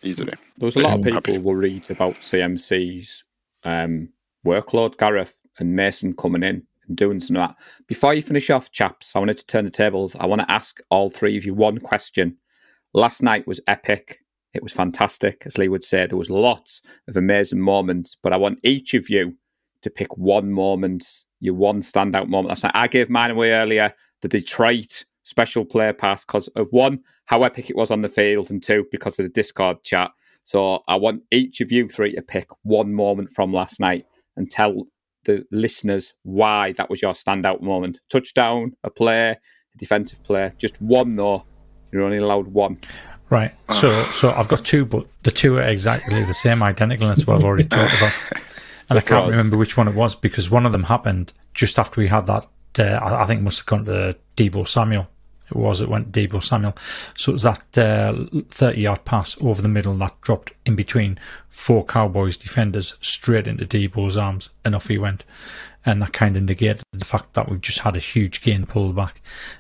easily. 0.04 0.34
There 0.58 0.66
was 0.66 0.76
a 0.76 0.80
lot 0.80 0.94
of 0.94 1.00
I'm 1.00 1.04
people 1.04 1.34
happy. 1.34 1.38
worried 1.38 1.90
about 1.90 2.16
CMC's 2.16 3.24
um, 3.64 4.10
workload, 4.46 4.98
Gareth 4.98 5.36
and 5.60 5.76
Mason 5.76 6.14
coming 6.14 6.44
in 6.44 6.64
and 6.88 6.98
doing 6.98 7.20
some 7.20 7.36
of 7.36 7.50
that. 7.50 7.56
Before 7.88 8.14
you 8.14 8.22
finish 8.22 8.50
off, 8.50 8.72
chaps, 8.72 9.16
I 9.16 9.20
wanted 9.20 9.38
to 9.38 9.46
turn 9.46 9.66
the 9.66 9.72
tables. 9.72 10.16
I 10.20 10.26
want 10.26 10.42
to 10.42 10.52
ask 10.52 10.80
all 10.90 11.10
three 11.10 11.38
of 11.38 11.46
you 11.46 11.54
one 11.54 11.80
question. 11.80 12.38
Last 12.94 13.22
night 13.22 13.48
was 13.48 13.62
epic. 13.68 14.20
It 14.54 14.64
was 14.64 14.72
fantastic, 14.72 15.44
as 15.46 15.58
Lee 15.58 15.68
would 15.68 15.84
say. 15.84 16.08
There 16.08 16.18
was 16.18 16.30
lots 16.30 16.82
of 17.08 17.18
amazing 17.18 17.60
moments, 17.60 18.16
but 18.24 18.34
I 18.34 18.38
want 18.38 18.60
each 18.64 18.94
of 18.94 19.10
you 19.10 19.36
to 19.82 19.90
pick 19.90 20.18
one 20.18 20.52
moment, 20.52 21.06
your 21.40 21.54
one 21.54 21.82
standout 21.82 22.28
moment 22.28 22.50
last 22.50 22.64
night. 22.64 22.72
I 22.74 22.88
gave 22.88 23.10
mine 23.10 23.32
away 23.32 23.52
earlier, 23.52 23.94
the 24.22 24.28
Detroit 24.28 25.06
special 25.28 25.66
player 25.66 25.94
pass, 25.94 26.24
because 26.24 26.48
of 26.50 26.68
one, 26.72 27.00
how 27.26 27.44
epic 27.44 27.70
it 27.70 27.76
was 27.76 27.92
on 27.92 28.02
the 28.02 28.10
field, 28.10 28.50
and 28.50 28.64
two, 28.64 28.86
because 28.92 29.20
of 29.20 29.24
the 29.24 29.30
Discord 29.30 29.84
chat. 29.84 30.12
So 30.46 30.84
I 30.88 30.96
want 30.96 31.24
each 31.32 31.60
of 31.60 31.72
you 31.72 31.90
three 31.90 32.16
to 32.16 32.22
pick 32.22 32.48
one 32.64 32.94
moment 32.94 33.32
from 33.32 33.52
last 33.52 33.82
night 33.82 34.06
and 34.38 34.50
tell 34.50 34.84
the 35.26 35.46
listeners 35.52 36.14
why 36.24 36.72
that 36.74 36.90
was 36.90 37.02
your 37.02 37.12
standout 37.12 37.62
moment. 37.62 38.00
Touchdown, 38.10 38.72
a 38.86 38.90
play, 38.90 39.32
a 39.32 39.38
defensive 39.78 40.24
play, 40.24 40.54
just 40.58 40.82
one 40.82 41.18
though. 41.18 41.44
You're 41.92 42.04
only 42.04 42.18
allowed 42.18 42.48
one. 42.48 42.78
Right. 43.30 43.52
So, 43.74 44.04
so 44.14 44.32
I've 44.32 44.48
got 44.48 44.64
two, 44.64 44.86
but 44.86 45.06
the 45.24 45.32
two 45.32 45.58
are 45.58 45.64
exactly 45.64 46.24
the 46.24 46.34
same, 46.34 46.64
identical. 46.64 47.10
That's 47.10 47.28
what 47.28 47.38
I've 47.38 47.46
already 47.46 47.66
talked 47.66 47.98
about. 47.98 48.14
And 48.90 48.98
I 48.98 49.02
can't 49.02 49.26
us. 49.26 49.32
remember 49.32 49.58
which 49.58 49.76
one 49.76 49.90
it 49.90 49.96
was 49.96 50.16
because 50.16 50.50
one 50.50 50.66
of 50.66 50.72
them 50.72 50.84
happened 50.84 51.34
just 51.54 51.78
after 51.78 52.00
we 52.00 52.08
had 52.08 52.26
that. 52.28 52.48
Uh, 52.80 52.84
I 52.84 53.24
I 53.24 53.26
think 53.26 53.42
it 53.42 53.44
must 53.44 53.58
have 53.60 53.66
gone 53.66 53.84
to 53.84 54.16
Deebo 54.38 54.66
Samuel. 54.66 55.10
It 55.50 55.56
was. 55.56 55.82
It 55.82 55.90
went 55.90 56.12
Deebo 56.12 56.44
Samuel. 56.44 56.76
So 57.16 57.32
it 57.32 57.34
was 57.34 57.44
that 57.44 57.78
uh, 57.78 58.26
thirty-yard 58.50 59.06
pass 59.06 59.38
over 59.40 59.62
the 59.62 59.70
middle 59.70 59.96
that 59.98 60.20
dropped 60.22 60.52
in 60.66 60.76
between 60.76 61.20
four 61.50 61.86
Cowboys 61.86 62.38
defenders 62.38 62.96
straight 63.00 63.48
into 63.48 63.66
Deebo's 63.66 64.18
arms, 64.18 64.50
and 64.66 64.76
off 64.76 64.88
he 64.88 64.98
went. 64.98 65.24
And 65.86 66.02
that 66.02 66.12
kind 66.12 66.36
of 66.36 66.44
negated 66.44 66.84
the 66.92 67.06
fact 67.06 67.34
that 67.36 67.50
we've 67.50 67.62
just 67.62 67.80
had 67.80 67.96
a 67.96 68.00
huge 68.00 68.42
gain 68.42 68.66
pullback. 68.66 69.14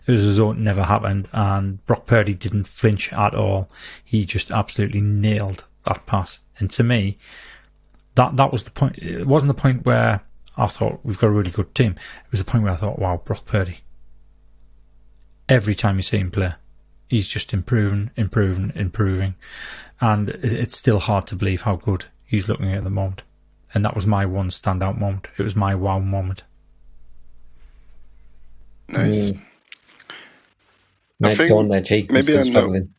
It 0.05 0.11
was 0.11 0.25
as 0.25 0.35
though 0.35 0.51
it 0.51 0.57
never 0.57 0.83
happened, 0.83 1.29
and 1.31 1.85
Brock 1.85 2.05
Purdy 2.05 2.33
didn't 2.33 2.67
flinch 2.67 3.13
at 3.13 3.33
all. 3.33 3.69
He 4.03 4.25
just 4.25 4.51
absolutely 4.51 4.99
nailed 4.99 5.63
that 5.85 6.05
pass. 6.05 6.39
And 6.59 6.69
to 6.71 6.83
me, 6.83 7.17
that 8.15 8.35
that 8.35 8.51
was 8.51 8.65
the 8.65 8.71
point. 8.71 8.97
It 8.97 9.25
wasn't 9.25 9.55
the 9.55 9.61
point 9.61 9.85
where 9.85 10.21
I 10.57 10.67
thought 10.67 10.99
we've 11.03 11.19
got 11.19 11.27
a 11.27 11.31
really 11.31 11.51
good 11.51 11.73
team. 11.73 11.91
It 11.91 12.31
was 12.31 12.41
the 12.41 12.51
point 12.51 12.65
where 12.65 12.73
I 12.73 12.77
thought, 12.77 12.99
wow, 12.99 13.21
Brock 13.23 13.45
Purdy. 13.45 13.79
Every 15.49 15.75
time 15.75 15.95
you 15.97 16.01
see 16.01 16.17
him 16.17 16.31
play, 16.31 16.53
he's 17.09 17.27
just 17.27 17.53
improving, 17.53 18.11
improving, 18.17 18.71
improving, 18.75 19.35
and 20.01 20.29
it's 20.29 20.77
still 20.77 20.99
hard 20.99 21.25
to 21.27 21.35
believe 21.35 21.61
how 21.61 21.75
good 21.77 22.05
he's 22.25 22.49
looking 22.49 22.73
at 22.73 22.83
the 22.83 22.89
moment. 22.89 23.23
And 23.73 23.83
that 23.85 23.95
was 23.95 24.05
my 24.05 24.25
one 24.25 24.49
standout 24.49 24.97
moment. 24.99 25.27
It 25.37 25.43
was 25.43 25.55
my 25.55 25.75
wow 25.75 25.99
moment. 25.99 26.43
Nice. 28.89 29.31
Mm. 29.31 29.41
I 30.09 31.27
Mate, 31.29 31.37
think 31.37 31.51
on 31.51 31.67
there, 31.69 31.81
G. 31.81 32.05
I'm 32.07 32.13
maybe 32.13 32.23
still 32.23 32.39
I 32.39 32.43
know- 32.43 32.49
struggling. 32.51 32.93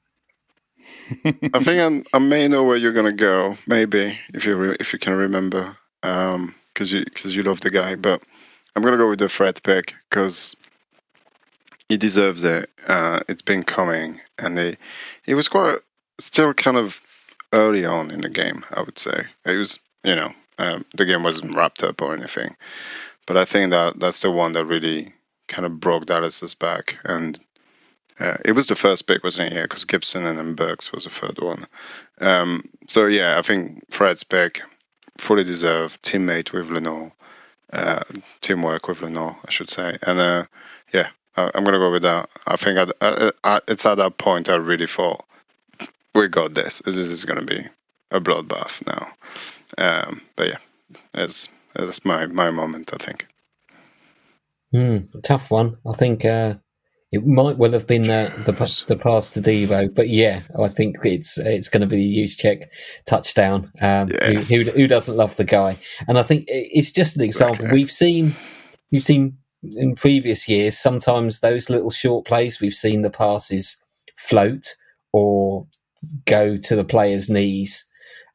I 1.54 1.62
think 1.64 1.80
I'm, 1.80 2.04
I 2.12 2.18
may 2.18 2.48
know 2.48 2.64
where 2.64 2.76
you're 2.76 2.92
gonna 2.92 3.12
go. 3.12 3.56
Maybe 3.66 4.18
if 4.34 4.44
you 4.44 4.56
re- 4.56 4.76
if 4.78 4.92
you 4.92 4.98
can 4.98 5.14
remember, 5.14 5.74
because 6.02 6.92
you 6.92 7.04
because 7.04 7.34
you 7.34 7.42
love 7.42 7.60
the 7.60 7.70
guy. 7.70 7.94
But 7.94 8.22
I'm 8.76 8.82
gonna 8.82 8.98
go 8.98 9.08
with 9.08 9.18
the 9.18 9.28
Fred 9.28 9.62
pick 9.62 9.94
because 10.10 10.54
he 11.88 11.96
deserves 11.96 12.44
it. 12.44 12.70
Uh, 12.86 13.20
it's 13.28 13.42
been 13.42 13.62
coming, 13.62 14.20
and 14.38 14.58
he 14.58 14.76
he 15.24 15.34
was 15.34 15.48
quite 15.48 15.78
still 16.18 16.54
kind 16.54 16.76
of 16.76 17.00
early 17.52 17.84
on 17.84 18.10
in 18.10 18.20
the 18.20 18.28
game. 18.28 18.64
I 18.70 18.82
would 18.82 18.98
say 18.98 19.26
it 19.44 19.56
was 19.56 19.78
you 20.04 20.14
know 20.14 20.32
um, 20.58 20.84
the 20.94 21.04
game 21.04 21.22
wasn't 21.22 21.54
wrapped 21.54 21.82
up 21.82 22.02
or 22.02 22.14
anything, 22.14 22.56
but 23.26 23.36
I 23.36 23.44
think 23.44 23.70
that 23.70 23.98
that's 23.98 24.20
the 24.20 24.30
one 24.30 24.52
that 24.52 24.64
really 24.64 25.12
kind 25.48 25.64
of 25.64 25.80
broke 25.80 26.04
Dallas's 26.04 26.54
back 26.54 26.98
and 27.04 27.40
uh, 28.20 28.36
it 28.44 28.52
was 28.52 28.66
the 28.66 28.74
first 28.74 29.06
pick, 29.06 29.22
wasn't 29.22 29.52
it? 29.52 29.54
Yeah, 29.54 29.62
because 29.62 29.84
Gibson 29.84 30.26
and 30.26 30.38
then 30.38 30.54
Burks 30.54 30.92
was 30.92 31.04
the 31.04 31.10
third 31.10 31.38
one. 31.40 31.66
Um, 32.20 32.68
so 32.86 33.06
yeah, 33.06 33.38
I 33.38 33.42
think 33.42 33.82
Fred's 33.92 34.24
pick, 34.24 34.60
fully 35.18 35.44
deserved, 35.44 36.02
teammate 36.02 36.52
with 36.52 36.68
Lenoir, 36.68 37.12
uh, 37.72 38.02
teamwork 38.40 38.88
with 38.88 39.02
Lenoir, 39.02 39.38
I 39.46 39.50
should 39.50 39.68
say. 39.68 39.96
And 40.02 40.18
uh, 40.18 40.44
yeah, 40.92 41.08
I'm 41.54 41.64
gonna 41.64 41.78
go 41.78 41.90
with 41.90 42.02
that. 42.02 42.28
I 42.46 42.56
think 42.56 42.78
at, 42.78 42.92
uh, 43.00 43.30
uh, 43.44 43.60
it's 43.68 43.86
at 43.86 43.96
that 43.96 44.18
point 44.18 44.48
I 44.48 44.56
really 44.56 44.86
thought 44.86 45.24
we 46.14 46.28
got 46.28 46.54
this. 46.54 46.82
This 46.84 46.96
is 46.96 47.24
gonna 47.24 47.44
be 47.44 47.66
a 48.10 48.20
bloodbath 48.20 48.86
now. 48.86 49.12
Um, 49.78 50.22
but 50.36 50.48
yeah, 50.48 50.58
that's 51.12 51.48
that's 51.74 52.04
my 52.04 52.26
my 52.26 52.50
moment. 52.50 52.90
I 52.92 53.04
think. 53.04 53.26
Hmm, 54.72 54.98
tough 55.22 55.50
one. 55.50 55.76
I 55.86 55.96
think 55.96 56.24
uh, 56.24 56.54
it 57.10 57.26
might 57.26 57.56
well 57.56 57.72
have 57.72 57.86
been 57.86 58.10
uh, 58.10 58.30
the 58.44 58.52
the 58.86 58.96
pass 58.96 59.30
to 59.32 59.40
Deebo, 59.40 59.94
but 59.94 60.08
yeah, 60.08 60.42
I 60.62 60.68
think 60.68 60.96
it's 61.04 61.38
it's 61.38 61.68
going 61.68 61.80
to 61.80 61.86
be 61.86 61.96
the 61.96 62.22
Juszczyk 62.22 62.64
touchdown. 63.06 63.72
Um, 63.80 64.08
Yeah. 64.10 64.40
who, 64.42 64.64
who 64.64 64.70
who 64.72 64.86
doesn't 64.86 65.16
love 65.16 65.36
the 65.36 65.44
guy? 65.44 65.78
And 66.06 66.18
I 66.18 66.22
think 66.22 66.44
it's 66.48 66.92
just 66.92 67.16
an 67.16 67.22
example. 67.24 67.64
Okay. 67.64 67.74
We've 67.74 67.90
seen 67.90 68.34
we've 68.92 69.04
seen 69.04 69.38
in 69.62 69.94
previous 69.94 70.48
years, 70.48 70.78
sometimes 70.78 71.40
those 71.40 71.70
little 71.70 71.90
short 71.90 72.26
plays 72.26 72.60
we've 72.60 72.74
seen 72.74 73.02
the 73.02 73.10
passes 73.10 73.76
float 74.16 74.74
or 75.12 75.66
go 76.26 76.56
to 76.56 76.76
the 76.76 76.84
player's 76.84 77.28
knees, 77.28 77.84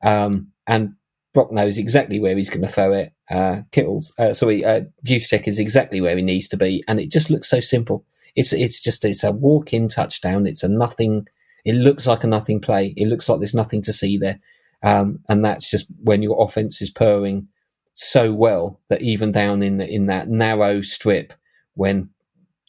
um, 0.03 0.47
and 0.67 0.93
Brock 1.33 1.51
knows 1.51 1.77
exactly 1.77 2.19
where 2.19 2.35
he's 2.35 2.49
going 2.49 2.61
to 2.61 2.67
throw 2.67 2.93
it. 2.93 3.13
Uh, 3.29 3.61
Kittles, 3.71 4.13
uh, 4.19 4.33
sorry, 4.33 4.63
uh, 4.63 4.81
Juszczyk 5.05 5.47
is 5.47 5.59
exactly 5.59 6.01
where 6.01 6.15
he 6.15 6.21
needs 6.21 6.47
to 6.49 6.57
be, 6.57 6.83
and 6.87 6.99
it 6.99 7.11
just 7.11 7.29
looks 7.29 7.49
so 7.49 7.59
simple. 7.59 8.05
It's 8.35 8.53
it's 8.53 8.79
just 8.79 9.05
it's 9.05 9.23
a 9.23 9.31
walk-in 9.31 9.87
touchdown. 9.87 10.45
It's 10.45 10.63
a 10.63 10.67
nothing. 10.67 11.27
It 11.65 11.75
looks 11.75 12.05
like 12.05 12.23
a 12.23 12.27
nothing 12.27 12.59
play. 12.59 12.93
It 12.97 13.07
looks 13.07 13.29
like 13.29 13.39
there's 13.39 13.53
nothing 13.53 13.81
to 13.83 13.93
see 13.93 14.17
there, 14.17 14.39
um, 14.83 15.19
and 15.29 15.43
that's 15.45 15.69
just 15.69 15.87
when 16.03 16.21
your 16.21 16.43
offense 16.43 16.81
is 16.81 16.89
purring 16.89 17.47
so 17.93 18.33
well 18.33 18.79
that 18.89 19.01
even 19.01 19.31
down 19.31 19.61
in 19.63 19.77
the, 19.77 19.87
in 19.87 20.07
that 20.07 20.27
narrow 20.29 20.81
strip 20.81 21.33
when 21.75 22.09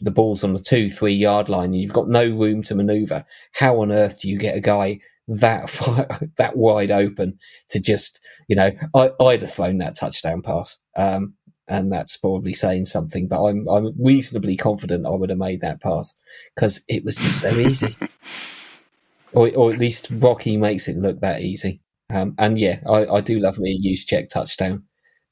the 0.01 0.11
ball's 0.11 0.45
on 0.45 0.53
the 0.53 0.61
two 0.61 0.91
three 0.91 1.15
yard 1.15 1.49
line 1.49 1.67
and 1.67 1.77
you've 1.77 1.93
got 1.93 2.09
no 2.09 2.25
room 2.25 2.63
to 2.63 2.75
maneuver, 2.75 3.25
how 3.53 3.81
on 3.81 3.93
earth 3.93 4.21
do 4.21 4.29
you 4.29 4.39
get 4.39 4.57
a 4.57 4.61
guy 4.61 5.01
that 5.29 5.71
that 6.37 6.57
wide 6.57 6.91
open 6.91 7.39
to 7.69 7.81
just 7.81 8.21
you 8.49 8.57
know 8.57 8.71
I, 8.95 9.11
would 9.19 9.43
have 9.43 9.53
thrown 9.53 9.79
that 9.79 9.97
touchdown 9.97 10.43
pass 10.43 10.79
um, 10.97 11.35
and 11.69 11.91
that's 11.91 12.17
probably 12.19 12.53
saying 12.53 12.85
something 12.85 13.27
but 13.27 13.43
I'm 13.43 13.67
I'm 13.69 13.95
reasonably 13.99 14.57
confident 14.57 15.07
I 15.07 15.11
would 15.11 15.31
have 15.31 15.39
made 15.39 15.63
that 15.63 15.81
pass 15.81 16.15
because 16.55 16.83
it 16.89 17.05
was 17.05 17.17
just 17.17 17.41
so 17.41 17.51
easy. 17.51 17.97
Or, 19.33 19.51
or 19.57 19.73
at 19.73 19.81
least 19.81 20.13
Rocky 20.13 20.57
makes 20.57 20.87
it 20.87 20.97
look 20.97 21.19
that 21.19 21.41
easy. 21.41 21.81
Um, 22.09 22.37
and 22.39 22.57
yeah 22.57 22.79
I, 22.89 23.05
I 23.05 23.21
do 23.21 23.41
love 23.41 23.59
me 23.59 23.73
a 23.73 23.89
Juszczyk 23.89 24.29
touchdown 24.29 24.85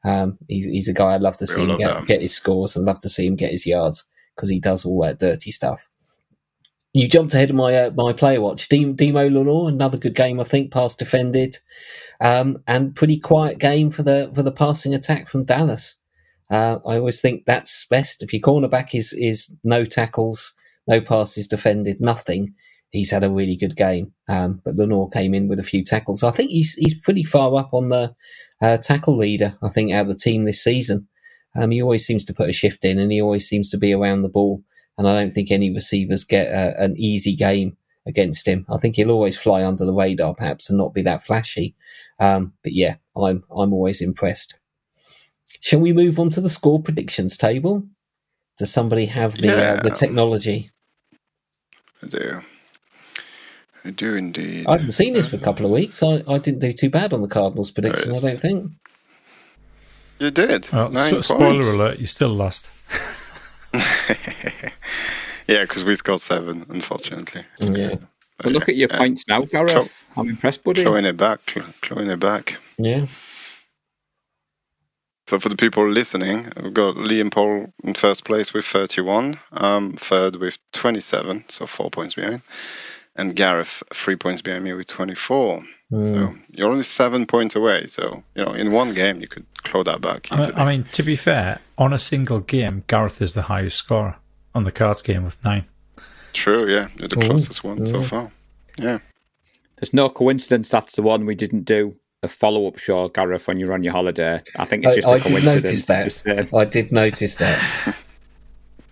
um, 0.04 0.38
he's, 0.48 0.66
he's 0.66 0.88
a 0.88 0.92
guy 0.92 1.14
I'd 1.14 1.22
love 1.22 1.36
to 1.38 1.46
see 1.46 1.62
him 1.62 1.76
get, 1.76 2.06
get 2.06 2.20
his 2.20 2.34
scores 2.34 2.76
and 2.76 2.84
love 2.84 3.00
to 3.00 3.08
see 3.08 3.26
him 3.26 3.36
get 3.36 3.50
his 3.50 3.66
yards 3.66 4.04
because 4.34 4.48
he 4.48 4.60
does 4.60 4.84
all 4.84 5.02
that 5.02 5.18
dirty 5.18 5.50
stuff 5.50 5.88
you 6.94 7.08
jumped 7.08 7.34
ahead 7.34 7.50
of 7.50 7.56
my 7.56 7.74
uh, 7.74 7.90
my 7.96 8.12
player 8.12 8.40
watch. 8.40 8.68
Demo 8.68 9.28
Lenoir, 9.28 9.68
another 9.68 9.96
good 9.96 10.14
game, 10.14 10.40
I 10.40 10.44
think, 10.44 10.72
pass 10.72 10.94
defended, 10.94 11.58
um, 12.20 12.58
and 12.66 12.94
pretty 12.94 13.18
quiet 13.18 13.58
game 13.58 13.90
for 13.90 14.02
the 14.02 14.30
for 14.34 14.42
the 14.42 14.52
passing 14.52 14.94
attack 14.94 15.28
from 15.28 15.44
Dallas. 15.44 15.96
Uh, 16.50 16.78
I 16.86 16.96
always 16.96 17.20
think 17.20 17.46
that's 17.46 17.86
best. 17.86 18.22
If 18.22 18.32
your 18.32 18.42
cornerback 18.42 18.94
is 18.94 19.12
is 19.14 19.54
no 19.64 19.84
tackles, 19.84 20.54
no 20.86 21.00
passes 21.00 21.48
defended, 21.48 22.00
nothing, 22.00 22.54
he's 22.90 23.10
had 23.10 23.24
a 23.24 23.30
really 23.30 23.56
good 23.56 23.76
game. 23.76 24.12
Um, 24.28 24.60
but 24.62 24.76
Lenoir 24.76 25.08
came 25.08 25.32
in 25.32 25.48
with 25.48 25.58
a 25.58 25.64
few 25.64 25.82
tackles. 25.82 26.22
I 26.22 26.30
think 26.30 26.50
he's 26.50 26.74
he's 26.74 27.00
pretty 27.02 27.24
far 27.24 27.56
up 27.56 27.72
on 27.72 27.88
the 27.88 28.14
uh, 28.62 28.78
tackle 28.78 29.16
leader. 29.16 29.56
I 29.62 29.68
think 29.68 29.92
out 29.92 30.02
of 30.02 30.08
the 30.08 30.14
team 30.14 30.44
this 30.44 30.62
season. 30.62 31.08
Um, 31.54 31.70
he 31.70 31.82
always 31.82 32.06
seems 32.06 32.24
to 32.24 32.32
put 32.32 32.48
a 32.48 32.52
shift 32.52 32.82
in, 32.82 32.98
and 32.98 33.12
he 33.12 33.20
always 33.20 33.46
seems 33.46 33.68
to 33.70 33.76
be 33.76 33.92
around 33.92 34.22
the 34.22 34.30
ball 34.30 34.62
and 34.98 35.08
I 35.08 35.14
don't 35.18 35.32
think 35.32 35.50
any 35.50 35.72
receivers 35.72 36.24
get 36.24 36.48
a, 36.48 36.80
an 36.82 36.96
easy 36.96 37.34
game 37.34 37.76
against 38.06 38.46
him. 38.46 38.66
I 38.68 38.78
think 38.78 38.96
he'll 38.96 39.10
always 39.10 39.36
fly 39.36 39.64
under 39.64 39.84
the 39.84 39.92
radar, 39.92 40.34
perhaps, 40.34 40.68
and 40.68 40.78
not 40.78 40.94
be 40.94 41.02
that 41.02 41.22
flashy. 41.22 41.74
Um, 42.20 42.52
but 42.62 42.72
yeah, 42.72 42.96
I'm 43.16 43.44
I'm 43.50 43.72
always 43.72 44.00
impressed. 44.00 44.56
Shall 45.60 45.80
we 45.80 45.92
move 45.92 46.18
on 46.18 46.28
to 46.30 46.40
the 46.40 46.48
score 46.48 46.82
predictions 46.82 47.36
table? 47.36 47.86
Does 48.58 48.72
somebody 48.72 49.06
have 49.06 49.36
the 49.38 49.46
yeah. 49.48 49.76
uh, 49.78 49.82
the 49.82 49.90
technology? 49.90 50.70
I 52.02 52.06
do. 52.06 52.42
I 53.84 53.90
do 53.90 54.14
indeed. 54.14 54.66
I 54.68 54.72
haven't 54.72 54.90
seen 54.90 55.12
this 55.12 55.30
for 55.30 55.36
a 55.36 55.40
couple 55.40 55.66
of 55.66 55.72
weeks. 55.72 56.02
I, 56.02 56.22
I 56.28 56.38
didn't 56.38 56.60
do 56.60 56.72
too 56.72 56.90
bad 56.90 57.12
on 57.12 57.22
the 57.22 57.28
Cardinals 57.28 57.70
prediction. 57.70 58.14
I 58.14 58.20
don't 58.20 58.40
think. 58.40 58.70
You 60.18 60.30
did. 60.30 60.68
Well, 60.72 61.22
spoiler 61.22 61.68
alert! 61.68 61.98
You 61.98 62.06
still 62.06 62.32
lost. 62.32 62.70
yeah, 65.48 65.62
because 65.62 65.84
we 65.84 65.96
scored 65.96 66.20
seven, 66.20 66.64
unfortunately. 66.68 67.44
Yeah. 67.58 67.96
But 68.38 68.52
look 68.52 68.68
at 68.68 68.76
your 68.76 68.88
points 68.88 69.24
now, 69.28 69.42
Gareth. 69.42 69.92
I'm 70.16 70.28
impressed, 70.28 70.62
buddy. 70.62 70.82
Clawing 70.82 71.06
it 71.06 71.16
back, 71.16 71.40
clawing 71.80 72.10
it 72.10 72.20
back. 72.20 72.56
Yeah. 72.78 73.06
So 75.28 75.40
for 75.40 75.48
the 75.48 75.56
people 75.56 75.88
listening, 75.88 76.52
we've 76.62 76.74
got 76.74 76.96
Liam 76.96 77.32
Paul 77.32 77.72
in 77.84 77.94
first 77.94 78.24
place 78.24 78.52
with 78.52 78.66
31, 78.66 79.38
um, 79.52 79.94
third 79.94 80.36
with 80.36 80.58
27, 80.72 81.44
so 81.48 81.66
four 81.66 81.90
points 81.90 82.14
behind, 82.16 82.42
and 83.16 83.36
Gareth 83.36 83.82
three 83.92 84.16
points 84.16 84.42
behind 84.42 84.64
me 84.64 84.72
with 84.72 84.86
24. 84.86 85.62
Mm. 85.92 86.06
So 86.06 86.34
you're 86.50 86.70
only 86.70 86.84
seven 86.84 87.26
points 87.26 87.54
away. 87.54 87.86
So 87.86 88.22
you 88.34 88.44
know, 88.44 88.52
in 88.52 88.72
one 88.72 88.94
game, 88.94 89.20
you 89.20 89.28
could 89.28 89.44
claw 89.58 89.84
that 89.84 90.00
back. 90.00 90.32
Easily. 90.32 90.54
I 90.54 90.64
mean, 90.64 90.84
to 90.92 91.02
be 91.02 91.16
fair, 91.16 91.60
on 91.76 91.92
a 91.92 91.98
single 91.98 92.40
game, 92.40 92.84
Gareth 92.86 93.20
is 93.20 93.34
the 93.34 93.42
highest 93.42 93.76
scorer 93.76 94.16
on 94.54 94.62
the 94.62 94.72
cards 94.72 95.02
game 95.02 95.24
with 95.24 95.42
nine. 95.44 95.66
True, 96.32 96.66
yeah, 96.66 96.88
You're 96.96 97.08
the 97.08 97.16
closest 97.16 97.62
one 97.62 97.86
so 97.86 98.02
far. 98.02 98.32
Yeah. 98.78 99.00
There's 99.76 99.92
no 99.92 100.08
coincidence 100.08 100.70
that's 100.70 100.94
the 100.94 101.02
one 101.02 101.26
we 101.26 101.34
didn't 101.34 101.64
do 101.64 101.96
a 102.22 102.28
follow 102.28 102.66
up 102.68 102.78
show, 102.78 103.08
Gareth, 103.08 103.48
when 103.48 103.58
you're 103.58 103.74
on 103.74 103.82
your 103.82 103.92
holiday. 103.92 104.40
I 104.56 104.64
think 104.64 104.86
it's 104.86 104.96
just 104.96 105.08
I, 105.08 105.12
a 105.12 105.14
I 105.16 105.20
coincidence. 105.20 105.84
Did 105.84 105.98
notice 105.98 106.22
that. 106.22 106.54
I 106.54 106.64
did 106.64 106.92
notice 106.92 107.34
that. 107.36 107.96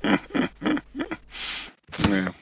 yeah 2.09 2.33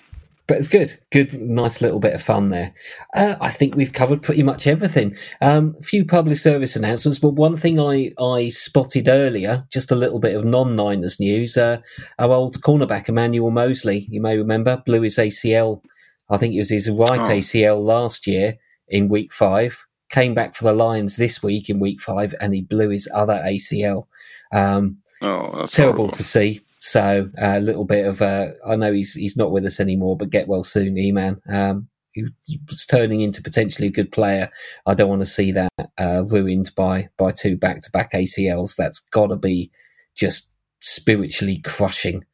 but 0.49 0.57
it's 0.57 0.67
good. 0.67 0.93
Good, 1.13 1.39
nice 1.41 1.83
little 1.83 2.01
bit 2.01 2.15
of 2.15 2.23
fun 2.23 2.49
there. 2.49 2.73
Uh, 3.15 3.37
I 3.39 3.51
think 3.51 3.77
we've 3.77 3.93
covered 3.93 4.23
pretty 4.23 4.43
much 4.43 4.67
everything. 4.67 5.15
Um, 5.43 5.77
a 5.79 5.83
few 5.83 6.07
public 6.07 6.39
service 6.39 6.75
announcements, 6.75 7.19
but 7.19 7.35
one 7.35 7.57
thing 7.57 7.79
I, 7.79 8.13
I 8.19 8.49
spotted 8.49 9.09
earlier, 9.09 9.67
just 9.71 9.91
a 9.93 9.95
little 9.95 10.19
bit 10.19 10.35
of 10.35 10.47
non 10.47 10.75
Niners 10.75 11.21
news. 11.21 11.59
Uh, 11.59 11.81
our 12.19 12.33
old 12.33 12.61
cornerback, 12.63 13.11
Emmanuel 13.11 13.51
Moseley, 13.51 14.07
you 14.11 14.23
may 14.23 14.39
remember, 14.39 14.83
blew 14.87 15.03
his 15.03 15.19
ACL. 15.19 15.83
I 16.31 16.39
think 16.39 16.55
it 16.55 16.59
was 16.59 16.71
his 16.71 16.91
right 16.91 17.21
oh. 17.21 17.29
ACL 17.29 17.85
last 17.85 18.27
year 18.27 18.57
in 18.89 19.09
week 19.09 19.35
five. 19.35 19.87
Came 20.09 20.33
back 20.33 20.55
for 20.55 20.65
the 20.65 20.73
Lions 20.73 21.17
this 21.17 21.43
week 21.43 21.69
in 21.69 21.79
week 21.79 22.01
five, 22.01 22.35
and 22.41 22.55
he 22.55 22.63
blew 22.63 22.89
his 22.89 23.07
other 23.15 23.39
ACL. 23.45 24.07
Um, 24.51 24.97
oh, 25.21 25.67
terrible 25.67 26.07
horrible. 26.07 26.09
to 26.09 26.25
see. 26.25 26.63
So 26.81 27.29
a 27.37 27.61
little 27.61 27.85
bit 27.85 28.07
of 28.07 28.23
uh, 28.23 28.49
I 28.67 28.77
know 28.77 28.93
he's 28.93 29.15
he's 29.15 29.37
not 29.37 29.51
with 29.51 29.65
us 29.65 29.81
anymore, 29.81 30.17
but 30.17 30.31
get 30.31 30.49
well 30.49 30.63
soon, 30.63 30.97
E 30.97 31.13
man. 31.13 31.41
Um, 31.49 31.89
he 32.13 32.61
was 32.69 32.87
turning 32.87 33.21
into 33.21 33.43
potentially 33.43 33.89
a 33.89 33.93
good 33.93 34.11
player. 34.11 34.51
I 34.87 34.95
don't 34.95 35.09
want 35.09 35.23
to 35.23 35.27
see 35.27 35.53
that 35.53 35.73
uh, 35.99 36.25
ruined 36.29 36.71
by 36.77 37.09
by 37.17 37.33
two 37.33 37.57
back 37.57 37.81
to 37.81 37.91
back 37.91 38.13
ACLs. 38.13 38.77
That's 38.77 39.01
got 39.01 39.29
to 39.29 39.37
be 39.37 39.71
just 40.15 40.51
spiritually 40.81 41.61
crushing 41.65 42.25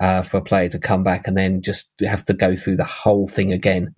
uh, 0.00 0.22
for 0.22 0.38
a 0.38 0.42
player 0.42 0.68
to 0.68 0.78
come 0.78 1.02
back 1.02 1.26
and 1.26 1.36
then 1.36 1.62
just 1.62 1.92
have 2.00 2.24
to 2.26 2.34
go 2.34 2.56
through 2.56 2.76
the 2.76 2.84
whole 2.84 3.26
thing 3.26 3.52
again 3.52 3.94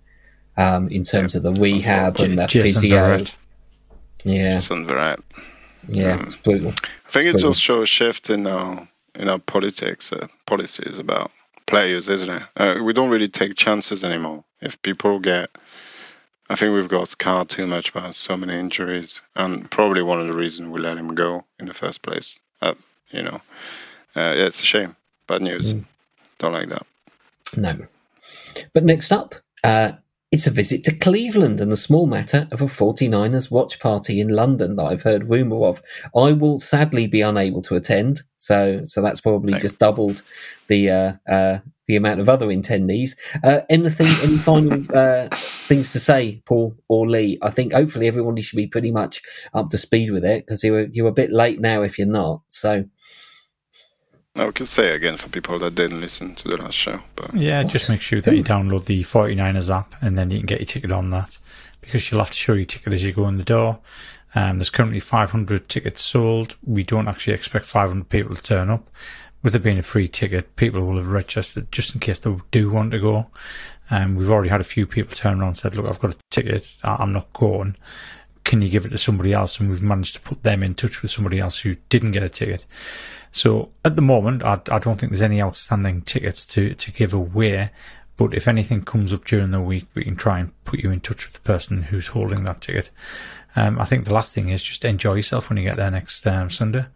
um, 0.56 0.88
in 0.88 1.02
terms 1.02 1.34
yeah, 1.34 1.38
of 1.38 1.42
the 1.42 1.60
rehab 1.60 2.18
and 2.20 2.38
the 2.38 2.48
physio. 2.48 3.18
Yeah, 4.24 4.58
Sounds 4.58 4.90
right. 4.90 5.18
Yeah, 5.88 6.14
um, 6.14 6.20
it's 6.20 6.36
brutal. 6.36 6.72
I 6.72 7.10
think 7.10 7.26
it's 7.26 7.42
it 7.42 7.46
just 7.46 7.60
shows 7.60 7.82
a 7.82 7.86
shift 7.86 8.30
in 8.30 8.46
uh, 8.46 8.86
in 9.20 9.28
our 9.28 9.38
politics 9.38 10.12
uh, 10.12 10.26
policies 10.46 10.98
about 10.98 11.30
players, 11.66 12.08
isn't 12.08 12.30
it? 12.30 12.42
Uh, 12.56 12.76
we 12.82 12.92
don't 12.92 13.10
really 13.10 13.28
take 13.28 13.54
chances 13.54 14.02
anymore. 14.02 14.42
If 14.62 14.80
people 14.82 15.20
get, 15.20 15.50
I 16.48 16.56
think 16.56 16.74
we've 16.74 16.88
got 16.88 17.06
scarred 17.08 17.50
too 17.50 17.66
much 17.66 17.92
by 17.92 18.10
so 18.12 18.36
many 18.36 18.58
injuries, 18.58 19.20
and 19.36 19.70
probably 19.70 20.02
one 20.02 20.20
of 20.20 20.26
the 20.26 20.34
reasons 20.34 20.70
we 20.70 20.80
let 20.80 20.96
him 20.96 21.14
go 21.14 21.44
in 21.58 21.66
the 21.66 21.74
first 21.74 22.02
place. 22.02 22.38
Uh, 22.62 22.74
you 23.10 23.22
know, 23.22 23.40
uh, 24.16 24.34
yeah, 24.36 24.46
it's 24.46 24.60
a 24.60 24.64
shame. 24.64 24.96
Bad 25.28 25.42
news. 25.42 25.74
Mm. 25.74 25.84
Don't 26.38 26.52
like 26.52 26.70
that. 26.70 26.86
No. 27.56 27.76
But 28.72 28.84
next 28.84 29.12
up, 29.12 29.34
uh, 29.62 29.92
it's 30.32 30.46
a 30.46 30.50
visit 30.50 30.84
to 30.84 30.94
Cleveland 30.94 31.60
and 31.60 31.72
the 31.72 31.76
small 31.76 32.06
matter 32.06 32.46
of 32.52 32.62
a 32.62 32.66
49ers 32.66 33.50
watch 33.50 33.80
party 33.80 34.20
in 34.20 34.28
London 34.28 34.76
that 34.76 34.84
I've 34.84 35.02
heard 35.02 35.28
rumour 35.28 35.66
of. 35.66 35.82
I 36.14 36.30
will 36.32 36.60
sadly 36.60 37.08
be 37.08 37.20
unable 37.20 37.62
to 37.62 37.74
attend, 37.74 38.22
so 38.36 38.82
so 38.86 39.02
that's 39.02 39.20
probably 39.20 39.52
Thanks. 39.52 39.62
just 39.62 39.80
doubled 39.80 40.22
the 40.68 40.90
uh, 40.90 41.12
uh, 41.28 41.58
the 41.86 41.96
amount 41.96 42.20
of 42.20 42.28
other 42.28 42.46
attendees. 42.46 43.16
Uh, 43.42 43.62
anything, 43.68 44.06
any 44.22 44.38
final 44.38 44.84
uh, 44.96 45.28
things 45.66 45.92
to 45.92 45.98
say, 45.98 46.40
Paul 46.46 46.76
or 46.88 47.08
Lee? 47.08 47.36
I 47.42 47.50
think 47.50 47.72
hopefully 47.72 48.06
everybody 48.06 48.40
should 48.40 48.56
be 48.56 48.68
pretty 48.68 48.92
much 48.92 49.22
up 49.52 49.70
to 49.70 49.78
speed 49.78 50.12
with 50.12 50.24
it 50.24 50.46
because 50.46 50.62
you're 50.62 50.86
you're 50.92 51.08
a 51.08 51.12
bit 51.12 51.32
late 51.32 51.60
now 51.60 51.82
if 51.82 51.98
you're 51.98 52.06
not. 52.06 52.42
So 52.46 52.84
I 54.36 54.50
could 54.52 54.68
say 54.68 54.94
again 54.94 55.16
for 55.16 55.28
people 55.28 55.58
that 55.58 55.74
didn't 55.74 56.00
listen 56.00 56.34
to 56.36 56.48
the 56.48 56.56
last 56.56 56.74
show. 56.74 57.00
But 57.16 57.34
yeah, 57.34 57.62
just 57.64 57.88
make 57.88 58.00
sure 58.00 58.20
that 58.20 58.34
you 58.34 58.44
download 58.44 58.84
the 58.84 59.02
49ers 59.02 59.74
app 59.74 59.94
and 60.00 60.16
then 60.16 60.30
you 60.30 60.38
can 60.38 60.46
get 60.46 60.60
your 60.60 60.66
ticket 60.66 60.92
on 60.92 61.10
that 61.10 61.38
because 61.80 62.10
you'll 62.10 62.20
have 62.20 62.30
to 62.30 62.38
show 62.38 62.52
your 62.52 62.64
ticket 62.64 62.92
as 62.92 63.04
you 63.04 63.12
go 63.12 63.26
in 63.28 63.38
the 63.38 63.44
door. 63.44 63.80
Um, 64.34 64.58
there's 64.58 64.70
currently 64.70 65.00
500 65.00 65.68
tickets 65.68 66.02
sold. 66.02 66.54
We 66.64 66.84
don't 66.84 67.08
actually 67.08 67.34
expect 67.34 67.66
500 67.66 68.08
people 68.08 68.36
to 68.36 68.42
turn 68.42 68.70
up. 68.70 68.88
With 69.42 69.56
it 69.56 69.62
being 69.62 69.78
a 69.78 69.82
free 69.82 70.06
ticket, 70.06 70.54
people 70.54 70.82
will 70.82 70.98
have 70.98 71.08
registered 71.08 71.72
just 71.72 71.94
in 71.94 72.00
case 72.00 72.20
they 72.20 72.36
do 72.50 72.70
want 72.70 72.92
to 72.92 73.00
go. 73.00 73.26
Um, 73.90 74.14
we've 74.14 74.30
already 74.30 74.50
had 74.50 74.60
a 74.60 74.64
few 74.64 74.86
people 74.86 75.16
turn 75.16 75.40
around 75.40 75.48
and 75.48 75.56
said, 75.56 75.74
"Look, 75.74 75.86
I've 75.86 75.98
got 75.98 76.12
a 76.12 76.18
ticket. 76.30 76.76
I'm 76.84 77.12
not 77.12 77.32
going." 77.32 77.76
can 78.44 78.62
you 78.62 78.68
give 78.68 78.84
it 78.84 78.88
to 78.88 78.98
somebody 78.98 79.32
else? 79.32 79.60
And 79.60 79.70
we've 79.70 79.82
managed 79.82 80.14
to 80.14 80.20
put 80.20 80.42
them 80.42 80.62
in 80.62 80.74
touch 80.74 81.02
with 81.02 81.10
somebody 81.10 81.38
else 81.38 81.60
who 81.60 81.76
didn't 81.88 82.12
get 82.12 82.22
a 82.22 82.28
ticket. 82.28 82.66
So 83.32 83.70
at 83.84 83.96
the 83.96 84.02
moment, 84.02 84.42
I, 84.42 84.60
I 84.70 84.78
don't 84.78 84.98
think 84.98 85.12
there's 85.12 85.22
any 85.22 85.40
outstanding 85.40 86.02
tickets 86.02 86.44
to, 86.46 86.74
to 86.74 86.90
give 86.90 87.14
away. 87.14 87.70
But 88.16 88.34
if 88.34 88.46
anything 88.46 88.82
comes 88.82 89.12
up 89.12 89.24
during 89.24 89.50
the 89.50 89.60
week, 89.60 89.86
we 89.94 90.04
can 90.04 90.16
try 90.16 90.40
and 90.40 90.64
put 90.64 90.80
you 90.80 90.90
in 90.90 91.00
touch 91.00 91.26
with 91.26 91.34
the 91.34 91.40
person 91.40 91.84
who's 91.84 92.08
holding 92.08 92.44
that 92.44 92.60
ticket. 92.60 92.90
Um, 93.56 93.78
I 93.78 93.84
think 93.84 94.04
the 94.04 94.12
last 94.12 94.34
thing 94.34 94.48
is 94.48 94.62
just 94.62 94.84
enjoy 94.84 95.14
yourself 95.14 95.48
when 95.48 95.56
you 95.56 95.64
get 95.64 95.76
there 95.76 95.90
next 95.90 96.26
um, 96.26 96.50
Sunday 96.50 96.86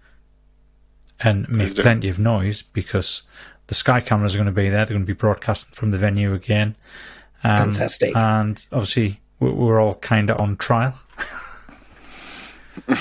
and 1.21 1.49
make 1.49 1.75
plenty 1.77 2.09
of 2.09 2.19
noise 2.19 2.63
because 2.63 3.23
the 3.69 3.75
Sky 3.75 4.01
cameras 4.01 4.35
are 4.35 4.39
going 4.39 4.47
to 4.47 4.53
be 4.53 4.69
there. 4.69 4.85
They're 4.85 4.95
going 4.95 5.07
to 5.07 5.07
be 5.07 5.15
broadcasting 5.15 5.73
from 5.73 5.91
the 5.91 5.99
venue 5.99 6.35
again. 6.35 6.77
Um, 7.43 7.71
Fantastic. 7.71 8.15
And 8.17 8.65
obviously, 8.73 9.21
we're, 9.41 9.53
we're 9.53 9.81
all 9.81 9.95
kind 9.97 10.31
of 10.31 10.41
on 10.41 10.57
trial. 10.57 10.99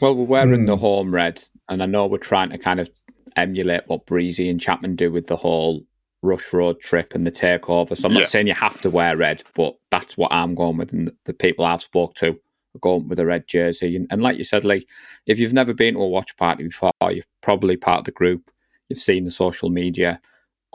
well, 0.00 0.14
we're 0.14 0.24
wearing 0.24 0.62
mm. 0.62 0.66
the 0.66 0.76
home 0.76 1.14
red, 1.14 1.44
and 1.68 1.82
I 1.82 1.86
know 1.86 2.06
we're 2.06 2.18
trying 2.18 2.50
to 2.50 2.58
kind 2.58 2.80
of 2.80 2.90
emulate 3.36 3.82
what 3.86 4.06
Breezy 4.06 4.48
and 4.48 4.60
Chapman 4.60 4.96
do 4.96 5.12
with 5.12 5.26
the 5.26 5.36
whole 5.36 5.82
Rush 6.22 6.52
Road 6.52 6.80
trip 6.80 7.14
and 7.14 7.26
the 7.26 7.32
takeover. 7.32 7.96
So 7.96 8.08
I'm 8.08 8.14
yeah. 8.14 8.20
not 8.20 8.28
saying 8.28 8.46
you 8.46 8.54
have 8.54 8.80
to 8.82 8.90
wear 8.90 9.16
red, 9.16 9.42
but 9.54 9.76
that's 9.90 10.16
what 10.16 10.32
I'm 10.32 10.54
going 10.54 10.76
with, 10.76 10.92
and 10.92 11.12
the 11.24 11.34
people 11.34 11.64
I've 11.64 11.82
spoke 11.82 12.14
to 12.16 12.30
are 12.30 12.80
going 12.80 13.08
with 13.08 13.20
a 13.20 13.26
red 13.26 13.46
jersey. 13.46 13.96
And, 13.96 14.06
and 14.10 14.22
like 14.22 14.38
you 14.38 14.44
said, 14.44 14.64
Lee, 14.64 14.86
if 15.26 15.38
you've 15.38 15.52
never 15.52 15.74
been 15.74 15.94
to 15.94 16.00
a 16.00 16.08
watch 16.08 16.36
party 16.36 16.64
before, 16.64 16.92
you've 17.10 17.26
probably 17.42 17.76
part 17.76 18.00
of 18.00 18.04
the 18.04 18.12
group, 18.12 18.50
you've 18.88 18.98
seen 18.98 19.24
the 19.24 19.30
social 19.30 19.70
media. 19.70 20.20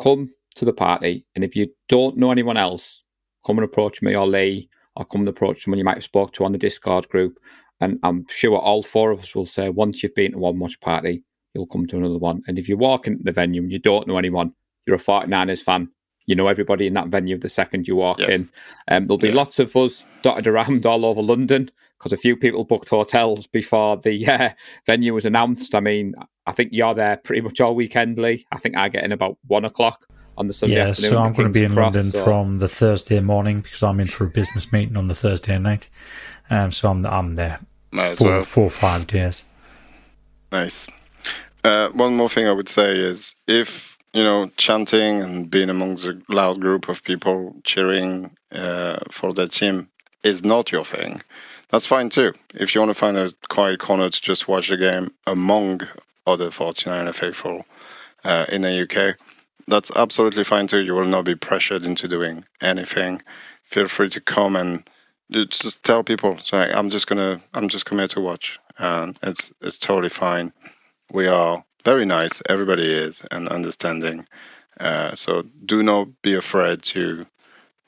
Come 0.02 0.32
to 0.56 0.66
the 0.66 0.74
party, 0.74 1.26
and 1.36 1.44
if 1.44 1.56
you 1.56 1.70
don't 1.90 2.18
know 2.18 2.32
anyone 2.32 2.58
else, 2.58 3.04
come 3.46 3.58
and 3.58 3.66
approach 3.66 4.02
me 4.02 4.16
or 4.16 4.28
Lee, 4.28 4.70
or 4.96 5.06
come 5.06 5.22
and 5.22 5.30
approach 5.30 5.64
someone 5.64 5.78
you 5.78 5.86
might 5.86 5.96
have 5.96 6.04
spoke 6.04 6.34
to 6.34 6.46
on 6.46 6.52
the 6.52 6.58
Discord 6.58 7.08
group. 7.10 7.40
And 7.82 8.00
I'm 8.04 8.26
sure 8.30 8.58
all 8.58 8.84
four 8.84 9.12
of 9.12 9.22
us 9.22 9.36
will 9.36 9.48
say 9.48 9.70
once 9.70 10.04
you've 10.04 10.16
been 10.16 10.34
to 10.34 10.38
one 10.38 10.60
watch 10.60 10.80
party, 10.80 11.24
you'll 11.54 11.68
come 11.68 11.88
to 11.88 11.98
another 11.98 12.20
one. 12.20 12.44
And 12.48 12.58
if 12.58 12.70
you 12.70 12.78
walk 12.78 13.08
into 13.08 13.24
the 13.24 13.32
venue 13.32 13.62
and 13.64 13.72
you 13.72 13.80
don't 13.80 14.08
know 14.08 14.18
anyone, 14.18 14.54
you're 14.86 14.96
a 14.96 15.00
49ers 15.00 15.62
fan, 15.62 15.90
you 16.28 16.36
know 16.36 16.48
everybody 16.48 16.88
in 16.88 16.94
that 16.94 17.08
venue 17.08 17.38
the 17.38 17.50
second 17.50 17.88
you 17.88 17.96
walk 17.96 18.20
yeah. 18.20 18.32
in. 18.32 18.50
Um, 18.88 19.08
there'll 19.08 19.18
be 19.18 19.30
yeah. 19.30 19.36
lots 19.36 19.60
of 19.60 19.76
us 19.76 20.06
dotted 20.22 20.48
around 20.48 20.86
all 20.86 21.06
over 21.06 21.22
London 21.22 21.70
because 21.98 22.14
a 22.14 22.18
few 22.18 22.36
people 22.36 22.64
booked 22.64 22.90
hotels 22.90 23.48
before 23.48 23.98
the 23.98 24.28
uh, 24.28 24.50
venue 24.86 25.14
was 25.14 25.26
announced. 25.26 25.74
I 25.76 25.80
mean, 25.80 26.14
I 26.46 26.52
think 26.52 26.70
you're 26.74 26.94
there 26.94 27.18
pretty 27.18 27.42
much 27.42 27.60
all 27.60 27.76
weekend, 27.76 28.20
Lee. 28.20 28.46
I 28.52 28.60
think 28.60 28.78
I 28.78 28.90
get 28.90 29.04
in 29.04 29.12
about 29.12 29.38
one 29.48 29.66
o'clock 29.66 30.06
on 30.38 30.48
the 30.48 30.54
Sunday 30.54 30.78
yeah, 30.78 30.88
afternoon. 30.90 31.12
so 31.12 31.18
I'm 31.18 31.34
going 31.34 31.48
to 31.48 31.54
be 31.54 31.66
in 31.66 31.74
Cross, 31.74 31.96
London 31.96 32.12
so. 32.12 32.24
from 32.24 32.58
the 32.60 32.68
Thursday 32.68 33.20
morning 33.20 33.62
because 33.62 33.84
I'm 33.84 34.00
in 34.00 34.08
for 34.08 34.26
a 34.26 34.30
business 34.30 34.72
meeting 34.72 34.98
on 34.98 35.08
the 35.08 35.16
Thursday 35.16 35.58
night. 35.58 35.90
Um, 36.50 36.72
so 36.72 36.90
I'm 36.90 37.06
I'm 37.06 37.36
there 37.36 37.60
four, 38.18 38.28
well. 38.28 38.44
four 38.44 38.66
or 38.66 38.72
five 38.72 39.08
days. 39.08 39.44
Nice. 40.52 40.88
Uh, 41.64 41.90
one 41.90 42.16
more 42.16 42.30
thing 42.30 42.48
I 42.48 42.52
would 42.52 42.70
say 42.70 42.98
is 42.98 43.36
if 43.48 43.98
you 44.14 44.24
know 44.24 44.52
chanting 44.58 45.22
and 45.22 45.50
being 45.50 45.70
amongst 45.70 46.06
a 46.06 46.20
loud 46.28 46.60
group 46.60 46.90
of 46.90 47.04
people 47.04 47.56
cheering 47.64 48.36
uh, 48.52 49.00
for 49.12 49.34
their 49.34 49.48
team 49.48 49.90
is 50.24 50.44
not 50.44 50.72
your 50.72 50.86
thing, 50.86 51.22
that's 51.70 51.86
fine 51.86 52.10
too. 52.10 52.34
If 52.54 52.74
you 52.74 52.82
want 52.82 52.90
to 52.90 53.00
find 53.00 53.18
a 53.18 53.32
quiet 53.50 53.80
corner 53.80 54.10
to 54.10 54.22
just 54.22 54.48
watch 54.48 54.70
the 54.70 54.78
game 54.78 55.14
among 55.26 55.82
other 56.28 56.52
49 56.52 57.12
faithful 57.14 57.66
uh, 58.24 58.46
in 58.50 58.62
the 58.62 58.84
UK, 58.84 59.16
that's 59.68 59.92
absolutely 59.96 60.44
fine 60.44 60.68
too. 60.68 60.80
You 60.80 60.94
will 60.94 61.06
not 61.06 61.26
be 61.26 61.36
pressured 61.36 61.84
into 61.84 62.08
doing 62.08 62.44
anything. 62.62 63.22
Feel 63.64 63.88
free 63.88 64.10
to 64.10 64.22
come 64.22 64.56
and 64.56 64.84
just 65.32 65.84
tell 65.84 66.04
people, 66.04 66.38
I'm 66.52 66.90
just 66.90 67.08
gonna, 67.08 67.42
I'm 67.54 67.70
just 67.70 67.86
coming 67.86 68.02
here 68.02 68.08
to 68.10 68.22
watch, 68.22 68.60
and 68.78 69.18
it's 69.24 69.52
it's 69.62 69.78
totally 69.78 70.10
fine. 70.10 70.54
We 71.12 71.28
are 71.28 71.64
very 71.84 72.06
nice. 72.06 72.42
Everybody 72.50 72.92
is 72.92 73.22
and 73.32 73.48
understanding. 73.48 74.26
Uh, 74.80 75.16
so 75.16 75.44
do 75.66 75.84
not 75.84 76.08
be 76.22 76.36
afraid 76.36 76.82
to 76.84 77.26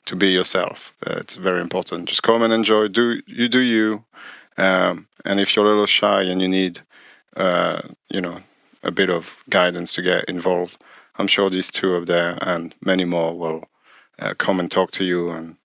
to 0.06 0.16
be 0.16 0.28
yourself. 0.28 0.92
Uh, 1.06 1.16
it's 1.18 1.36
very 1.36 1.60
important. 1.60 2.08
Just 2.08 2.22
come 2.22 2.42
and 2.42 2.52
enjoy. 2.52 2.88
Do 2.88 3.20
you 3.26 3.48
do 3.48 3.60
you? 3.60 4.04
Um, 4.56 5.08
and 5.24 5.40
if 5.40 5.56
you're 5.56 5.64
a 5.64 5.68
little 5.68 5.86
shy 5.86 6.22
and 6.22 6.40
you 6.40 6.48
need, 6.48 6.80
uh, 7.36 7.82
you 8.08 8.20
know, 8.20 8.40
a 8.82 8.90
bit 8.90 9.10
of 9.10 9.36
guidance 9.50 9.94
to 9.94 10.02
get 10.02 10.28
involved, 10.28 10.78
I'm 11.16 11.26
sure 11.26 11.50
these 11.50 11.70
two 11.70 11.96
up 11.96 12.06
there 12.06 12.38
and 12.40 12.74
many 12.80 13.04
more 13.04 13.36
will 13.36 13.64
uh, 14.18 14.34
come 14.34 14.60
and 14.60 14.70
talk 14.70 14.92
to 14.92 15.04
you 15.04 15.30
and 15.30 15.56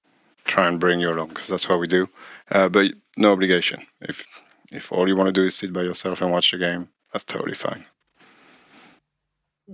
try 0.49 0.67
and 0.67 0.79
bring 0.79 0.99
you 0.99 1.09
along 1.09 1.29
because 1.29 1.47
that's 1.47 1.69
what 1.69 1.79
we 1.79 1.87
do. 1.87 2.07
Uh, 2.51 2.67
but 2.67 2.91
no 3.17 3.31
obligation. 3.31 3.85
If 4.01 4.25
if 4.71 4.91
all 4.91 5.07
you 5.07 5.15
want 5.15 5.27
to 5.27 5.41
do 5.41 5.45
is 5.45 5.55
sit 5.55 5.71
by 5.73 5.83
yourself 5.83 6.21
and 6.21 6.31
watch 6.31 6.51
the 6.51 6.57
game, 6.57 6.89
that's 7.13 7.23
totally 7.23 7.55
fine. 7.55 7.85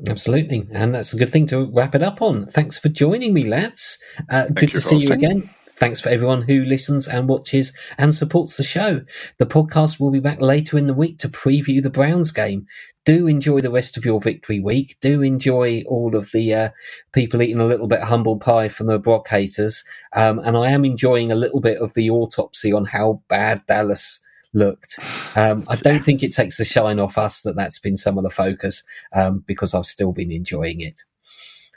Absolutely. 0.07 0.67
And 0.73 0.93
that's 0.93 1.13
a 1.13 1.17
good 1.17 1.31
thing 1.31 1.47
to 1.47 1.71
wrap 1.73 1.95
it 1.95 2.03
up 2.03 2.21
on. 2.21 2.47
Thanks 2.47 2.77
for 2.77 2.89
joining 2.89 3.33
me, 3.33 3.45
lads. 3.45 3.97
Uh, 4.29 4.47
good 4.53 4.73
to 4.73 4.81
see 4.81 4.97
you 4.97 5.13
again. 5.13 5.49
Thanks 5.77 5.99
for 5.99 6.09
everyone 6.09 6.41
who 6.41 6.63
listens 6.63 7.07
and 7.07 7.27
watches 7.27 7.73
and 7.97 8.15
supports 8.15 8.55
the 8.55 8.63
show. 8.63 9.01
The 9.39 9.45
podcast 9.45 9.99
will 9.99 10.11
be 10.11 10.21
back 10.21 10.39
later 10.39 10.77
in 10.77 10.87
the 10.87 10.93
week 10.93 11.17
to 11.19 11.29
preview 11.29 11.81
the 11.81 11.89
Browns 11.89 12.31
game. 12.31 12.65
Do 13.05 13.27
enjoy 13.27 13.61
the 13.61 13.71
rest 13.71 13.97
of 13.97 14.05
your 14.05 14.19
victory 14.19 14.59
week. 14.59 14.97
Do 14.99 15.21
enjoy 15.21 15.83
all 15.87 16.15
of 16.15 16.31
the 16.31 16.53
uh, 16.53 16.69
people 17.13 17.41
eating 17.41 17.59
a 17.59 17.65
little 17.65 17.87
bit 17.87 18.01
of 18.01 18.07
humble 18.07 18.37
pie 18.37 18.67
from 18.67 18.87
the 18.87 18.99
Brock 18.99 19.27
haters. 19.27 19.83
Um, 20.15 20.39
and 20.39 20.57
I 20.57 20.71
am 20.71 20.83
enjoying 20.83 21.31
a 21.31 21.35
little 21.35 21.61
bit 21.61 21.77
of 21.77 21.93
the 21.93 22.09
autopsy 22.09 22.73
on 22.73 22.85
how 22.85 23.21
bad 23.27 23.61
Dallas 23.67 24.19
looked. 24.53 24.97
Um, 25.35 25.65
I 25.67 25.75
don't 25.75 26.03
think 26.03 26.23
it 26.23 26.33
takes 26.33 26.57
the 26.57 26.65
shine 26.65 26.99
off 26.99 27.17
us 27.17 27.41
that 27.41 27.55
that's 27.55 27.77
been 27.77 27.97
some 27.97 28.17
of 28.17 28.23
the 28.23 28.29
focus 28.29 28.83
um, 29.13 29.43
because 29.45 29.75
I've 29.75 29.85
still 29.85 30.11
been 30.11 30.31
enjoying 30.31 30.81
it. 30.81 31.01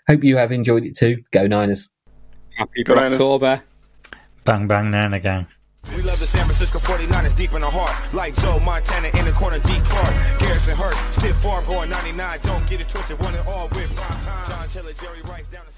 Hope 0.06 0.24
you 0.24 0.38
have 0.38 0.52
enjoyed 0.52 0.84
it 0.84 0.96
too. 0.96 1.22
Go 1.32 1.46
Niners. 1.46 1.90
Happy 2.56 2.84
October. 2.88 3.62
Bang, 4.44 4.66
bang, 4.66 4.90
Niner 4.90 5.18
gang. 5.18 5.46
Francisco 6.58 6.80
49ers 6.80 7.36
deep 7.36 7.52
in 7.52 7.60
the 7.60 7.70
heart. 7.70 7.94
Like 8.12 8.34
Joe 8.34 8.58
Montana 8.58 9.16
in 9.16 9.24
the 9.24 9.30
corner, 9.30 9.60
D. 9.60 9.78
Clark. 9.84 10.40
Garrison 10.40 10.74
Hearst, 10.74 10.98
Stiff 11.14 11.36
Farm 11.36 11.64
going 11.66 11.88
99. 11.88 12.40
Don't 12.42 12.66
get 12.66 12.80
it 12.80 12.88
twisted, 12.88 13.16
one 13.20 13.32
and 13.32 13.46
all 13.46 13.68
with 13.68 13.94
prime 13.94 14.18
time. 14.18 14.44
John 14.44 14.66
Taylor, 14.66 14.92
Jerry 14.92 15.22
Rice 15.22 15.46
down 15.46 15.62
the 15.66 15.77